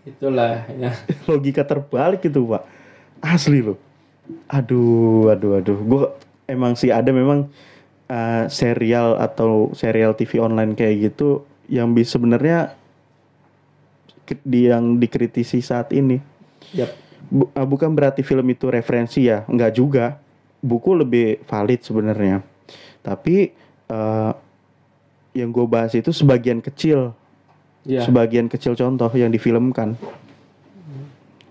itulah 0.04 0.68
ya 0.76 0.92
Logika 1.28 1.64
terbalik 1.64 2.24
gitu, 2.24 2.48
Pak. 2.48 2.62
Asli 3.20 3.60
lu. 3.60 3.76
Aduh, 4.48 5.28
aduh, 5.28 5.60
aduh. 5.60 5.78
Gua 5.84 6.16
emang 6.48 6.76
sih 6.76 6.88
ada 6.88 7.12
memang 7.12 7.50
uh, 8.08 8.44
serial 8.48 9.16
atau 9.16 9.72
serial 9.72 10.14
TV 10.14 10.40
online 10.40 10.72
kayak 10.74 11.12
gitu 11.12 11.44
yang 11.68 11.92
bisa 11.92 12.16
sebenarnya 12.16 12.76
di 14.44 14.68
yang 14.68 14.96
dikritisi 14.96 15.60
saat 15.60 15.92
ini. 15.92 16.20
Yap. 16.72 16.90
Bu- 17.28 17.50
uh, 17.52 17.66
bukan 17.68 17.92
berarti 17.92 18.20
film 18.24 18.44
itu 18.48 18.68
referensi 18.68 19.28
ya, 19.28 19.44
nggak 19.44 19.72
juga. 19.74 20.16
Buku 20.64 20.96
lebih 20.96 21.44
valid 21.44 21.84
sebenarnya. 21.84 22.40
Tapi 23.04 23.52
uh, 23.92 24.32
yang 25.36 25.52
gue 25.52 25.66
bahas 25.68 25.92
itu 25.92 26.08
sebagian 26.08 26.64
kecil, 26.64 27.12
Ya. 27.84 28.00
sebagian 28.00 28.48
kecil 28.48 28.72
contoh 28.72 29.12
yang 29.12 29.28
difilmkan. 29.28 29.92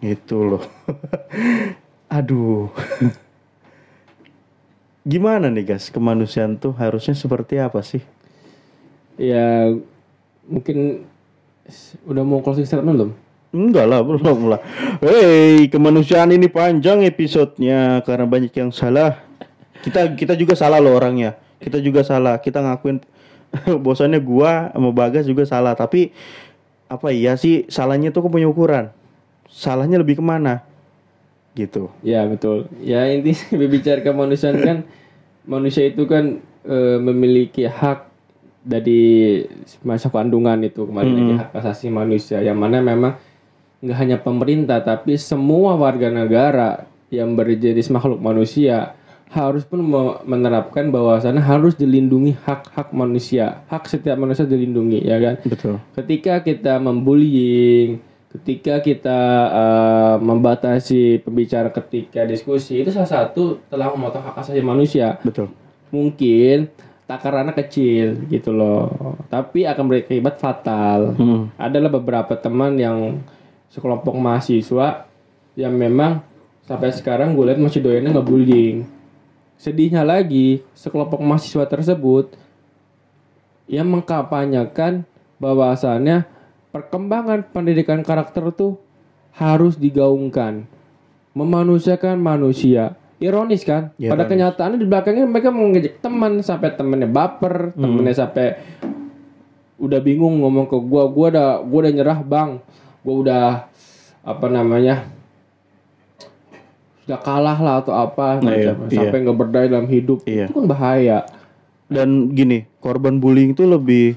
Itu 0.02 0.58
loh. 0.58 0.64
Aduh. 2.18 2.74
Gimana 5.04 5.52
nih 5.52 5.68
guys, 5.68 5.92
kemanusiaan 5.92 6.56
tuh 6.56 6.72
harusnya 6.80 7.12
seperti 7.12 7.60
apa 7.60 7.84
sih? 7.84 8.00
Ya 9.20 9.68
mungkin 10.48 11.04
udah 12.08 12.24
mau 12.24 12.40
closing 12.40 12.64
statement 12.64 12.96
belum? 12.96 13.12
Enggak 13.52 13.86
lah, 13.86 14.00
belum 14.00 14.48
lah. 14.48 14.64
Hei, 15.04 15.68
kemanusiaan 15.68 16.32
ini 16.32 16.48
panjang 16.48 17.04
episodenya 17.04 18.00
karena 18.08 18.24
banyak 18.24 18.56
yang 18.56 18.72
salah. 18.72 19.20
Kita 19.84 20.08
kita 20.16 20.40
juga 20.40 20.56
salah 20.56 20.80
loh 20.80 20.96
orangnya. 20.96 21.36
Kita 21.60 21.84
juga 21.84 22.08
salah. 22.08 22.40
Kita 22.40 22.64
ngakuin 22.64 23.04
bosannya 23.84 24.24
gua 24.24 24.72
sama 24.72 24.96
Bagas 24.96 25.28
juga 25.28 25.44
salah. 25.44 25.76
Tapi 25.76 26.16
apa 26.88 27.12
iya 27.12 27.36
sih 27.36 27.68
salahnya 27.68 28.16
tuh 28.16 28.24
punya 28.32 28.48
ukuran. 28.48 28.88
Salahnya 29.52 30.00
lebih 30.00 30.18
ke 30.18 30.24
mana? 30.24 30.64
Gitu. 31.54 31.90
Ya 32.02 32.26
betul. 32.26 32.66
Ya 32.82 33.06
inti 33.10 33.38
berbicara 33.60 34.02
kemanusiaan 34.02 34.58
kan 34.62 34.78
manusia 35.46 35.86
itu 35.86 36.06
kan 36.10 36.42
eh, 36.66 36.98
memiliki 37.00 37.68
hak 37.70 38.10
dari 38.64 39.44
masa 39.84 40.08
kandungan 40.08 40.56
itu 40.64 40.88
kembali 40.88 41.12
lagi 41.12 41.34
hak 41.36 41.52
asasi 41.52 41.92
manusia 41.92 42.40
yang 42.40 42.56
mana 42.56 42.80
memang 42.80 43.20
nggak 43.84 43.98
hanya 44.00 44.18
pemerintah 44.24 44.80
tapi 44.80 45.20
semua 45.20 45.76
warga 45.76 46.08
negara 46.08 46.88
yang 47.12 47.36
berjenis 47.36 47.92
makhluk 47.92 48.24
manusia 48.24 48.96
harus 49.28 49.68
pun 49.68 49.84
me- 49.84 50.22
menerapkan 50.24 50.88
bahwasannya 50.96 51.44
harus 51.44 51.76
dilindungi 51.76 52.40
hak-hak 52.48 52.96
manusia 52.96 53.68
hak 53.68 53.92
setiap 53.92 54.16
manusia 54.16 54.48
dilindungi 54.48 55.04
ya 55.04 55.20
kan 55.20 55.36
Betul. 55.44 55.84
ketika 56.00 56.40
kita 56.40 56.80
membullying, 56.80 58.00
ketika 58.34 58.82
kita 58.82 59.20
eh, 59.54 60.16
membatasi 60.18 61.22
pembicara 61.22 61.70
ketika 61.70 62.26
diskusi 62.26 62.82
itu 62.82 62.90
salah 62.90 63.10
satu 63.10 63.62
telah 63.70 63.94
memotong 63.94 64.26
hak 64.26 64.42
asasi 64.42 64.62
manusia. 64.66 65.22
Betul. 65.22 65.54
Mungkin 65.94 66.74
takarannya 67.06 67.54
kecil 67.54 68.26
gitu 68.32 68.50
loh, 68.50 68.90
tapi 69.30 69.70
akan 69.70 69.86
berakibat 69.86 70.42
fatal. 70.42 71.14
Hmm. 71.14 71.54
Adalah 71.62 71.94
beberapa 71.94 72.34
teman 72.34 72.74
yang 72.82 73.22
sekelompok 73.70 74.18
mahasiswa 74.18 75.06
yang 75.54 75.74
memang 75.78 76.26
sampai 76.66 76.90
sekarang 76.90 77.38
gue 77.38 77.54
lihat 77.54 77.62
masih 77.62 77.86
doyannya 77.86 78.18
ngebullying. 78.18 78.90
Sedihnya 79.62 80.02
lagi, 80.02 80.66
sekelompok 80.74 81.22
mahasiswa 81.22 81.70
tersebut 81.70 82.34
yang 83.70 83.86
mengkampanyekan 83.88 85.06
bahwasannya 85.38 86.26
perkembangan 86.74 87.54
pendidikan 87.54 88.02
karakter 88.02 88.50
tuh 88.50 88.82
harus 89.38 89.78
digaungkan, 89.78 90.66
memanusiakan 91.32 92.18
manusia. 92.18 92.98
Ironis 93.22 93.62
kan? 93.64 93.94
Ironis. 93.96 94.10
Pada 94.10 94.24
kenyataannya 94.26 94.78
di 94.82 94.88
belakangnya 94.90 95.26
mereka 95.30 95.54
mengejek 95.54 96.02
teman 96.02 96.42
sampai 96.42 96.74
temennya 96.74 97.08
baper, 97.08 97.72
temennya 97.72 98.18
sampai 98.18 98.58
udah 99.78 100.00
bingung 100.02 100.42
ngomong 100.42 100.66
ke 100.66 100.78
gua, 100.82 101.08
gua 101.08 101.28
udah 101.30 101.48
gua 101.62 101.80
udah 101.86 101.94
nyerah 101.94 102.20
bang, 102.20 102.50
gua 103.00 103.16
udah 103.22 103.46
apa 104.24 104.48
namanya 104.50 105.06
sudah 107.04 107.20
kalah 107.20 107.60
lah 107.60 107.76
atau 107.84 107.92
apa 107.92 108.40
Nah, 108.40 108.56
iya, 108.56 108.72
macam. 108.72 108.96
sampai 108.96 109.18
nggak 109.28 109.38
berdaya 109.38 109.68
dalam 109.68 109.88
hidup 109.92 110.24
Iya. 110.24 110.48
itu 110.48 110.56
kan 110.56 110.66
bahaya. 110.66 111.28
Dan 111.92 112.32
gini, 112.32 112.64
korban 112.80 113.20
bullying 113.20 113.52
itu 113.52 113.68
lebih 113.68 114.16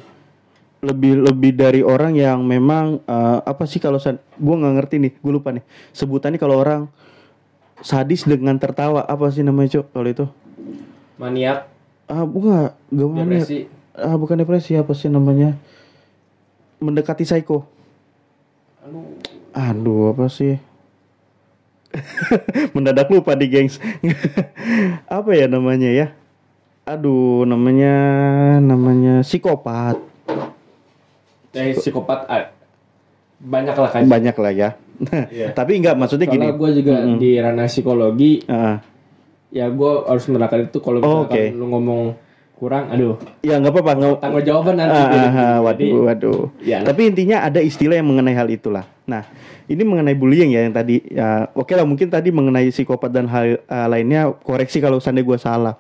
lebih 0.85 1.25
lebih 1.25 1.53
dari 1.57 1.81
orang 1.81 2.13
yang 2.17 2.45
memang 2.45 3.01
eh, 3.05 3.39
apa 3.45 3.65
sih 3.65 3.81
kalau 3.81 3.97
gua 4.37 4.55
nggak 4.61 4.75
ngerti 4.81 4.97
nih, 5.01 5.13
gue 5.19 5.33
lupa 5.33 5.53
nih. 5.53 5.65
Sebutannya 5.97 6.39
kalau 6.41 6.61
orang 6.61 6.89
sadis 7.81 8.25
dengan 8.25 8.57
tertawa 8.57 9.05
apa 9.05 9.29
sih 9.33 9.45
namanya 9.45 9.81
cok 9.81 9.87
kalau 9.93 10.09
itu? 10.09 10.27
Maniak, 11.17 11.65
Ah 12.07 12.23
bukan, 12.23 12.71
gak 12.95 13.09
depresi, 13.19 13.67
Ah 13.91 14.15
bukan 14.15 14.39
depresi 14.39 14.79
apa 14.79 14.95
sih 14.95 15.11
namanya? 15.11 15.59
Mendekati 16.79 17.27
psycho. 17.27 17.67
Aduh 19.51 20.15
apa 20.15 20.31
sih? 20.31 20.61
Mendadak 22.77 23.11
lupa 23.11 23.35
di 23.35 23.51
gengs. 23.51 23.83
apa 25.19 25.31
ya 25.35 25.51
namanya 25.51 25.91
ya? 25.91 26.07
Aduh 26.87 27.43
namanya 27.43 27.93
namanya 28.63 29.27
psikopat. 29.27 29.99
Eh, 31.57 31.73
psikopat 31.75 32.19
ah, 32.27 32.53
banyak 33.37 33.75
lah 33.75 33.91
kan. 33.91 34.03
Banyak 34.05 34.37
lah 34.37 34.53
ya. 34.53 34.71
Iya. 35.29 35.53
Tapi 35.53 35.77
enggak 35.77 35.93
maksudnya 35.93 36.25
gini. 36.25 36.41
Soalnya 36.41 36.57
gue 36.57 36.71
juga 36.81 36.95
di 37.17 37.31
ranah 37.37 37.69
psikologi, 37.69 38.33
Ah, 38.47 38.81
ya 39.49 39.69
gue 39.69 39.93
harus 40.05 40.25
menerapkan 40.27 40.65
itu 40.65 40.79
kalau 40.81 40.99
Oh, 40.99 41.25
misalkan 41.25 41.37
oke. 41.37 41.43
lu 41.53 41.65
ngomong 41.69 42.03
kurang, 42.57 42.89
aduh, 42.89 43.21
ya 43.45 43.61
nggak 43.61 43.69
apa-apa. 43.69 43.93
nggak- 43.93 44.19
tanggung 44.25 44.45
jawaban 44.49 44.75
nanti. 44.81 44.97
Ah, 44.97 45.05
ah, 45.05 45.13
ah, 45.13 45.29
Jadi, 45.29 45.93
waduh, 45.93 46.01
waduh. 46.09 46.41
ya. 46.65 46.81
Tapi 46.81 47.13
intinya 47.13 47.45
ada 47.45 47.61
istilah 47.61 48.01
yang 48.01 48.09
mengenai 48.09 48.33
hal 48.33 48.49
itulah. 48.49 48.89
Nah, 49.05 49.29
ini 49.69 49.85
mengenai 49.85 50.17
bullying 50.17 50.57
ya 50.57 50.65
yang 50.65 50.73
tadi. 50.73 51.05
Ya, 51.05 51.53
Oke 51.53 51.77
lah, 51.77 51.85
mungkin 51.85 52.09
tadi 52.09 52.33
mengenai 52.33 52.73
psikopat 52.73 53.13
dan 53.13 53.29
hal 53.29 53.61
uh, 53.63 53.87
lainnya. 53.87 54.33
Koreksi 54.41 54.81
kalau 54.81 54.97
seandainya 54.97 55.29
gue 55.29 55.39
salah. 55.39 55.77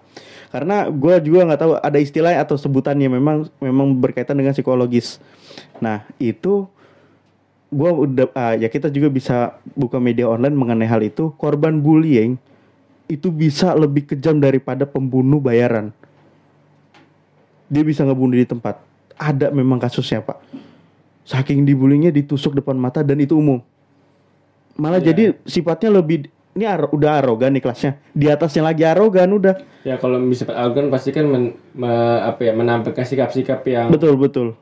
Karena 0.52 0.92
gue 0.92 1.14
juga 1.24 1.48
nggak 1.48 1.60
tahu 1.60 1.72
ada 1.80 1.98
istilah 1.98 2.36
atau 2.36 2.54
sebutannya 2.54 3.08
memang 3.08 3.48
memang 3.58 3.96
berkaitan 3.96 4.36
dengan 4.36 4.52
psikologis. 4.52 5.16
Nah, 5.78 6.06
itu 6.16 6.66
gue 7.66 7.90
udah 7.90 8.26
ah, 8.32 8.54
ya 8.54 8.66
kita 8.66 8.88
juga 8.88 9.08
bisa 9.08 9.36
buka 9.72 9.96
media 9.96 10.26
online 10.26 10.54
mengenai 10.54 10.86
hal 10.86 11.02
itu. 11.02 11.34
Korban 11.34 11.78
bullying 11.78 12.38
itu 13.06 13.28
bisa 13.28 13.70
lebih 13.72 14.06
kejam 14.06 14.36
daripada 14.36 14.82
pembunuh 14.82 15.38
bayaran 15.38 15.94
dia 17.66 17.82
bisa 17.82 18.02
ngebunuh 18.02 18.34
di 18.36 18.46
tempat. 18.46 18.78
Ada 19.14 19.50
memang 19.50 19.78
kasusnya 19.78 20.22
pak. 20.22 20.38
Saking 21.22 21.66
dibullyingnya 21.66 22.14
ditusuk 22.14 22.54
depan 22.54 22.78
mata 22.78 23.02
dan 23.02 23.18
itu 23.18 23.34
umum. 23.34 23.58
Malah 24.76 25.02
Iya. 25.02 25.06
jadi 25.10 25.24
sifatnya 25.42 25.90
lebih 25.92 26.30
ini 26.54 26.62
aro- 26.62 26.92
udah 26.92 27.18
arogan 27.18 27.50
nih 27.50 27.62
kelasnya. 27.62 27.98
Di 28.12 28.30
atasnya 28.30 28.62
lagi 28.62 28.86
arogan 28.86 29.34
udah. 29.34 29.54
Ya 29.82 29.98
kalau 29.98 30.22
bisa 30.22 30.46
arogan 30.46 30.86
pasti 30.88 31.10
kan 31.10 31.26
men- 31.26 31.58
me- 31.74 31.90
apa 32.22 32.38
ya 32.44 32.52
menampilkan 32.54 33.02
sikap-sikap 33.02 33.66
yang 33.66 33.90
Betul 33.90 34.14
betul. 34.14 34.54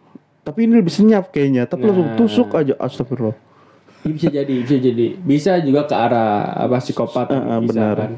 Tapi 0.45 0.68
ini 0.68 0.78
lebih 0.78 0.92
senyap 0.92 1.32
kayaknya. 1.32 1.64
Tapi 1.64 1.88
langsung 1.88 2.09
Nah. 2.12 2.16
tusuk 2.20 2.49
aja. 2.53 2.76
Astagfirullah. 2.76 3.36
bisa 4.05 4.28
jadi, 4.28 4.55
bisa 4.61 4.76
jadi, 4.76 5.16
bisa 5.16 5.53
juga 5.64 5.88
ke 5.88 5.97
arah 5.97 6.45
apa 6.68 6.76
psikopat 6.76 7.32
ah, 7.32 7.57
bisa 7.64 7.72
benar. 7.72 7.97
kan. 7.97 8.12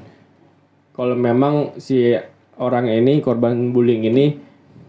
Kalau 0.98 1.14
memang 1.14 1.78
si 1.78 2.10
orang 2.58 2.90
ini 2.90 3.22
korban 3.22 3.70
bullying 3.70 4.02
ini 4.10 4.34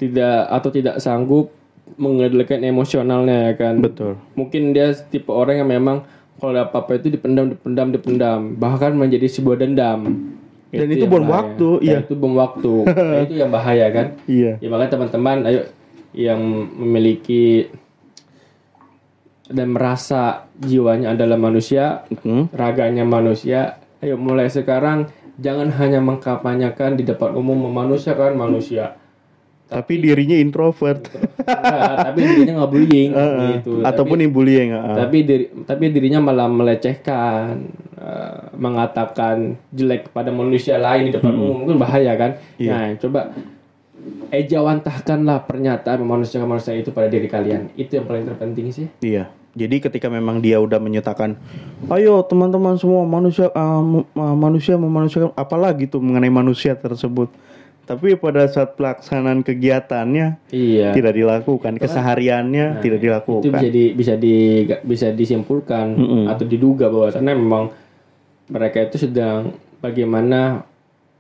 tidak 0.01 0.49
atau 0.49 0.73
tidak 0.73 0.97
sanggup 0.97 1.53
mengendalikan 2.01 2.65
emosionalnya 2.65 3.53
ya 3.53 3.61
kan. 3.61 3.77
Betul. 3.77 4.17
Mungkin 4.33 4.73
dia 4.73 4.89
tipe 4.97 5.29
orang 5.29 5.61
yang 5.61 5.69
memang 5.69 6.01
kalau 6.41 6.57
ada 6.57 6.65
apa-apa 6.65 6.97
itu 6.97 7.13
dipendam, 7.13 7.53
dipendam, 7.53 7.87
dipendam, 7.93 8.39
bahkan 8.57 8.97
menjadi 8.97 9.29
sebuah 9.29 9.61
dendam. 9.61 10.33
Dan 10.67 10.87
itu 10.91 11.07
yang 11.07 11.13
bom 11.13 11.25
waktu, 11.31 11.69
iya. 11.79 12.03
itu 12.03 12.13
bom 12.13 12.33
waktu. 12.35 12.73
Nah, 12.89 13.21
itu 13.23 13.33
yang 13.39 13.49
bahaya 13.53 13.87
kan. 13.93 14.07
Iya. 14.29 14.59
Ya 14.59 14.67
makanya 14.67 14.91
teman-teman 14.99 15.37
ayo 15.47 15.61
yang 16.17 16.41
memiliki 16.73 17.69
dan 19.47 19.71
merasa 19.71 20.49
jiwanya 20.59 21.13
adalah 21.15 21.37
manusia, 21.39 22.03
Hmm. 22.19 22.49
raganya 22.51 23.07
manusia, 23.07 23.79
ayo 24.01 24.19
mulai 24.19 24.49
sekarang 24.49 25.07
jangan 25.37 25.69
hanya 25.77 26.01
mengkampanyekan 26.01 26.97
di 26.97 27.05
depan 27.05 27.31
umum 27.31 27.69
memanusiakan 27.69 28.35
manusia. 28.35 28.97
Tapi 29.67 29.99
dirinya 29.99 30.35
introvert. 30.35 31.11
Enggak, 31.43 31.95
tapi 32.07 32.19
dirinya 32.23 32.53
nggak 32.63 32.71
bullying 32.71 33.11
Heeh. 33.11 33.47
gitu. 33.59 33.71
Ataupun 33.83 34.17
yang 34.19 34.31
bullying. 34.31 34.69
ah. 34.71 34.95
tapi 34.97 35.17
diri, 35.23 35.45
tapi 35.63 35.91
dirinya 35.91 36.23
malah 36.23 36.47
melecehkan, 36.47 37.67
eh, 37.93 38.39
mengatakan 38.55 39.59
jelek 39.69 40.07
kepada 40.07 40.31
manusia 40.31 40.79
lain 40.79 41.11
di 41.11 41.15
depan 41.15 41.35
umum 41.35 41.67
itu 41.67 41.75
bahaya 41.75 42.15
kan. 42.15 42.31
Iya. 42.55 42.71
Nah, 42.71 42.85
coba 42.95 43.19
ejawantahkanlah 44.29 45.47
pernyataan 45.47 46.03
memanusiakan 46.03 46.47
manusia 46.47 46.75
itu 46.75 46.91
pada 46.91 47.07
diri 47.07 47.27
kalian. 47.27 47.71
Itu 47.75 47.99
yang 47.99 48.05
paling 48.05 48.27
terpenting 48.27 48.71
sih. 48.71 48.87
Iya. 49.01 49.31
Jadi 49.57 49.81
ketika 49.81 50.05
memang 50.05 50.37
dia 50.37 50.61
udah 50.61 50.77
menyatakan, 50.77 51.33
ayo 51.89 52.21
teman-teman 52.21 52.77
semua 52.77 53.09
manusia 53.09 53.49
uh, 53.49 53.81
manusia 54.37 54.77
memanusiakan 54.77 55.33
apalagi 55.33 55.89
tuh 55.89 55.97
mengenai 55.97 56.29
manusia 56.29 56.77
tersebut. 56.77 57.33
Tapi 57.87 58.19
pada 58.19 58.43
saat 58.51 58.75
pelaksanaan 58.75 59.41
kegiatannya 59.41 60.51
Iya. 60.51 60.91
tidak 60.91 61.15
dilakukan, 61.15 61.79
kesehariannya 61.79 62.83
tidak 62.83 62.99
Itu 62.99 63.05
dilakukan. 63.07 63.47
bisa 63.57 63.69
di 63.71 63.83
bisa 63.95 64.13
di 64.19 64.35
bisa 64.83 65.07
disimpulkan 65.09 65.95
Mm-mm. 65.95 66.23
atau 66.27 66.43
diduga 66.45 66.91
bahwasannya 66.91 67.33
memang 67.33 67.71
mereka 68.51 68.83
itu 68.83 69.07
sedang 69.07 69.55
bagaimana 69.79 70.67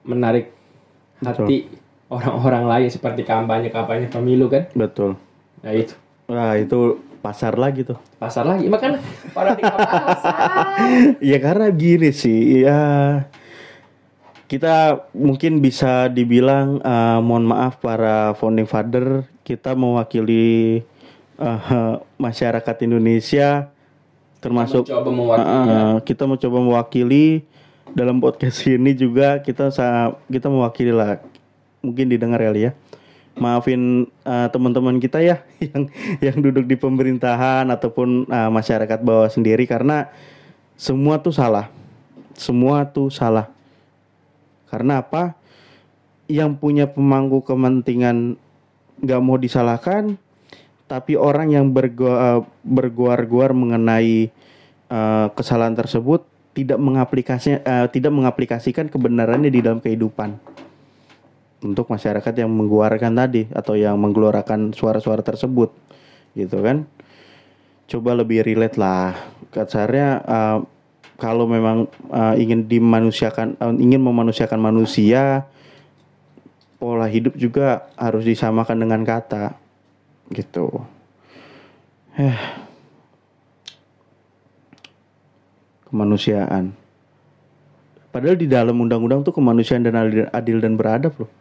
menarik 0.03 0.51
hati 1.23 1.71
orang-orang 2.07 2.65
lain 2.67 2.89
seperti 2.91 3.27
kampanye-kampanye 3.27 4.07
pemilu 4.07 4.47
kan. 4.47 4.67
Betul. 4.73 5.19
Nah 5.63 5.73
itu 5.75 5.95
Wah, 6.27 6.59
itu 6.59 6.99
pasar 7.23 7.55
lagi 7.55 7.87
tuh. 7.87 7.95
pasar 8.19 8.43
lagi. 8.43 8.67
Makanya 8.67 8.99
paradigma 9.31 9.79
pasar. 9.79 10.35
ya 11.31 11.37
karena 11.39 11.67
gini 11.71 12.11
sih, 12.11 12.67
ya 12.67 12.79
kita 14.51 15.07
mungkin 15.15 15.63
bisa 15.63 16.11
dibilang 16.11 16.83
eh, 16.83 17.19
mohon 17.23 17.47
maaf 17.47 17.79
para 17.79 18.35
founding 18.35 18.67
father, 18.67 19.23
kita 19.47 19.71
mewakili 19.71 20.83
eh, 21.39 21.95
masyarakat 22.19 22.75
Indonesia 22.83 23.71
termasuk 24.43 24.85
Mencoba 24.87 25.11
mewakili. 25.11 25.47
Ah, 25.47 25.63
ah, 25.63 25.95
kita 26.03 26.23
mencoba 26.27 26.57
mewakili 26.59 27.25
dalam 27.95 28.19
podcast 28.19 28.67
ini 28.67 28.91
juga 28.93 29.39
kita 29.39 29.71
kita 30.27 30.47
mewakili 30.51 30.91
lah 30.91 31.23
mungkin 31.83 32.11
didengar 32.11 32.41
kali 32.41 32.69
ya. 32.69 32.71
Maafin 33.37 34.09
uh, 34.25 34.49
teman-teman 34.49 34.97
kita 34.97 35.21
ya 35.21 35.45
yang 35.69 35.89
yang 36.19 36.37
duduk 36.41 36.65
di 36.65 36.73
pemerintahan 36.73 37.69
ataupun 37.69 38.25
uh, 38.27 38.49
masyarakat 38.49 38.99
bawah 39.05 39.29
sendiri 39.29 39.69
karena 39.69 40.09
semua 40.77 41.21
tuh 41.21 41.33
salah. 41.33 41.69
Semua 42.33 42.85
tuh 42.85 43.13
salah. 43.13 43.49
Karena 44.69 45.01
apa? 45.05 45.37
Yang 46.27 46.51
punya 46.59 46.85
pemangku 46.89 47.45
kepentingan 47.45 48.35
nggak 48.97 49.21
mau 49.21 49.37
disalahkan 49.37 50.17
tapi 50.87 51.19
orang 51.19 51.51
yang 51.51 51.67
uh, 51.75 52.41
berguar-guar 52.63 53.51
mengenai 53.51 54.31
uh, 54.87 55.27
kesalahan 55.35 55.75
tersebut 55.75 56.23
tidak 56.55 56.79
mengaplikasinya 56.79 57.59
uh, 57.61 57.87
tidak 57.91 58.15
mengaplikasikan 58.15 58.87
kebenarannya 58.87 59.51
di 59.51 59.59
dalam 59.59 59.83
kehidupan 59.83 60.39
untuk 61.61 61.89
masyarakat 61.89 62.33
yang 62.37 62.53
mengguarkan 62.53 63.17
tadi 63.17 63.49
atau 63.49 63.73
yang 63.73 63.97
menggelorakan 63.97 64.73
suara-suara 64.77 65.25
tersebut 65.25 65.73
gitu 66.37 66.61
kan? 66.61 66.85
Coba 67.87 68.13
lebih 68.13 68.45
relate 68.45 68.77
lah. 68.77 69.15
Kasarnya 69.49 70.21
uh, 70.27 70.57
kalau 71.17 71.49
memang 71.49 71.89
uh, 72.13 72.35
ingin 72.37 72.69
dimanusiakan 72.69 73.57
uh, 73.57 73.73
ingin 73.73 74.03
memanusiakan 74.03 74.61
manusia 74.61 75.49
pola 76.77 77.09
hidup 77.09 77.33
juga 77.33 77.89
harus 77.97 78.21
disamakan 78.21 78.85
dengan 78.85 79.01
kata 79.01 79.57
gitu. 80.29 80.85
Eh. 82.21 82.37
Kemanusiaan. 85.89 86.75
Padahal 88.11 88.35
di 88.35 88.45
dalam 88.45 88.75
undang-undang 88.77 89.23
tuh 89.23 89.31
kemanusiaan 89.31 89.87
dan 89.87 89.95
adil 90.33 90.57
dan 90.59 90.75
beradab 90.75 91.15
loh 91.17 91.36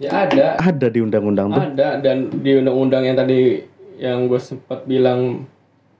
Ya 0.00 0.24
ada, 0.24 0.56
ada 0.56 0.86
di 0.88 1.04
undang-undang 1.04 1.52
tuh 1.52 1.60
ada 1.60 2.00
dan 2.00 2.32
di 2.40 2.56
undang-undang 2.56 3.04
yang 3.04 3.16
tadi 3.20 3.60
yang 4.00 4.32
gue 4.32 4.40
sempat 4.40 4.88
bilang 4.88 5.44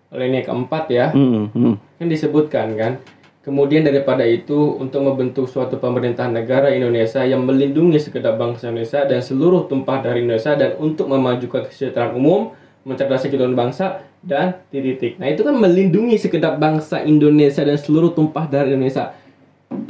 alinea 0.08 0.42
keempat 0.42 0.84
ya, 0.88 1.06
Mm, 1.12 1.52
mm. 1.52 1.74
kan 2.00 2.06
disebutkan 2.08 2.66
kan. 2.80 2.92
Kemudian 3.40 3.84
daripada 3.84 4.20
itu 4.24 4.76
untuk 4.76 5.00
membentuk 5.00 5.48
suatu 5.48 5.80
pemerintahan 5.80 6.32
negara 6.32 6.72
Indonesia 6.72 7.24
yang 7.24 7.44
melindungi 7.44 7.96
segenap 7.96 8.36
bangsa 8.36 8.68
Indonesia 8.68 9.04
dan 9.08 9.20
seluruh 9.24 9.64
tumpah 9.64 10.04
dari 10.04 10.24
Indonesia 10.24 10.52
dan 10.56 10.76
untuk 10.76 11.08
memajukan 11.08 11.64
kesejahteraan 11.68 12.20
umum, 12.20 12.52
mencerdaskan 12.84 13.32
kehidupan 13.32 13.56
bangsa 13.56 14.04
dan 14.20 14.60
titik. 14.68 15.16
Nah 15.16 15.32
itu 15.32 15.40
kan 15.40 15.56
melindungi 15.56 16.20
segenap 16.20 16.60
bangsa 16.60 17.00
Indonesia 17.00 17.64
dan 17.64 17.80
seluruh 17.80 18.12
tumpah 18.12 18.44
dari 18.44 18.76
Indonesia. 18.76 19.16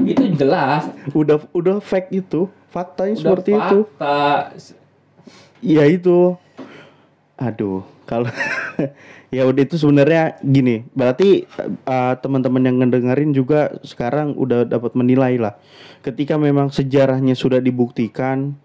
Itu 0.01 0.23
jelas. 0.37 0.89
udah 1.13 1.41
udah 1.53 1.77
fact 1.81 2.13
itu 2.13 2.49
faktanya 2.69 3.17
Udah 3.17 3.23
seperti 3.23 3.51
itu 3.53 3.79
fakta. 3.97 4.19
ya 5.61 5.85
itu 5.85 6.37
aduh 7.35 7.81
kalau 8.05 8.29
ya 9.35 9.49
udah 9.49 9.63
itu 9.65 9.77
sebenarnya 9.77 10.37
gini 10.41 10.85
berarti 10.93 11.49
uh, 11.85 12.15
teman-teman 12.19 12.63
yang 12.63 12.77
ngedengerin 12.79 13.33
juga 13.33 13.73
sekarang 13.81 14.37
udah 14.37 14.69
dapat 14.69 14.93
menilai 14.93 15.41
lah 15.41 15.57
ketika 16.01 16.37
memang 16.37 16.69
sejarahnya 16.69 17.33
sudah 17.33 17.59
dibuktikan 17.59 18.57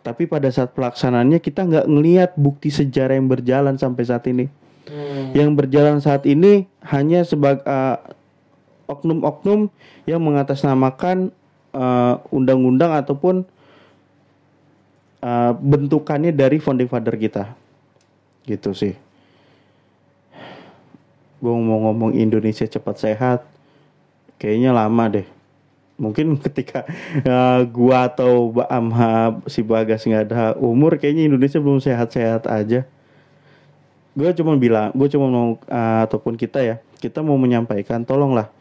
tapi 0.00 0.24
pada 0.24 0.48
saat 0.48 0.72
pelaksanaannya 0.72 1.40
kita 1.40 1.64
nggak 1.64 1.86
ngelihat 1.88 2.30
bukti 2.36 2.68
sejarah 2.68 3.16
yang 3.16 3.28
berjalan 3.28 3.76
sampai 3.76 4.04
saat 4.04 4.24
ini 4.26 4.48
Hmm. 4.84 5.32
yang 5.32 5.56
berjalan 5.56 5.96
saat 5.96 6.28
ini 6.28 6.68
hanya 6.84 7.24
sebagai 7.24 7.64
oknum-oknum 8.94 9.68
yang 10.06 10.22
mengatasnamakan 10.22 11.34
uh, 11.74 12.22
undang-undang 12.30 12.94
ataupun 12.94 13.42
uh, 15.24 15.52
bentukannya 15.58 16.30
dari 16.30 16.62
founding 16.62 16.88
father 16.88 17.18
kita. 17.18 17.52
Gitu 18.46 18.70
sih. 18.76 18.94
Gue 21.42 21.52
mau 21.52 21.90
ngomong 21.90 22.16
Indonesia 22.16 22.64
cepat 22.64 22.96
sehat 22.96 23.40
kayaknya 24.40 24.72
lama 24.72 25.04
deh. 25.08 25.26
Mungkin 25.96 26.36
ketika 26.44 26.84
uh, 27.24 27.64
gua 27.68 28.10
atau 28.10 28.50
Mbak 28.50 28.68
Amha 28.68 29.12
si 29.48 29.60
Bagas 29.62 30.04
nggak 30.04 30.24
ada 30.30 30.42
umur 30.58 30.98
kayaknya 30.98 31.28
Indonesia 31.28 31.60
belum 31.60 31.80
sehat-sehat 31.80 32.48
aja. 32.50 32.84
Gue 34.14 34.30
cuma 34.38 34.54
bilang 34.54 34.94
gue 34.94 35.10
cuma 35.10 35.26
mau 35.26 35.58
uh, 35.58 36.00
ataupun 36.06 36.38
kita 36.38 36.62
ya 36.62 36.76
kita 37.02 37.18
mau 37.20 37.34
menyampaikan 37.34 38.06
tolonglah 38.06 38.53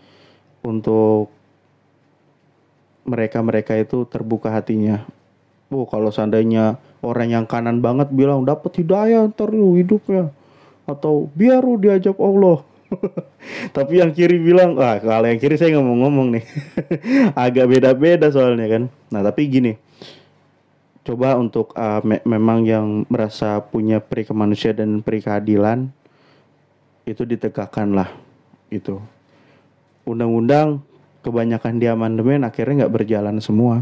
untuk 0.64 1.30
mereka-mereka 3.04 3.76
itu 3.76 4.08
terbuka 4.08 4.50
hatinya. 4.50 5.04
Oh 5.70 5.84
kalau 5.84 6.10
seandainya 6.10 6.80
orang 7.04 7.30
yang 7.36 7.46
kanan 7.46 7.84
banget 7.84 8.08
bilang 8.16 8.48
dapat 8.48 8.80
hidayah 8.80 9.28
ntar 9.28 9.52
lu 9.52 9.76
hidupnya 9.76 10.32
atau 10.88 11.28
biar 11.36 11.60
lu 11.64 11.76
diajak 11.80 12.16
Allah. 12.20 12.64
Tapi 13.76 14.00
yang 14.00 14.14
kiri 14.14 14.40
bilang 14.40 14.80
ah 14.80 15.02
kalau 15.02 15.28
yang 15.28 15.42
kiri 15.42 15.60
saya 15.60 15.76
nggak 15.76 15.86
mau 15.86 15.98
ngomong 16.08 16.28
nih. 16.40 16.46
Agak 17.44 17.66
beda-beda 17.68 18.32
soalnya 18.32 18.68
kan. 18.80 18.84
Nah 19.12 19.22
tapi 19.22 19.50
gini. 19.52 19.74
Coba 21.04 21.36
untuk 21.36 21.76
uh, 21.76 22.00
me- 22.00 22.24
memang 22.24 22.64
yang 22.64 23.04
merasa 23.12 23.60
punya 23.60 24.00
peri 24.00 24.24
kemanusiaan 24.24 24.80
dan 24.80 24.92
peri 25.04 25.20
keadilan 25.20 25.92
itu 27.04 27.28
ditegakkan 27.28 27.92
lah 27.92 28.08
itu 28.72 29.04
undang-undang 30.04 30.84
kebanyakan 31.24 31.80
di 31.80 31.88
amandemen 31.88 32.44
akhirnya 32.44 32.86
nggak 32.86 32.94
berjalan 32.94 33.40
semua. 33.40 33.82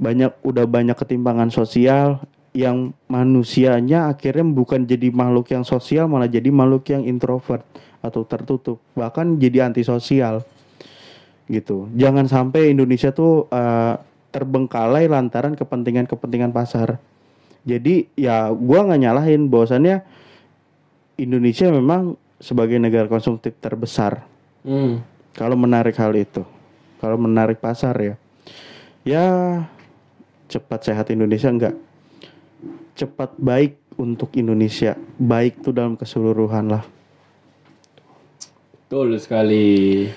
Banyak 0.00 0.40
udah 0.44 0.64
banyak 0.64 0.96
ketimpangan 0.96 1.52
sosial 1.52 2.20
yang 2.52 2.92
manusianya 3.06 4.10
akhirnya 4.10 4.42
bukan 4.42 4.82
jadi 4.84 5.14
makhluk 5.14 5.54
yang 5.54 5.62
sosial 5.62 6.10
malah 6.10 6.26
jadi 6.26 6.50
makhluk 6.50 6.88
yang 6.90 7.06
introvert 7.06 7.62
atau 8.00 8.26
tertutup 8.26 8.82
bahkan 8.96 9.38
jadi 9.38 9.70
antisosial 9.70 10.42
gitu. 11.46 11.86
Jangan 11.94 12.26
sampai 12.26 12.74
Indonesia 12.74 13.12
tuh 13.14 13.46
uh, 13.50 13.94
terbengkalai 14.30 15.10
lantaran 15.10 15.58
kepentingan-kepentingan 15.58 16.54
pasar. 16.54 16.98
Jadi 17.66 18.08
ya 18.16 18.48
gua 18.50 18.88
nggak 18.88 19.00
nyalahin 19.04 19.52
bahwasannya 19.52 20.00
Indonesia 21.20 21.68
memang 21.68 22.16
sebagai 22.40 22.80
negara 22.80 23.04
konsumtif 23.04 23.52
terbesar 23.60 24.24
Hmm. 24.60 25.00
kalau 25.32 25.56
menarik 25.56 25.96
hal 25.96 26.12
itu 26.12 26.44
kalau 27.00 27.16
menarik 27.16 27.56
pasar 27.58 27.96
ya 27.96 28.14
ya 29.02 29.24
cepat 30.46 30.84
sehat 30.84 31.08
Indonesia 31.08 31.48
enggak 31.48 31.76
cepat 32.92 33.32
baik 33.40 33.80
untuk 33.96 34.36
Indonesia 34.36 34.96
baik 35.16 35.64
tuh 35.64 35.72
dalam 35.72 35.96
keseluruhan 35.96 36.68
lah 36.68 36.84
Betul 38.90 39.16
sekali. 39.22 40.10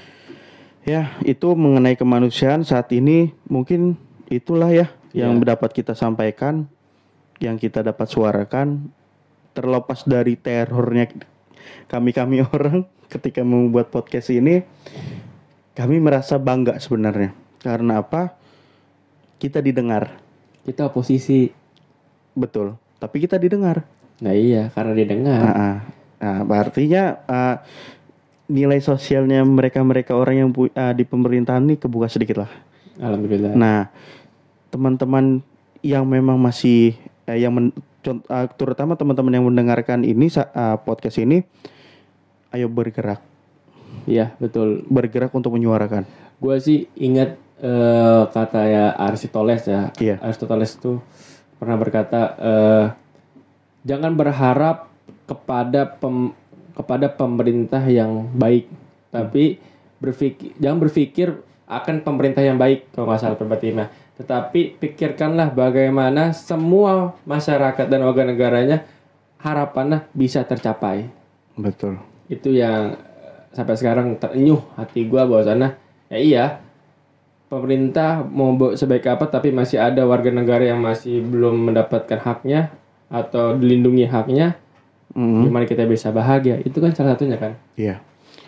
ya 0.83 1.13
itu 1.21 1.53
mengenai 1.53 1.93
kemanusiaan 1.95 2.65
saat 2.65 2.89
ini 2.91 3.31
mungkin 3.47 3.95
itulah 4.27 4.67
ya 4.73 4.89
yang 5.13 5.37
Ya. 5.39 5.53
dapat 5.55 5.71
kita 5.71 5.93
sampaikan 5.93 6.65
yang 7.37 7.55
kita 7.61 7.85
dapat 7.85 8.09
suarakan 8.09 8.89
terlepas 9.53 10.03
dari 10.03 10.33
terornya 10.35 11.05
kami-kami 11.85 12.41
orang 12.55 12.89
ketika 13.13 13.45
membuat 13.45 13.93
podcast 13.93 14.33
ini 14.33 14.65
kami 15.77 16.01
merasa 16.01 16.41
bangga 16.41 16.81
sebenarnya 16.81 17.37
karena 17.61 18.01
apa 18.01 18.33
kita 19.37 19.61
didengar 19.61 20.17
Kita 20.63 20.87
oposisi. 20.89 21.51
betul 22.33 22.73
tapi 22.97 23.21
kita 23.21 23.37
didengar 23.37 23.85
Nah 24.23 24.31
iya, 24.31 24.71
karena 24.71 24.91
dia 24.95 25.07
dengar. 25.09 25.39
Ah, 25.43 25.51
ah. 25.51 26.39
nah 26.45 26.55
artinya 26.55 27.19
ah, 27.27 27.59
nilai 28.47 28.79
sosialnya 28.79 29.43
mereka-mereka 29.43 30.15
orang 30.15 30.35
yang 30.47 30.49
ah, 30.79 30.95
di 30.95 31.03
pemerintahan 31.03 31.59
ini 31.65 31.75
kebuka 31.75 32.07
sedikit 32.07 32.47
lah 32.47 32.51
Alhamdulillah. 33.01 33.57
Nah, 33.57 33.89
teman-teman 34.69 35.41
yang 35.81 36.05
memang 36.05 36.37
masih 36.37 36.93
eh, 37.25 37.41
yang 37.41 37.53
men- 37.53 37.75
ah, 38.29 38.45
terutama 38.45 38.93
teman-teman 38.93 39.33
yang 39.33 39.45
mendengarkan 39.49 40.05
ini 40.05 40.29
ah, 40.53 40.77
podcast 40.77 41.17
ini, 41.17 41.41
ayo 42.53 42.69
bergerak, 42.69 43.19
Iya, 44.05 44.37
betul. 44.37 44.85
bergerak 44.87 45.33
untuk 45.33 45.57
menyuarakan. 45.57 46.05
Gue 46.37 46.57
sih 46.61 46.85
ingat 46.95 47.35
eh, 47.59 48.23
kata 48.29 48.61
ya 48.69 48.85
Aristoteles 48.93 49.63
ya. 49.65 49.89
Iya. 49.97 50.21
Aristoteles 50.21 50.77
tuh 50.77 51.01
pernah 51.57 51.75
berkata 51.79 52.21
eh, 52.37 52.85
jangan 53.83 54.13
berharap 54.13 54.91
kepada 55.25 55.87
pem- 55.87 56.35
kepada 56.73 57.07
pemerintah 57.09 57.81
yang 57.85 58.27
baik, 58.33 58.65
tapi 59.13 59.61
berpikir 60.01 60.57
jangan 60.59 60.79
berpikir 60.83 61.27
akan 61.69 62.03
pemerintah 62.03 62.43
yang 62.43 62.59
baik 62.59 62.91
kalau 62.91 63.07
nggak 63.07 63.21
salah 63.21 63.37
berarti 63.39 63.71
nah. 63.73 63.87
Tetapi 64.13 64.77
pikirkanlah 64.77 65.49
bagaimana 65.57 66.37
semua 66.37 67.17
masyarakat 67.25 67.89
dan 67.89 68.05
warga 68.05 68.29
negaranya 68.29 68.85
harapannya 69.41 70.05
bisa 70.13 70.45
tercapai. 70.45 71.09
Betul. 71.57 72.12
Itu 72.27 72.53
yang 72.53 72.95
eh, 72.95 73.37
sampai 73.51 73.75
sekarang 73.75 74.17
terenyuh 74.17 74.61
hati 74.75 75.05
gua 75.05 75.25
bahwasannya 75.25 75.75
ya 76.09 76.17
iya 76.19 76.45
pemerintah 77.49 78.25
mau 78.25 78.53
sebaik 78.73 79.05
apa 79.05 79.29
tapi 79.29 79.53
masih 79.53 79.77
ada 79.77 80.01
warga 80.09 80.33
negara 80.33 80.65
yang 80.65 80.81
masih 80.81 81.21
belum 81.21 81.69
mendapatkan 81.69 82.17
haknya 82.17 82.73
atau 83.13 83.53
dilindungi 83.53 84.09
haknya 84.09 84.57
Mhm. 85.13 85.45
gimana 85.45 85.69
kita 85.69 85.85
bisa 85.85 86.09
bahagia 86.09 86.57
itu 86.65 86.73
kan 86.81 86.89
salah 86.97 87.13
satunya 87.13 87.37
kan 87.37 87.53
Iya. 87.77 88.01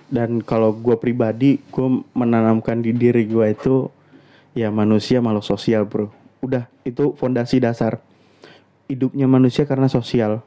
Dan 0.05 0.41
kalau 0.41 0.69
gue 0.73 0.93
pribadi, 0.97 1.57
gue 1.69 1.87
menanamkan 2.13 2.77
di 2.77 2.93
diri 2.93 3.25
gue 3.25 3.53
itu 3.53 3.89
ya 4.53 4.69
manusia 4.69 5.17
makhluk 5.17 5.45
sosial 5.45 5.85
bro. 5.85 6.13
Udah 6.45 6.69
itu 6.85 7.13
fondasi 7.17 7.57
dasar. 7.57 7.97
Hidupnya 8.85 9.25
manusia 9.25 9.65
karena 9.65 9.89
sosial. 9.89 10.45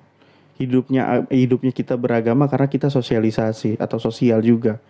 Hidupnya 0.59 1.31
hidupnya 1.31 1.71
kita 1.71 1.95
beragama 1.95 2.51
karena 2.51 2.67
kita 2.67 2.91
sosialisasi 2.91 3.79
atau 3.79 4.03
sosial 4.03 4.43
juga. 4.43 4.83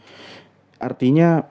Artinya 0.80 1.44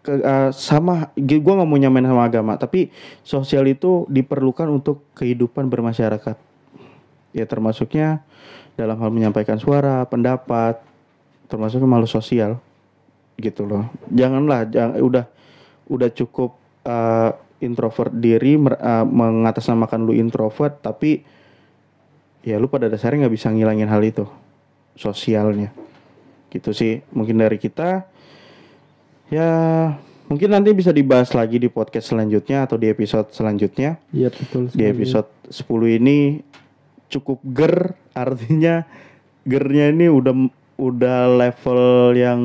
ke, 0.00 0.24
eh, 0.24 0.50
sama 0.56 1.12
gue 1.12 1.36
nggak 1.40 1.68
mau 1.68 1.76
nyamain 1.76 2.08
sama 2.08 2.24
agama, 2.24 2.56
tapi 2.56 2.88
sosial 3.20 3.68
itu 3.68 4.08
diperlukan 4.08 4.66
untuk 4.72 5.04
kehidupan 5.12 5.68
bermasyarakat. 5.68 6.36
Ya 7.36 7.44
termasuknya 7.44 8.24
dalam 8.80 8.96
hal 8.96 9.12
menyampaikan 9.12 9.60
suara, 9.60 10.08
pendapat, 10.08 10.80
termasuk 11.46 11.82
makhluk 11.84 12.10
sosial 12.10 12.58
gitu 13.36 13.68
loh 13.68 13.84
janganlah 14.08 14.64
jangan 14.68 14.98
udah 14.98 15.24
udah 15.92 16.08
cukup 16.10 16.56
uh, 16.88 17.30
introvert 17.60 18.12
diri 18.12 18.56
uh, 18.58 19.04
mengatasnamakan 19.06 20.08
lu 20.08 20.16
introvert 20.16 20.80
tapi 20.82 21.22
ya 22.46 22.62
lu 22.62 22.70
pada 22.70 22.86
dasarnya 22.86 23.26
nggak 23.26 23.34
bisa 23.34 23.50
ngilangin 23.50 23.90
hal 23.90 23.98
itu 24.06 24.22
sosialnya. 24.94 25.74
Gitu 26.46 26.70
sih 26.70 27.02
mungkin 27.10 27.42
dari 27.42 27.58
kita 27.58 28.06
ya 29.26 29.50
mungkin 30.30 30.54
nanti 30.54 30.70
bisa 30.70 30.94
dibahas 30.94 31.34
lagi 31.34 31.58
di 31.58 31.66
podcast 31.66 32.14
selanjutnya 32.14 32.62
atau 32.62 32.78
di 32.78 32.86
episode 32.86 33.34
selanjutnya. 33.34 33.98
Iya 34.14 34.30
betul 34.30 34.70
di 34.70 34.86
episode 34.86 35.26
10 35.50 35.98
ini 35.98 36.38
cukup 37.10 37.42
ger 37.50 37.98
artinya 38.14 38.86
gernya 39.42 39.90
ini 39.90 40.06
udah 40.06 40.34
udah 40.78 41.18
level 41.34 42.14
yang 42.14 42.40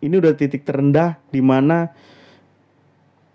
ini 0.00 0.14
udah 0.16 0.32
titik 0.32 0.64
terendah 0.64 1.20
di 1.28 1.44
mana 1.44 1.92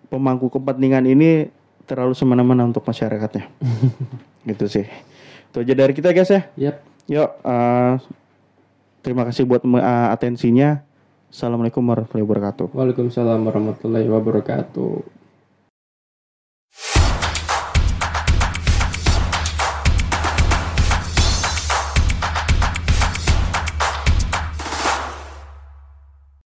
pemangku 0.10 0.50
kepentingan 0.50 1.06
ini 1.06 1.54
terlalu 1.86 2.18
semena-mena 2.18 2.66
untuk 2.66 2.82
masyarakatnya. 2.90 3.46
Gitu 4.50 4.66
sih 4.66 5.09
itu 5.50 5.58
aja 5.66 5.74
dari 5.74 5.94
kita 5.98 6.14
guys 6.14 6.30
ya. 6.30 6.42
Yap. 6.56 6.76
yuk 7.10 7.30
eh, 7.42 7.94
terima 9.02 9.26
kasih 9.26 9.50
buat 9.50 9.66
eh, 9.66 10.08
atensinya. 10.14 10.86
Assalamualaikum 11.30 11.86
warahmatullahi 11.86 12.26
wabarakatuh. 12.26 12.68
Waalaikumsalam 12.74 13.40
warahmatullahi 13.46 14.08
wabarakatuh 14.10 15.19